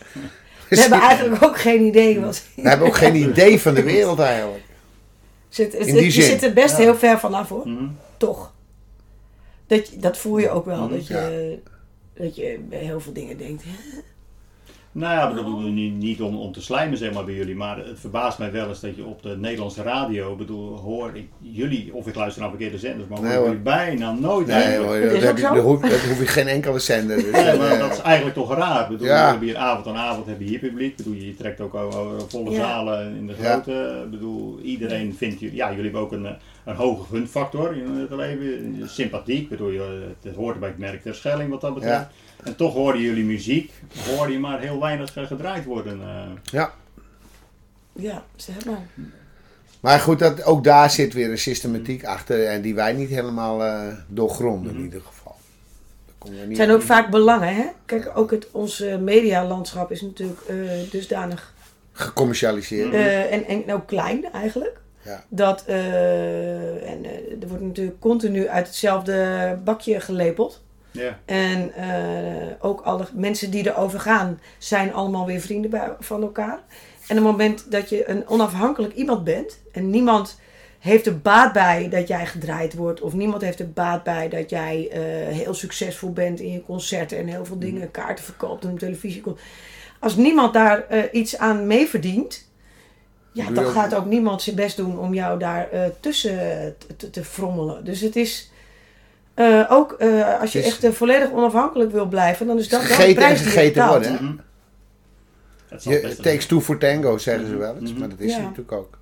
We 0.69 0.81
hebben 0.81 1.01
eigenlijk 1.11 1.43
ook 1.43 1.59
geen 1.59 1.83
idee 1.83 2.21
wat. 2.21 2.43
We 2.57 2.69
hebben 2.69 2.87
ook 2.87 2.97
geen 2.97 3.15
idee 3.17 3.61
van 3.61 3.75
de 3.75 3.83
wereld 3.83 4.19
eigenlijk. 4.19 4.63
Zit, 5.49 5.73
het, 5.73 5.87
In 5.87 5.95
die 5.95 6.05
je 6.05 6.11
zin. 6.11 6.23
zit 6.25 6.43
er 6.43 6.53
best 6.53 6.77
Ja. 6.77 6.83
heel 6.83 6.97
ver 6.97 7.19
vanaf 7.19 7.49
hoor. 7.49 7.69
mhm. 7.69 7.87
Toch. 8.17 8.53
Dat, 9.67 9.91
dat 9.97 10.19
voel 10.19 10.39
je 10.39 10.51
ook 10.51 10.65
wel. 10.65 10.89
Dat 10.89 11.07
je, 11.07 11.59
dat 12.15 12.37
je 12.37 12.59
bij 12.69 12.79
heel 12.79 13.01
veel 13.01 13.13
dingen 13.13 13.39
denkt. 13.39 13.63
Nou 14.99 15.15
ja, 15.15 15.29
ik 15.29 15.35
bedoel, 15.35 15.59
niet, 15.61 15.95
niet 15.95 16.21
om, 16.23 16.37
om 16.37 16.53
te 16.53 16.63
slijmen 16.63 16.99
zeg 16.99 17.13
maar 17.13 17.25
bij 17.25 17.35
jullie, 17.35 17.55
maar 17.57 17.77
het 17.77 17.99
verbaast 18.01 18.39
mij 18.39 18.53
wel 18.53 18.69
eens 18.69 18.81
dat 18.81 18.97
je 18.97 19.05
op 19.05 19.23
de 19.23 19.37
Nederlandse 19.37 19.83
radio, 19.83 20.33
ik 20.33 20.39
bedoel, 20.39 20.77
hoor 20.77 21.11
ik 21.15 21.27
jullie, 21.39 21.95
of 21.95 22.07
ik 22.07 22.15
luister 22.15 22.41
naar 22.43 22.51
verkeerde 22.51 22.79
zenders, 22.79 23.09
maar 23.09 23.21
Nee, 23.23 23.37
hoor 23.37 23.45
jullie 23.47 23.61
bijna 23.61 24.13
nooit 24.13 24.47
Nee, 24.47 24.77
hoor, 24.77 25.01
Dat 25.01 25.11
dat, 25.11 25.21
heb 25.23 25.37
je, 25.37 25.43
dat, 25.43 25.57
hoef, 25.63 25.81
dat 25.81 25.91
hoef 26.01 26.19
je 26.19 26.27
geen 26.27 26.47
enkele 26.47 26.79
zender. 26.79 27.17
Dus, 27.17 27.31
Nee, 27.31 27.45
dat, 27.45 27.59
maar 27.59 27.71
eh, 27.71 27.79
dat 27.79 27.93
is 27.93 28.01
eigenlijk 28.01 28.37
toch 28.37 28.55
raar. 28.55 28.83
Ik 28.83 28.89
bedoel, 28.89 29.07
Ja. 29.07 29.25
we 29.25 29.31
hebben 29.31 29.49
hier 29.49 29.57
avond 29.57 29.87
aan 29.87 29.97
avond 29.97 30.27
heb 30.27 30.41
je 30.41 30.47
hier 30.47 30.59
publiek. 30.59 30.91
Ik 30.91 30.97
bedoel, 30.97 31.13
je 31.15 31.35
trekt 31.37 31.61
ook 31.61 31.77
volle 32.29 32.51
Ja. 32.51 32.57
zalen 32.57 33.17
in 33.17 33.27
de 33.27 33.35
Ja. 33.41 33.51
grote. 33.53 34.01
Ik 34.05 34.11
bedoel, 34.11 34.59
iedereen 34.63 35.15
vindt 35.17 35.41
jullie, 35.41 35.57
ja, 35.57 35.69
jullie 35.69 35.83
hebben 35.85 36.01
ook 36.01 36.13
een, 36.13 36.27
eh, 36.27 36.33
een 36.65 36.75
hoge 36.77 37.05
gunfactor 37.15 37.77
in 37.77 37.91
het 37.95 38.11
leven. 38.11 38.81
Sympathiek, 38.89 39.43
ik 39.43 39.49
bedoel, 39.49 39.71
je- 39.71 40.07
het 40.23 40.35
hoort 40.37 40.59
bij 40.61 40.69
het 40.69 40.79
merk 40.79 41.03
der 41.03 41.15
Schelling 41.15 41.51
wat 41.51 41.61
dat 41.61 41.75
betreft. 41.75 41.95
Ja. 41.95 42.11
En 42.45 42.57
toch 42.57 42.75
hoorde 42.75 43.01
jullie 43.01 43.25
muziek, 43.25 43.73
hoorde 44.17 44.33
je 44.33 44.39
maar 44.39 44.61
heel 44.61 44.81
weinig 44.81 45.17
eh, 45.17 45.27
gedraaid 45.27 45.65
worden. 45.65 46.01
eh. 46.03 46.31
ja. 46.43 46.73
Ja, 47.93 48.25
zeg 48.37 48.65
maar. 48.65 48.87
Maar 49.81 50.01
goed, 50.01 50.19
dat, 50.19 50.45
ook 50.45 50.65
daar 50.65 50.91
zit 50.91 51.13
weer 51.13 51.31
een 51.31 51.39
systematiek 51.39 52.05
achter 52.05 52.47
en 52.47 52.63
die 52.63 52.75
wij 52.75 52.93
niet 52.93 53.09
helemaal 53.09 53.65
eh, 53.65 53.87
doorgronden 54.07 54.75
in 54.75 54.81
ieder 54.83 55.01
geval. 55.01 55.37
Het 56.25 56.47
niet 56.49 56.57
zijn 56.57 56.71
ook 56.71 56.83
vaak 56.83 57.11
belangen, 57.11 57.55
hè? 57.55 57.65
Kijk, 57.87 58.11
ook 58.15 58.31
het, 58.31 58.49
ons 58.53 58.81
eh, 58.81 58.97
medialandschap 58.99 59.91
is 59.91 60.01
natuurlijk 60.01 60.41
eh, 60.49 60.57
dusdanig 60.91 61.55
gecommercialiseerd. 61.93 62.93
eh, 62.95 63.33
en, 63.33 63.45
en 63.47 63.73
ook 63.73 63.87
klein 63.87 64.33
eigenlijk. 64.33 64.81
Ja. 65.03 65.25
Dat, 65.29 65.65
eh, 65.67 66.91
en 66.91 67.05
eh, 67.05 67.43
er 67.43 67.49
wordt 67.49 67.63
natuurlijk 67.65 68.01
continu 68.01 68.49
uit 68.49 68.67
hetzelfde 68.67 69.59
bakje 69.65 70.01
gelepeld. 70.01 70.63
Ja. 70.99 71.19
En 71.25 71.75
eh, 71.75 72.55
ook 72.61 72.81
alle 72.81 73.07
mensen 73.13 73.51
die 73.51 73.67
erover 73.67 74.01
gaan, 74.01 74.41
zijn 74.59 74.93
allemaal 74.93 75.27
weer 75.27 75.41
vrienden 75.41 75.71
bij, 75.71 75.91
van 76.01 76.23
elkaar. 76.23 76.61
En 77.09 77.19
op 77.19 77.25
het 77.25 77.33
moment 77.33 77.71
dat 77.71 77.89
je 77.89 78.09
een 78.09 78.29
onafhankelijk 78.29 78.95
iemand 78.95 79.25
bent 79.25 79.59
en 79.73 79.91
niemand 79.91 80.39
heeft 80.79 81.07
er 81.07 81.19
baat 81.19 81.53
bij 81.53 81.89
dat 81.89 82.09
jij 82.09 82.27
gedraaid 82.27 82.75
wordt, 82.75 83.01
of 83.01 83.13
niemand 83.13 83.43
heeft 83.43 83.61
er 83.61 83.71
baat 83.71 84.03
bij 84.03 84.29
dat 84.29 84.51
jij 84.51 84.89
eh, 84.91 85.01
heel 85.37 85.55
succesvol 85.55 86.13
bent 86.13 86.41
in 86.41 86.53
je 86.53 86.63
concerten 86.63 87.19
en 87.19 87.27
heel 87.27 87.45
veel 87.45 87.59
dingen, 87.59 87.91
kaarten 87.91 88.25
verkoopt 88.25 88.65
en 88.65 88.71
op 88.71 88.79
televisie 88.79 89.21
komt. 89.21 89.41
Als 90.01 90.17
niemand 90.17 90.53
daar 90.53 90.87
eh, 90.87 91.03
iets 91.13 91.39
aan 91.39 91.67
mee 91.67 91.87
verdient, 91.87 92.47
ja, 93.33 93.51
dan 93.51 93.65
gaat 93.65 93.95
ook 93.95 94.07
niemand 94.07 94.43
zijn 94.43 94.57
best 94.57 94.77
doen 94.77 94.99
om 94.99 95.15
jou 95.15 95.39
daar 95.39 95.69
tussen 96.01 96.39
te, 96.97 97.11
te 97.11 97.25
frommelen. 97.25 97.85
Dus 97.85 98.01
het 98.01 98.17
is. 98.17 98.51
Eh, 99.39 99.65
ook 99.71 99.93
eh, 99.93 100.41
als 100.41 100.53
je 100.53 100.59
is- 100.59 100.67
echt 100.67 100.85
eh, 100.85 100.91
volledig 100.93 101.31
onafhankelijk 101.31 101.93
wil 101.93 102.07
blijven, 102.07 102.47
dan 102.47 102.59
is 102.59 102.69
dat 102.69 102.81
wel 102.81 102.89
de 102.89 102.95
gegeten 102.95 103.23
en 103.23 103.23
prijs 103.23 103.39
die 103.39 103.47
je 103.47 103.53
gegeten 103.53 103.73
betaalt. 103.83 104.07
worden. 104.09 104.25
Mhm. 104.25 104.37
Het 105.69 105.83
zal 105.83 105.93
Je, 105.93 106.01
it 106.01 106.23
takes 106.23 106.47
two 106.47 106.61
for 106.61 106.79
tango, 106.79 107.19
zeggen 107.19 107.45
ze 107.47 107.51
Mhm. 107.51 107.61
wel 107.61 107.77
eens. 107.81 107.91
Mhm. 107.91 108.01
Maar 108.01 108.09
dat 108.09 108.21
is 108.21 108.35
Ja. 108.35 108.41
natuurlijk 108.41 108.73
ook. 108.73 108.99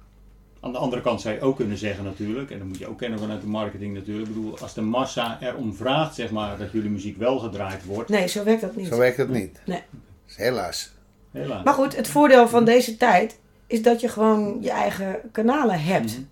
Aan 0.61 0.73
de 0.73 0.79
andere 0.79 1.03
kant 1.03 1.21
zou 1.21 1.35
je 1.35 1.41
ook 1.41 1.57
kunnen 1.57 1.79
zeggen 1.79 2.05
natuurlijk, 2.05 2.51
en 2.51 2.59
dat 2.59 2.67
moet 2.67 2.79
je 2.79 2.87
ook 2.89 2.99
kennen 2.99 3.19
vanuit 3.19 3.41
de 3.41 3.47
marketing 3.47 3.95
natuurlijk. 3.95 4.29
Ik 4.29 4.35
bedoel, 4.35 4.59
als 4.59 4.75
de 4.75 4.81
massa 4.83 5.39
erom 5.41 5.75
vraagt, 5.75 6.15
zeg 6.15 6.31
maar, 6.31 6.59
dat 6.59 6.73
jullie 6.73 6.91
muziek 6.91 7.19
wel 7.19 7.39
gedraaid 7.39 7.85
wordt, 7.85 8.09
Nee, 8.11 8.27
zo 8.29 8.45
werkt 8.45 8.61
dat 8.61 8.77
niet. 8.77 8.87
Zo 8.87 8.99
werkt 8.99 9.17
het 9.17 9.29
niet. 9.29 9.61
Nee. 9.67 9.83
Dus 10.27 10.37
helaas. 10.37 10.93
helaas. 11.33 11.65
Maar 11.65 11.75
goed, 11.75 11.97
het 11.97 12.09
voordeel 12.09 12.49
van 12.49 12.65
deze 12.65 12.97
tijd 12.97 13.39
is 13.67 13.83
dat 13.83 14.01
je 14.01 14.09
gewoon 14.09 14.59
je 14.61 14.71
eigen 14.71 15.17
kanalen 15.33 15.81
hebt. 15.83 16.13
Mhm. 16.13 16.23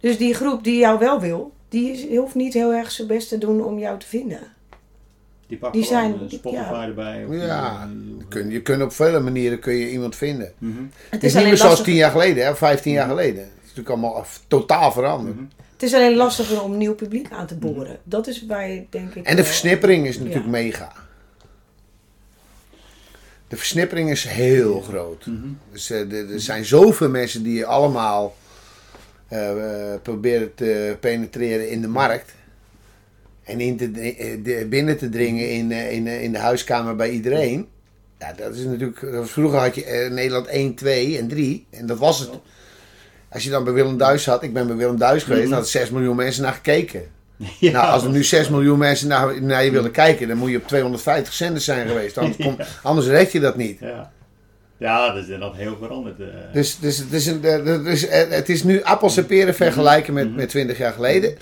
Dus 0.00 0.18
die 0.18 0.34
groep 0.34 0.64
die 0.64 0.78
jou 0.78 0.98
wel 0.98 1.20
wil, 1.20 1.52
die 1.70 1.90
is- 1.92 2.16
hoeft 2.16 2.34
niet 2.34 2.54
heel 2.54 2.72
erg 2.72 2.90
zijn 2.90 3.06
best 3.08 3.28
te 3.28 3.38
doen 3.38 3.64
om 3.64 3.78
jou 3.78 3.98
te 3.98 4.06
vinden. 4.06 4.40
Die 5.46 5.58
pakt 5.58 5.72
die 5.72 5.84
zijn- 5.84 6.12
eh, 6.12 6.18
Spotify 6.28 6.54
ja. 6.54 6.82
erbij. 6.86 7.24
of 7.24 7.34
Ja, 7.34 7.86
die- 7.92 8.16
je 8.18 8.24
kunt, 8.28 8.52
je 8.52 8.62
kunt 8.62 8.82
op 8.82 8.92
vele 8.92 9.20
manieren 9.20 9.58
kun 9.60 9.74
je 9.74 9.90
iemand 9.90 10.16
vinden. 10.16 10.52
Mhm. 10.58 10.72
Het 10.78 10.90
Het 11.10 11.22
is, 11.24 11.28
is 11.28 11.34
niet 11.38 11.44
meer 11.48 11.56
zoals 11.56 11.82
tien 11.82 11.94
jaar 11.94 12.10
geleden, 12.10 12.44
hè, 12.44 12.50
of 12.50 12.58
vijftien 12.58 12.92
jaar 12.92 13.08
geleden. 13.08 13.42
Het 13.42 13.50
is 13.54 13.60
natuurlijk 13.62 13.88
allemaal 13.88 14.16
af- 14.16 14.40
totaal 14.48 14.92
veranderd. 14.92 15.34
Mhm. 15.36 15.44
het 15.72 15.82
is 15.82 15.94
alleen 15.94 16.16
lastiger 16.16 16.62
om 16.62 16.76
nieuw 16.76 16.94
publiek 16.94 17.30
aan 17.32 17.46
te 17.46 17.54
boren. 17.56 17.98
Dat 18.04 18.26
is 18.26 18.46
waar 18.46 18.68
je 18.70 18.84
denk 18.90 19.14
ik... 19.14 19.24
En 19.24 19.30
de 19.30 19.34
wel- 19.36 19.44
versnippering 19.44 20.06
is 20.06 20.16
natuurlijk 20.18 20.44
Ja. 20.44 20.50
mega. 20.50 20.92
De 23.48 23.56
versnippering 23.56 24.10
is 24.10 24.24
heel 24.24 24.80
groot. 24.80 25.26
Mhm. 25.26 25.46
Dus 25.72 25.90
eh, 25.90 26.12
er 26.12 26.32
er 26.32 26.40
zijn 26.40 26.64
zoveel 26.64 27.08
mensen 27.08 27.42
die 27.42 27.66
allemaal 27.66 28.34
eh, 29.30 29.50
eh, 29.92 30.00
proberen 30.02 30.54
te 30.54 30.96
penetreren 31.00 31.70
in 31.70 31.80
de 31.80 31.88
markt. 31.88 32.32
En 33.44 33.60
in 33.60 33.76
te, 33.76 33.84
eh, 34.18 34.36
de- 34.44 34.66
binnen 34.68 34.98
te 34.98 35.08
dringen 35.08 35.50
in, 35.50 35.72
in, 35.72 36.06
in 36.06 36.32
de 36.32 36.38
huiskamer 36.38 36.96
bij 36.96 37.10
iedereen. 37.10 37.68
Ja, 38.18 38.32
dat 38.32 38.54
is 38.54 38.64
natuurlijk. 38.64 39.06
Vroeger 39.28 39.58
had 39.58 39.74
je 39.74 40.08
Nederland 40.10 40.46
1, 40.46 40.74
2 40.74 41.18
en 41.18 41.28
3. 41.28 41.66
En 41.70 41.86
dat 41.86 41.98
was 41.98 42.18
het. 42.20 42.30
Als 43.28 43.44
je 43.44 43.50
dan 43.50 43.64
bij 43.64 43.72
Willem 43.72 43.96
Duis 43.96 44.22
zat, 44.22 44.42
ik 44.42 44.52
ben 44.52 44.66
bij 44.66 44.76
Willem 44.76 44.98
Duis 44.98 45.22
geweest, 45.22 45.48
dan 45.48 45.58
had 45.58 45.68
6 45.68 45.90
miljoen 45.90 46.16
mensen 46.16 46.42
naar 46.42 46.52
gekeken. 46.52 47.02
Ja, 47.60 47.72
nou, 47.72 47.92
als 47.92 48.04
er 48.04 48.10
nu 48.10 48.24
6 48.24 48.48
miljoen 48.48 48.78
mensen 48.78 49.08
naar, 49.08 49.42
naar 49.42 49.64
je 49.64 49.70
willen 49.70 49.90
kijken, 49.90 50.28
dan 50.28 50.36
moet 50.36 50.50
je 50.50 50.56
op 50.56 50.66
250 50.66 51.32
zenders 51.34 51.64
zijn 51.64 51.88
geweest. 51.88 52.18
Anders, 52.18 52.36
kom- 52.46 52.56
anders 52.82 53.06
red 53.06 53.32
je 53.32 53.40
dat 53.40 53.56
niet. 53.56 53.78
Ja, 53.80 54.12
ja 54.80 55.06
dat 55.06 55.16
is 55.16 55.24
inderdaad 55.28 55.56
heel 55.56 55.76
veranderd. 55.80 56.20
eh. 56.20 56.26
Dus, 56.52 56.78
dus, 56.78 56.98
het, 56.98 57.12
is 57.12 57.26
een, 57.26 57.44
eh, 57.44 58.30
het 58.30 58.48
is 58.48 58.62
nu 58.62 58.82
appels 58.82 59.16
en 59.16 59.26
peren 59.26 59.54
vergelijken 59.54 60.14
met, 60.14 60.26
Mhm. 60.26 60.34
met 60.36 60.48
20 60.48 60.78
jaar 60.78 60.92
geleden. 60.92 61.36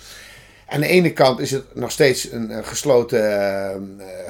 Aan 0.66 0.80
de 0.80 0.86
ene 0.86 1.12
kant 1.12 1.38
is 1.40 1.50
het 1.50 1.64
nog 1.74 1.90
steeds 1.90 2.32
een, 2.32 2.64
gesloten 2.64 3.22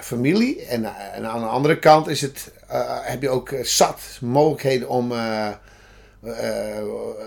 familie. 0.02 0.66
En, 0.66 0.84
en 1.14 1.26
aan 1.26 1.40
de 1.40 1.46
andere 1.46 1.78
kant 1.78 2.08
is 2.08 2.20
het, 2.20 2.50
heb 3.02 3.22
je 3.22 3.28
ook 3.28 3.50
zat 3.62 4.00
mogelijkheden 4.20 4.88
om 4.88 5.12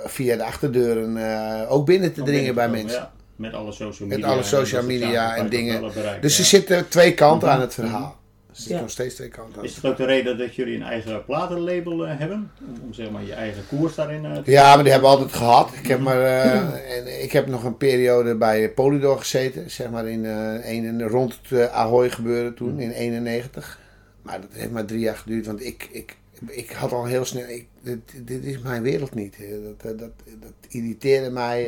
via 0.05 0.35
de 0.35 0.43
achterdeuren 0.43 1.67
ook 1.69 1.85
binnen 1.85 2.13
te 2.13 2.23
dringen 2.23 2.55
bij 2.55 2.69
mensen. 2.69 2.99
ja. 2.99 3.11
Met 3.35 3.53
alle 3.53 3.71
social 3.71 4.07
Met 4.07 4.17
media. 4.17 4.33
alle 4.33 4.43
social 4.43 4.81
en 4.81 4.87
media 4.87 5.43
dingen. 5.43 5.81
bereiken, 5.93 6.21
Dus 6.21 6.33
er 6.37 6.43
ja. 6.43 6.49
zitten 6.49 6.87
twee 6.87 7.13
kanten 7.13 7.47
Mhm. 7.47 7.55
aan 7.57 7.61
het 7.63 7.73
verhaal. 7.73 8.19
Er 8.51 8.57
zitten 8.57 8.75
Ja. 8.75 8.81
nog 8.81 8.91
steeds 8.91 9.15
twee 9.15 9.27
kanten 9.29 9.59
aan 9.59 9.65
Is 9.65 9.75
het 9.75 9.85
ook 9.85 9.97
de 9.97 10.05
reden 10.05 10.37
dat 10.37 10.55
jullie 10.55 10.75
een 10.75 10.83
eigen 10.83 11.25
platenlabel 11.25 12.07
eh, 12.07 12.19
hebben? 12.19 12.51
Om, 12.67 12.75
om 12.85 12.93
zeg 12.93 13.11
maar 13.11 13.23
je 13.23 13.33
eigen 13.33 13.67
koers 13.67 13.95
daarin 13.95 14.25
eh, 14.25 14.37
te 14.37 14.51
Ja, 14.51 14.75
maar 14.75 14.83
die 14.83 14.91
hebben 14.91 15.09
we 15.09 15.15
altijd 15.17 15.35
gehad. 15.35 15.69
Ik 15.81 15.87
heb, 15.87 15.99
maar, 15.99 16.21
eh, 16.21 16.97
en 16.97 17.23
ik 17.23 17.31
heb 17.31 17.47
nog 17.47 17.63
een 17.63 17.77
periode 17.77 18.35
bij 18.35 18.71
Polydor 18.71 19.17
gezeten. 19.17 19.71
Zeg 19.71 19.89
maar 19.89 20.07
in, 20.07 20.25
eh, 20.25 20.71
een, 20.71 21.07
rond 21.07 21.39
het 21.47 21.69
Ahoy 21.69 22.09
gebeuren 22.09 22.55
toen, 22.55 22.79
in 22.79 22.91
91. 22.91 23.79
Maar 24.21 24.41
dat 24.41 24.49
heeft 24.53 24.71
maar 24.71 24.85
drie 24.85 24.99
jaar 24.99 25.17
geduurd. 25.17 25.45
Want 25.45 25.65
ik, 25.65 25.89
ik, 25.91 26.17
ik 26.47 26.71
had 26.71 26.91
al 26.91 27.05
heel 27.05 27.25
snel... 27.25 27.47
Ik, 27.47 27.67
dit, 27.81 27.99
dit 28.27 28.45
is 28.45 28.59
mijn 28.59 28.81
wereld 28.81 29.15
niet. 29.15 29.35
Dat, 29.63 29.81
dat, 29.81 29.99
dat, 29.99 30.11
dat 30.39 30.53
irriteerde 30.69 31.29
mij. 31.29 31.65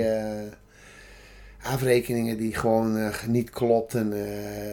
Eh, 1.63 1.73
afrekeningen 1.73 2.37
die 2.37 2.55
gewoon 2.55 2.97
eh, 2.97 3.13
niet 3.27 3.49
klopten. 3.49 4.13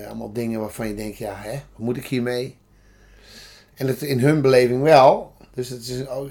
eh, 0.00 0.06
allemaal 0.08 0.32
dingen 0.32 0.60
waarvan 0.60 0.88
je 0.88 0.94
denkt, 0.94 1.16
ja, 1.16 1.34
hè, 1.36 1.50
wat 1.52 1.78
moet 1.78 1.96
ik 1.96 2.06
hiermee? 2.06 2.56
En 3.74 3.86
het 3.86 4.02
in 4.02 4.18
hun 4.20 4.40
beleving 4.40 4.82
wel. 4.82 5.32
Dus 5.54 5.68
het 5.68 5.86
is 5.88 6.08
ook, 6.08 6.30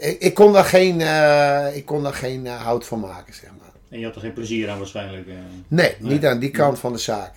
ik, 0.00 0.16
ik 0.20 0.34
kon 0.34 0.52
daar 0.52 0.64
geen, 0.64 1.00
eh, 1.00 1.76
ik 1.76 1.84
kon 1.84 2.02
daar 2.02 2.14
geen 2.14 2.46
eh, 2.46 2.62
hout 2.62 2.86
van 2.86 3.00
maken, 3.00 3.34
zeg 3.34 3.50
maar. 3.58 3.68
En 3.88 3.98
je 3.98 4.04
had 4.04 4.14
er 4.14 4.20
geen 4.20 4.32
plezier 4.32 4.70
aan 4.70 4.78
waarschijnlijk. 4.78 5.26
eh. 5.28 5.34
Nee, 5.68 5.94
Nee. 5.98 6.12
niet 6.12 6.26
aan 6.26 6.38
die 6.38 6.50
kant 6.50 6.78
van 6.78 6.92
de 6.92 6.98
zaak. 6.98 7.32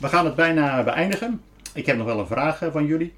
We 0.00 0.08
gaan 0.08 0.24
het 0.24 0.34
bijna 0.34 0.82
beëindigen. 0.84 1.40
Ik 1.74 1.86
heb 1.86 1.96
nog 1.96 2.06
wel 2.06 2.18
een 2.18 2.26
vraag 2.26 2.62
eh, 2.62 2.72
van 2.72 2.86
jullie. 2.86 3.14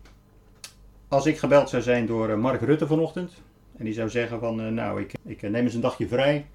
Als 1.08 1.26
ik 1.26 1.38
gebeld 1.38 1.68
zou 1.68 1.82
zijn 1.82 2.06
door 2.06 2.28
eh, 2.30 2.36
Mark 2.36 2.60
Rutte 2.60 2.86
vanochtend. 2.86 3.32
En 3.78 3.84
die 3.84 3.94
zou 3.94 4.08
zeggen 4.08 4.40
van, 4.40 4.60
eh, 4.60 4.66
nou, 4.66 5.00
ik, 5.00 5.12
ik 5.26 5.42
eh, 5.42 5.50
neem 5.50 5.64
eens 5.64 5.74
een 5.74 5.80
dagje 5.80 6.08
vrij. 6.08 6.46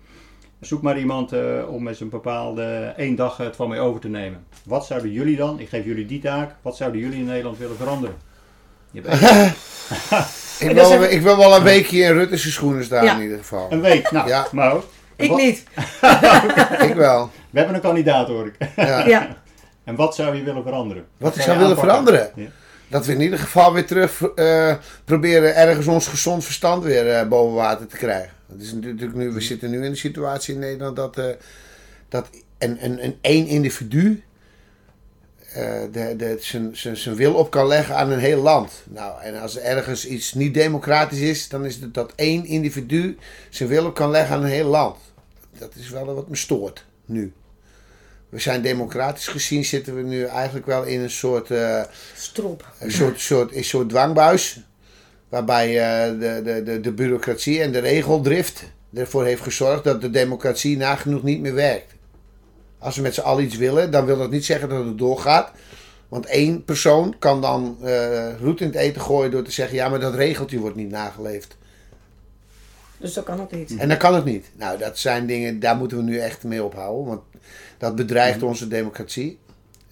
Zoek 0.59 0.81
maar 0.81 0.97
iemand 0.99 1.31
eh, 1.33 1.41
om 1.69 1.87
eens 1.87 1.99
een 1.99 2.09
bepaalde 2.09 2.93
één 2.97 3.15
dag 3.15 3.37
het 3.37 3.55
van 3.55 3.69
mij 3.69 3.79
over 3.79 4.01
te 4.01 4.07
nemen. 4.07 4.45
Wat 4.63 4.85
zouden 4.85 5.11
jullie 5.11 5.35
dan, 5.37 5.59
ik 5.59 5.69
geef 5.69 5.85
jullie 5.85 6.05
die 6.05 6.21
taak, 6.21 6.51
wat 6.61 6.77
zouden 6.77 7.01
jullie 7.01 7.19
in 7.19 7.25
Nederland 7.25 7.57
willen 7.57 7.77
veranderen? 7.77 8.15
Je 8.91 9.01
Ik, 10.59 10.71
wil, 10.71 11.03
ik 11.03 11.21
wil 11.21 11.37
wel 11.37 11.55
een 11.55 11.63
weekje 11.63 11.99
in 12.03 12.11
Rutte's 12.13 12.53
schoenen 12.53 12.83
staan 12.83 13.03
Ja. 13.03 13.15
in 13.15 13.21
ieder 13.21 13.37
geval. 13.37 13.67
een 13.71 13.81
week. 13.81 14.11
Nou, 14.11 14.27
Ja. 14.27 14.47
maar 14.51 14.75
Ik 15.15 15.29
wat- 15.29 15.37
niet. 15.37 15.63
Ik 16.89 16.93
wel. 16.95 17.29
We 17.49 17.57
hebben 17.57 17.75
een 17.75 17.81
kandidaat 17.81 18.27
hoor 18.27 18.45
ik. 18.45 18.55
Ja. 18.75 19.07
Ja. 19.15 19.35
En 19.83 19.95
wat 19.95 20.15
zou 20.15 20.35
je 20.35 20.43
willen 20.43 20.63
veranderen? 20.63 21.05
Wat 21.17 21.35
ik 21.35 21.41
zou 21.41 21.57
willen 21.57 21.77
veranderen? 21.77 22.31
Ja. 22.35 22.47
Dat 22.87 23.05
we 23.05 23.11
in 23.11 23.21
ieder 23.21 23.39
geval 23.39 23.73
weer 23.73 23.85
terug 23.85 24.21
eh, 24.35 24.73
proberen 25.05 25.55
ergens 25.55 25.87
ons 25.87 26.07
gezond 26.07 26.43
verstand 26.43 26.83
weer 26.83 27.09
eh, 27.15 27.27
boven 27.27 27.55
water 27.55 27.87
te 27.87 27.97
krijgen. 27.97 28.29
Het 28.51 28.61
is 28.61 28.73
natuurlijk 28.73 29.13
nu, 29.13 29.31
we 29.31 29.41
zitten 29.41 29.69
nu 29.69 29.83
in 29.83 29.91
de 29.91 29.97
situatie 29.97 30.53
in 30.53 30.59
Nederland 30.59 30.95
dat, 30.95 31.17
eh, 31.17 31.29
dat 32.09 32.29
een, 32.57 32.85
een, 32.85 33.03
een 33.03 33.17
één 33.21 33.47
individu 33.47 34.23
eh, 35.53 35.81
de, 35.91 36.15
de, 36.17 36.37
zijn, 36.39 36.77
zijn, 36.77 36.97
zijn 36.97 37.15
wil 37.15 37.33
op 37.33 37.51
kan 37.51 37.67
leggen 37.67 37.95
aan 37.95 38.11
een 38.11 38.19
heel 38.19 38.41
land. 38.41 38.71
Nou, 38.83 39.21
en 39.21 39.41
als 39.41 39.57
er 39.57 39.63
ergens 39.63 40.05
iets 40.05 40.33
niet 40.33 40.53
democratisch 40.53 41.19
is, 41.19 41.49
dan 41.49 41.65
is 41.65 41.75
het 41.75 41.93
dat 41.93 42.13
één 42.15 42.45
individu 42.45 43.17
zijn 43.49 43.69
wil 43.69 43.85
op 43.85 43.95
kan 43.95 44.09
leggen 44.09 44.35
aan 44.35 44.43
een 44.43 44.49
heel 44.49 44.69
land. 44.69 44.97
Dat 45.57 45.75
is 45.75 45.89
wel 45.89 46.15
wat 46.15 46.29
me 46.29 46.35
stoort 46.35 46.85
nu. 47.05 47.33
We 48.29 48.39
zijn 48.39 48.61
democratisch 48.61 49.27
gezien, 49.27 49.65
zitten 49.65 49.95
we 49.95 50.01
nu 50.01 50.23
eigenlijk 50.23 50.65
wel 50.65 50.83
in 50.83 51.01
een 51.01 51.09
soort, 51.09 51.51
eh, 51.51 51.81
Strop. 52.15 52.71
een 52.79 52.91
soort, 52.91 53.19
soort, 53.19 53.55
een 53.55 53.63
soort 53.63 53.89
dwangbuis. 53.89 54.59
Waarbij 55.35 55.67
eh, 55.67 56.19
de, 56.19 56.41
de, 56.43 56.63
de, 56.63 56.79
de 56.79 56.91
bureaucratie 56.91 57.61
en 57.61 57.71
de 57.71 57.79
regeldrift 57.79 58.63
ervoor 58.93 59.25
heeft 59.25 59.41
gezorgd 59.41 59.83
dat 59.83 60.01
de 60.01 60.09
democratie 60.09 60.77
nagenoeg 60.77 61.23
niet 61.23 61.41
meer 61.41 61.53
werkt. 61.53 61.93
Als 62.77 62.95
we 62.95 63.01
met 63.01 63.13
z'n 63.13 63.21
allen 63.21 63.43
iets 63.43 63.57
willen, 63.57 63.91
dan 63.91 64.05
wil 64.05 64.17
dat 64.17 64.31
niet 64.31 64.45
zeggen 64.45 64.69
dat 64.69 64.85
het 64.85 64.97
doorgaat. 64.97 65.51
Want 66.07 66.25
één 66.25 66.63
persoon 66.63 67.15
kan 67.19 67.41
dan 67.41 67.77
eh 67.83 68.39
roet 68.39 68.61
in 68.61 68.67
het 68.67 68.75
eten 68.75 69.01
gooien 69.01 69.31
door 69.31 69.43
te 69.43 69.51
zeggen: 69.51 69.75
ja, 69.75 69.89
maar 69.89 69.99
dat 69.99 70.15
regeltje 70.15 70.59
wordt 70.59 70.75
niet 70.75 70.91
nageleefd. 70.91 71.57
Dus 72.97 73.13
dat 73.13 73.23
kan 73.23 73.41
ook 73.41 73.51
niet. 73.51 73.75
En 73.77 73.87
dan 73.87 73.97
kan 73.97 74.13
het 74.15 74.25
niet. 74.25 74.45
Nou, 74.53 74.77
dat 74.77 74.97
zijn 74.97 75.25
dingen, 75.25 75.59
daar 75.59 75.75
moeten 75.75 75.97
we 75.97 76.03
nu 76.03 76.17
echt 76.17 76.43
mee 76.43 76.63
ophouden. 76.63 77.05
Want 77.05 77.21
dat 77.77 77.95
bedreigt 77.95 78.43
onze 78.43 78.67
democratie. 78.67 79.39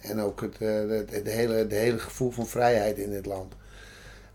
En 0.00 0.20
ook 0.20 0.40
het, 0.40 0.56
eh, 0.58 0.88
het, 0.88 1.10
het 1.10 1.26
hele, 1.26 1.66
de 1.66 1.74
hele 1.74 1.98
gevoel 1.98 2.30
van 2.30 2.46
vrijheid 2.46 2.98
in 2.98 3.10
dit 3.10 3.26
land. 3.26 3.54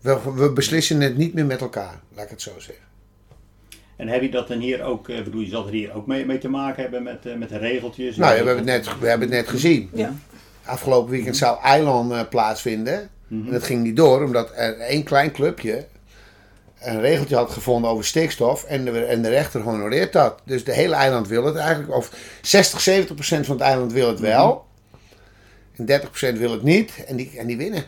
We, 0.00 0.18
we 0.34 0.52
beslissen 0.52 1.00
het 1.00 1.16
niet 1.16 1.34
meer 1.34 1.46
met 1.46 1.60
elkaar, 1.60 2.00
laat 2.14 2.24
ik 2.24 2.30
het 2.30 2.42
zo 2.42 2.52
zeggen. 2.58 2.84
En 3.96 4.08
heb 4.08 4.22
je 4.22 4.30
dat 4.30 4.48
dan 4.48 4.58
hier 4.58 4.82
ook, 4.82 5.08
ik 5.08 5.24
bedoel, 5.24 5.40
je 5.40 5.48
zal 5.48 5.66
er 5.66 5.72
hier 5.72 5.94
ook 5.94 6.06
mee, 6.06 6.26
mee 6.26 6.38
te 6.38 6.48
maken 6.48 6.82
hebben 6.82 7.02
met, 7.02 7.26
eh, 7.26 7.34
met 7.34 7.48
de 7.48 7.58
regeltjes? 7.58 8.16
Nou, 8.16 8.34
ja, 8.34 8.40
we, 8.40 8.46
hebben 8.46 8.72
het 8.72 8.84
net, 8.84 8.98
we 8.98 9.08
hebben 9.08 9.28
het 9.28 9.36
net 9.36 9.48
gezien. 9.48 9.90
Ja. 9.92 10.14
Afgelopen 10.64 11.10
weekend 11.10 11.36
zou 11.36 11.62
Eiland 11.62 12.12
eh, 12.12 12.20
plaatsvinden. 12.28 13.10
Mhm. 13.28 13.46
En 13.46 13.52
dat 13.52 13.62
ging 13.62 13.82
niet 13.82 13.96
door, 13.96 14.24
omdat 14.24 14.52
er 14.54 14.78
één 14.78 15.02
klein 15.02 15.32
clubje 15.32 15.86
een 16.80 17.00
regeltje 17.00 17.36
had 17.36 17.50
gevonden 17.50 17.90
over 17.90 18.04
stikstof 18.04 18.64
en 18.64 18.84
de, 18.84 19.04
en 19.04 19.22
de 19.22 19.28
rechter 19.28 19.60
honoreert 19.60 20.12
dat. 20.12 20.40
Dus 20.44 20.64
de 20.64 20.72
hele 20.72 20.94
eiland 20.94 21.28
wil 21.28 21.44
het 21.44 21.56
eigenlijk. 21.56 21.94
Of 21.94 22.10
60, 22.42 22.80
70 22.80 23.14
procent 23.14 23.46
van 23.46 23.56
het 23.56 23.64
eiland 23.64 23.92
wil 23.92 24.08
het 24.08 24.20
wel. 24.20 24.66
En 25.76 25.84
30 25.84 26.08
procent 26.08 26.38
wil 26.38 26.52
het 26.52 26.62
niet. 26.62 27.04
En 27.06 27.16
die, 27.16 27.38
en 27.38 27.46
die 27.46 27.56
winnen. 27.56 27.84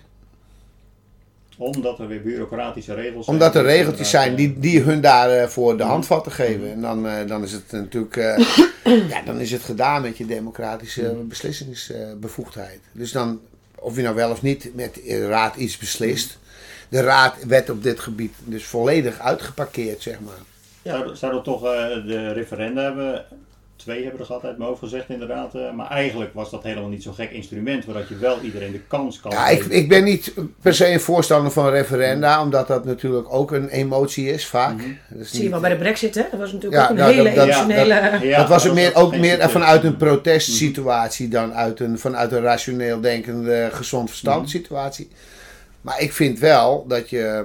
Omdat 1.62 1.98
er 1.98 2.06
weer 2.08 2.22
bureaucratische 2.22 2.94
regels 2.94 3.24
zijn. 3.24 3.36
Omdat 3.36 3.54
er 3.56 3.62
regeltjes 3.62 4.10
zijn 4.10 4.34
die, 4.34 4.58
die 4.58 4.80
hun 4.80 5.00
daarvoor 5.00 5.76
de 5.76 5.82
handvatten 5.82 6.32
geven. 6.32 6.72
En 6.72 6.80
dan, 6.80 7.06
eh, 7.08 7.26
dan 7.26 7.42
is 7.42 7.52
het 7.52 7.72
natuurlijk 7.72 8.16
eh, 8.16 8.38
ja, 9.10 9.22
dan 9.24 9.40
is 9.40 9.50
het 9.50 9.62
gedaan 9.62 10.02
met 10.02 10.16
je 10.18 10.26
democratische 10.26 11.16
beslissingsbevoegdheid. 11.24 12.80
Dus 12.92 13.12
dan, 13.12 13.40
of 13.78 13.96
je 13.96 14.02
nou 14.02 14.14
wel 14.14 14.30
of 14.30 14.42
niet 14.42 14.70
met 14.74 14.94
de 14.94 15.26
raad 15.28 15.56
iets 15.56 15.78
beslist. 15.78 16.38
De 16.88 17.00
raad 17.00 17.44
werd 17.46 17.70
op 17.70 17.82
dit 17.82 18.00
gebied 18.00 18.32
dus 18.44 18.64
volledig 18.64 19.18
uitgeparkeerd, 19.18 20.02
zeg 20.02 20.16
maar. 20.20 20.34
eh, 20.82 20.92
Zou, 20.92 21.16
zou 21.16 21.32
dat 21.32 21.44
toch 21.44 21.64
eh, 21.64 21.70
de 22.06 22.32
referenda 22.32 22.82
hebben? 22.82 23.24
Twee 23.82 24.02
hebben 24.02 24.20
er 24.20 24.26
gehad 24.26 24.44
uit 24.44 24.56
mijn 24.58 24.68
hoofd 24.68 24.82
gezegd 24.82 25.08
inderdaad. 25.08 25.54
eh, 25.54 25.72
maar 25.72 25.90
eigenlijk 25.90 26.34
was 26.34 26.50
dat 26.50 26.62
helemaal 26.62 26.88
niet 26.88 27.02
zo'n 27.02 27.14
gek 27.14 27.30
instrument. 27.30 27.84
Waardat 27.84 28.08
je 28.08 28.16
wel 28.16 28.40
iedereen 28.40 28.72
de 28.72 28.80
kans 28.88 29.20
kan 29.20 29.30
Ja, 29.30 29.48
ik, 29.48 29.64
ik 29.64 29.88
ben 29.88 30.04
niet 30.04 30.32
per 30.62 30.74
se 30.74 30.92
een 30.92 31.00
voorstander 31.00 31.52
van 31.52 31.68
referenda, 31.70 32.42
omdat 32.42 32.66
dat 32.68 32.84
natuurlijk 32.84 33.32
ook 33.32 33.50
een 33.52 33.68
emotie 33.68 34.30
is, 34.30 34.46
vaak. 34.46 34.78
Dat 35.08 35.20
is 35.20 35.28
Zie 35.30 35.36
je 35.36 35.42
niet- 35.42 35.50
wel 35.50 35.60
bij 35.60 35.70
de 35.70 35.76
brexit, 35.76 36.14
hè? 36.14 36.22
Dat 36.30 36.40
was 36.40 36.52
natuurlijk 36.52 36.82
Ja, 36.82 36.84
ook 36.84 36.90
een 36.90 36.96
nou, 36.96 37.12
hele 37.12 37.24
dat- 37.24 37.34
dat- 37.34 37.46
emotionele... 37.46 38.18
Ja, 38.26 38.38
dat 38.38 38.48
was 38.48 38.72
meer, 38.72 38.92
was 38.92 39.02
ook 39.02 39.16
meer 39.16 39.50
vanuit 39.50 39.84
een 39.84 39.96
protestsituatie 39.96 41.28
dan 41.28 41.54
uit 41.54 41.80
een, 41.80 41.98
vanuit 41.98 42.32
een 42.32 42.40
rationeel 42.42 43.00
denkende, 43.00 43.68
gezond 43.72 44.08
verstand 44.08 44.50
situatie. 44.50 45.08
Maar 45.80 46.00
ik 46.00 46.12
vind 46.12 46.38
wel 46.38 46.84
dat 46.88 47.10
je, 47.10 47.44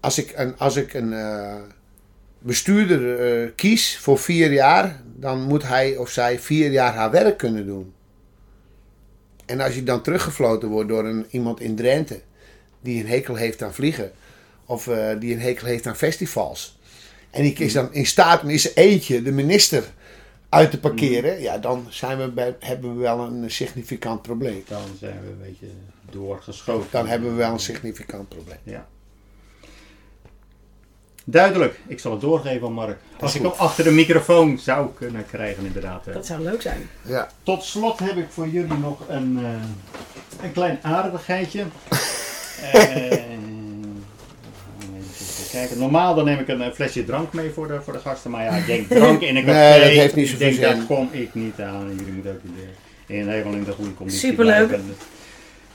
als 0.00 0.18
ik 0.18 0.32
een, 0.36 0.54
als 0.58 0.76
ik 0.76 0.94
een 0.94 1.12
eh, 1.12 1.54
bestuurder 2.38 3.18
eh, 3.20 3.48
kies 3.56 3.98
voor 3.98 4.18
vier 4.18 4.52
jaar, 4.52 5.00
dan 5.20 5.42
moet 5.42 5.62
hij 5.62 5.96
of 5.96 6.08
zij 6.08 6.38
vier 6.38 6.70
jaar 6.70 6.94
haar 6.94 7.10
werk 7.10 7.38
kunnen 7.38 7.66
doen. 7.66 7.92
En 9.46 9.60
als 9.60 9.74
je 9.74 9.82
dan 9.82 10.02
teruggefloten 10.02 10.68
wordt 10.68 10.88
door 10.88 11.04
een, 11.04 11.26
iemand 11.30 11.60
in 11.60 11.76
Drenthe, 11.76 12.20
die 12.80 13.00
een 13.00 13.08
hekel 13.08 13.34
heeft 13.34 13.62
aan 13.62 13.74
vliegen, 13.74 14.12
of 14.64 14.86
eh, 14.86 15.20
die 15.20 15.34
een 15.34 15.40
hekel 15.40 15.66
heeft 15.66 15.86
aan 15.86 15.96
festivals, 15.96 16.78
en 17.30 17.42
die 17.42 17.54
is 17.54 17.72
dan 17.72 17.94
in 17.94 18.06
staat 18.06 18.42
om 18.42 18.48
in 18.48 18.58
zijn 18.58 18.74
eentje 18.74 19.22
de 19.22 19.32
minister 19.32 19.84
uit 20.48 20.70
te 20.70 20.80
parkeren, 20.80 21.40
ja, 21.40 21.58
dan 21.58 21.86
zijn 21.88 22.18
we 22.18 22.28
bij, 22.28 22.56
hebben 22.60 22.94
we 22.94 23.00
wel 23.00 23.20
een 23.20 23.50
significant 23.50 24.22
probleem. 24.22 24.64
Dan 24.68 24.82
zijn 24.98 25.20
we 25.22 25.30
een 25.30 25.40
beetje 25.42 25.66
doorgeschoten. 26.10 26.88
Dan 26.90 27.06
hebben 27.06 27.30
we 27.30 27.36
wel 27.36 27.52
een 27.52 27.58
significant 27.58 28.28
probleem. 28.28 28.58
Ja. 28.62 28.88
Duidelijk. 31.24 31.80
Ik 31.86 31.98
zal 31.98 32.12
het 32.12 32.20
doorgeven 32.20 32.66
aan 32.66 32.72
Mark. 32.72 32.98
Als 33.20 33.34
ik 33.34 33.42
hem 33.42 33.52
achter 33.56 33.84
de 33.84 33.90
microfoon 33.90 34.58
zou 34.58 34.88
kunnen 34.98 35.26
krijgen 35.26 35.64
inderdaad. 35.66 36.06
eh. 36.06 36.14
Dat 36.14 36.26
zou 36.26 36.42
leuk 36.42 36.62
zijn. 36.62 36.88
Ja. 37.02 37.28
Tot 37.42 37.64
slot 37.64 37.98
heb 37.98 38.16
ik 38.16 38.26
voor 38.28 38.48
jullie 38.48 38.78
nog 38.78 39.00
een, 39.08 39.38
eh, 39.42 40.44
een 40.44 40.52
klein 40.52 40.78
aardigheidje. 40.82 41.64
Eh, 42.72 43.02
even 43.02 44.02
kijken. 45.50 45.78
Normaal 45.78 46.14
dan 46.14 46.24
neem 46.24 46.38
ik 46.38 46.48
een 46.48 46.74
flesje 46.74 47.04
drank 47.04 47.32
mee 47.32 47.50
voor 47.50 47.68
de, 47.68 47.80
voor 47.82 47.92
de 47.92 47.98
gasten. 47.98 48.30
Maar 48.30 48.44
ja, 48.44 48.50
ik 48.50 48.66
denk 48.66 48.88
drank 48.88 49.20
in 49.20 49.36
een 49.36 49.44
café. 49.44 49.58
Nee, 49.58 49.80
dat 49.80 49.88
heeft 49.88 50.14
niet 50.14 50.24
ik 50.26 50.30
zoveel 50.32 50.52
zin. 50.52 50.60
daar 50.62 50.76
kom 50.86 51.08
ik 51.12 51.34
niet 51.34 51.60
aan. 51.60 51.88
Jullie 51.96 52.12
moeten 52.12 52.30
ook 52.32 52.40
in, 52.42 52.54
de, 53.06 53.14
in 53.14 53.28
helemaal 53.28 53.52
in 53.52 53.64
de 53.64 53.72
goede 53.72 53.94
conditie 53.94 54.20
Superleuk. 54.28 54.66
blijven. 54.66 54.96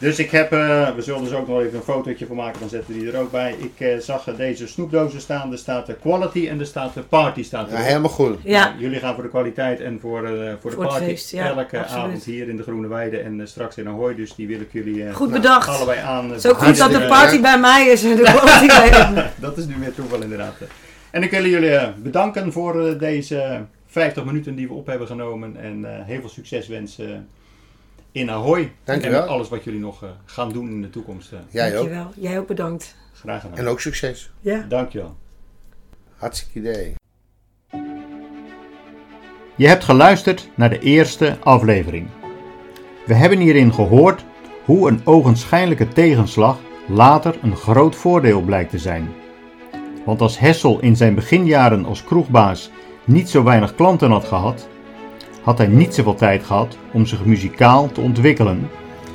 Dus 0.05 0.19
ik 0.19 0.31
heb, 0.31 0.51
eh, 0.51 0.95
we 0.95 1.01
zullen 1.01 1.23
dus 1.23 1.33
ook 1.33 1.47
nog 1.47 1.59
even 1.59 1.75
een 1.77 1.83
fotootje 1.83 2.25
van 2.25 2.35
maken, 2.35 2.59
dan 2.59 2.69
zetten 2.69 2.93
we 2.93 2.99
die 2.99 3.11
er 3.11 3.19
ook 3.19 3.31
bij. 3.31 3.55
Ik 3.57 3.87
eh, 3.87 3.97
zag 3.97 4.27
eh, 4.27 4.37
deze 4.37 4.67
snoepdozen 4.67 5.21
staan, 5.21 5.51
er 5.51 5.57
staat 5.57 5.85
de 5.85 5.93
quality 5.95 6.47
en 6.47 6.59
er 6.59 6.65
staat 6.65 6.93
de 6.93 7.01
party. 7.01 7.43
Staat 7.43 7.67
Ja, 7.69 7.73
erop. 7.73 7.85
helemaal 7.85 8.09
goed. 8.09 8.37
Ja, 8.43 8.65
Nou, 8.69 8.79
jullie 8.79 8.99
gaan 8.99 9.13
voor 9.13 9.23
de 9.23 9.29
kwaliteit 9.29 9.79
en 9.81 9.99
voor, 9.99 10.23
eh, 10.25 10.53
voor 10.61 10.69
de 10.69 10.75
Voor 10.75 10.85
party. 10.87 11.03
feest, 11.05 11.31
ja, 11.31 11.45
Elke 11.47 11.79
absoluut. 11.79 12.03
avond 12.03 12.23
hier 12.23 12.49
in 12.49 12.57
de 12.57 12.63
Groene 12.63 12.87
Weide 12.87 13.17
en 13.19 13.47
straks 13.47 13.77
in 13.77 13.87
Ahoy. 13.87 14.15
Dus 14.15 14.35
die 14.35 14.47
wil 14.47 14.59
ik 14.59 14.69
jullie 14.71 15.05
eh, 15.05 15.13
goed 15.15 15.29
nou, 15.29 15.41
bedacht. 15.41 15.67
allebei 15.67 15.99
aan. 15.99 16.29
Het 16.29 16.37
is 16.45 16.51
ook 16.51 16.57
goed 16.57 16.77
dat 16.77 16.91
de 16.91 17.05
party 17.07 17.41
bij 17.41 17.59
mij 17.59 17.85
is 17.87 18.03
en 18.03 18.15
de 18.15 18.21
party 18.23 18.67
bij 18.67 18.89
hem. 18.89 19.23
Dat 19.41 19.57
is 19.57 19.65
nu 19.65 19.75
weer 19.79 19.93
toeval 19.93 20.21
inderdaad. 20.21 20.53
En 21.11 21.23
ik 21.23 21.31
wil 21.31 21.45
jullie 21.45 21.79
bedanken 21.97 22.51
voor 22.51 22.87
eh, 22.87 22.99
deze 22.99 23.65
50 23.87 24.25
minuten 24.25 24.55
die 24.55 24.67
we 24.67 24.73
op 24.73 24.87
hebben 24.87 25.07
genomen. 25.07 25.55
En 25.57 25.85
eh, 25.85 26.05
heel 26.05 26.19
veel 26.19 26.29
succes 26.29 26.67
wensen 26.67 27.27
in 28.15 28.29
Ahoy. 28.31 28.71
Dankjewel. 28.83 29.21
En 29.21 29.27
alles 29.27 29.49
wat 29.49 29.63
jullie 29.63 29.79
nog 29.79 30.03
eh, 30.03 30.09
gaan 30.25 30.51
doen 30.51 30.69
in 30.69 30.81
de 30.81 30.89
toekomst. 30.89 31.31
eh. 31.31 31.39
Jij 31.49 31.67
ook. 31.67 31.73
Dankjewel. 31.73 32.11
Jij 32.15 32.39
ook 32.39 32.47
bedankt. 32.47 32.95
graag 33.13 33.41
gedaan. 33.41 33.57
En 33.57 33.67
ook 33.67 33.79
succes. 33.79 34.31
Ja. 34.39 34.65
Dankjewel. 34.69 35.15
Hartstikke 36.17 36.59
idee. 36.59 36.93
Je 39.55 39.67
hebt 39.67 39.83
geluisterd 39.83 40.49
naar 40.55 40.69
de 40.69 40.79
eerste 40.79 41.37
aflevering. 41.43 42.07
We 43.05 43.13
hebben 43.13 43.39
hierin 43.39 43.73
gehoord 43.73 44.25
hoe 44.65 44.89
een 44.89 45.01
ogenschijnlijke 45.03 45.87
tegenslag 45.87 46.57
later 46.87 47.35
een 47.41 47.55
groot 47.55 47.95
voordeel 47.95 48.41
blijkt 48.41 48.69
te 48.69 48.79
zijn. 48.79 49.09
Want 50.05 50.21
als 50.21 50.39
Hessel 50.39 50.79
in 50.79 50.95
zijn 50.95 51.15
beginjaren 51.15 51.85
als 51.85 52.03
kroegbaas 52.03 52.69
niet 53.03 53.29
zo 53.29 53.43
weinig 53.43 53.75
klanten 53.75 54.11
had 54.11 54.25
gehad, 54.25 54.67
had 55.45 55.57
hij 55.57 55.67
niet 55.67 55.93
zoveel 55.93 56.15
tijd 56.15 56.43
gehad 56.43 56.77
om 56.93 57.05
zich 57.05 57.25
muzikaal 57.25 57.91
te 57.91 58.01
ontwikkelen, 58.01 58.69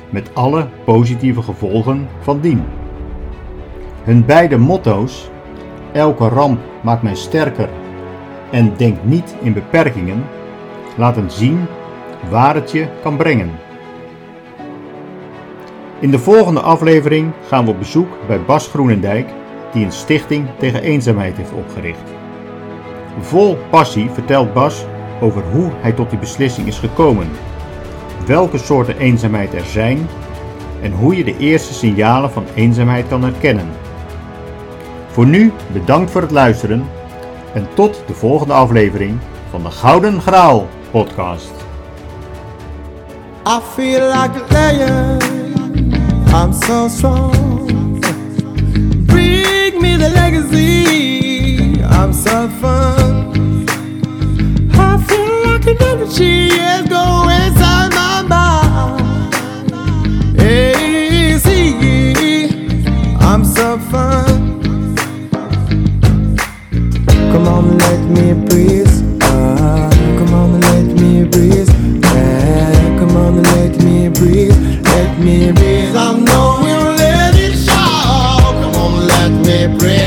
met 0.09 0.29
alle 0.33 0.67
positieve 0.85 1.41
gevolgen 1.41 2.07
van 2.21 2.39
dien. 2.39 2.63
Hun 4.03 4.25
beide 4.25 4.57
motto's, 4.57 5.29
elke 5.93 6.27
ramp 6.27 6.59
maakt 6.81 7.01
mij 7.01 7.15
sterker 7.15 7.69
en 8.51 8.73
denk 8.77 8.97
niet 9.03 9.35
in 9.41 9.53
beperkingen, 9.53 10.23
laten 10.97 11.31
zien 11.31 11.65
waar 12.29 12.55
het 12.55 12.71
je 12.71 12.87
kan 13.01 13.17
brengen. 13.17 13.51
In 15.99 16.11
de 16.11 16.19
volgende 16.19 16.59
aflevering 16.61 17.31
gaan 17.47 17.65
we 17.65 17.71
op 17.71 17.77
bezoek 17.77 18.17
bij 18.27 18.41
Bas 18.41 18.67
Groenendijk, 18.67 19.29
die 19.73 19.85
een 19.85 19.91
stichting 19.91 20.47
tegen 20.57 20.81
eenzaamheid 20.81 21.37
heeft 21.37 21.53
opgericht. 21.53 22.09
Vol 23.19 23.57
passie 23.69 24.09
vertelt 24.09 24.53
Bas 24.53 24.85
over 25.21 25.43
hoe 25.51 25.71
hij 25.81 25.91
tot 25.91 26.09
die 26.09 26.19
beslissing 26.19 26.67
is 26.67 26.79
gekomen, 26.79 27.27
welke 28.25 28.57
soorten 28.57 28.97
eenzaamheid 28.97 29.53
er 29.53 29.65
zijn 29.65 30.07
en 30.81 30.91
hoe 30.91 31.15
je 31.15 31.23
de 31.23 31.37
eerste 31.37 31.73
signalen 31.73 32.31
van 32.31 32.45
eenzaamheid 32.55 33.07
kan 33.07 33.23
herkennen. 33.23 33.69
Voor 35.07 35.25
nu 35.25 35.51
bedankt 35.73 36.11
voor 36.11 36.21
het 36.21 36.31
luisteren 36.31 36.85
en 37.53 37.67
tot 37.73 38.03
de 38.07 38.13
volgende 38.13 38.53
aflevering 38.53 39.17
van 39.49 39.63
de 39.63 39.71
Gouden 39.71 40.21
Graal 40.21 40.67
podcast. 40.91 41.51
I 43.47 43.59
feel 43.75 44.07
like. 44.07 44.31
I'm 46.33 46.53
so 46.53 46.87
strong. 46.87 47.99
Me 49.81 49.97
the 49.97 50.09
legacy. 50.09 51.81
I'm. 51.81 53.40
inside 57.29 57.91
my 57.93 58.21
mind. 58.27 59.33
Hey, 60.39 61.37
see, 61.39 62.47
I'm 63.19 63.43
so. 63.45 63.79
Come 67.31 67.47
on, 67.47 67.77
let 67.77 68.01
me 68.09 68.33
breathe. 68.47 68.87
Uh, 69.23 69.89
come 70.17 70.33
on, 70.33 70.59
let 70.59 70.85
me 70.99 71.23
breathe. 71.23 71.69
Yeah, 72.03 72.99
come 72.99 73.15
on, 73.15 73.41
let 73.43 73.77
me 73.83 74.09
breathe. 74.09 74.57
Let 74.85 75.19
me 75.19 75.51
breathe. 75.51 75.95
I 75.95 76.17
know 76.19 76.59
we'll 76.61 76.95
let 76.95 77.35
it 77.35 77.55
show. 77.55 77.73
Come 78.61 78.75
on, 78.75 79.07
let 79.07 79.31
me 79.45 79.77
breathe. 79.77 80.00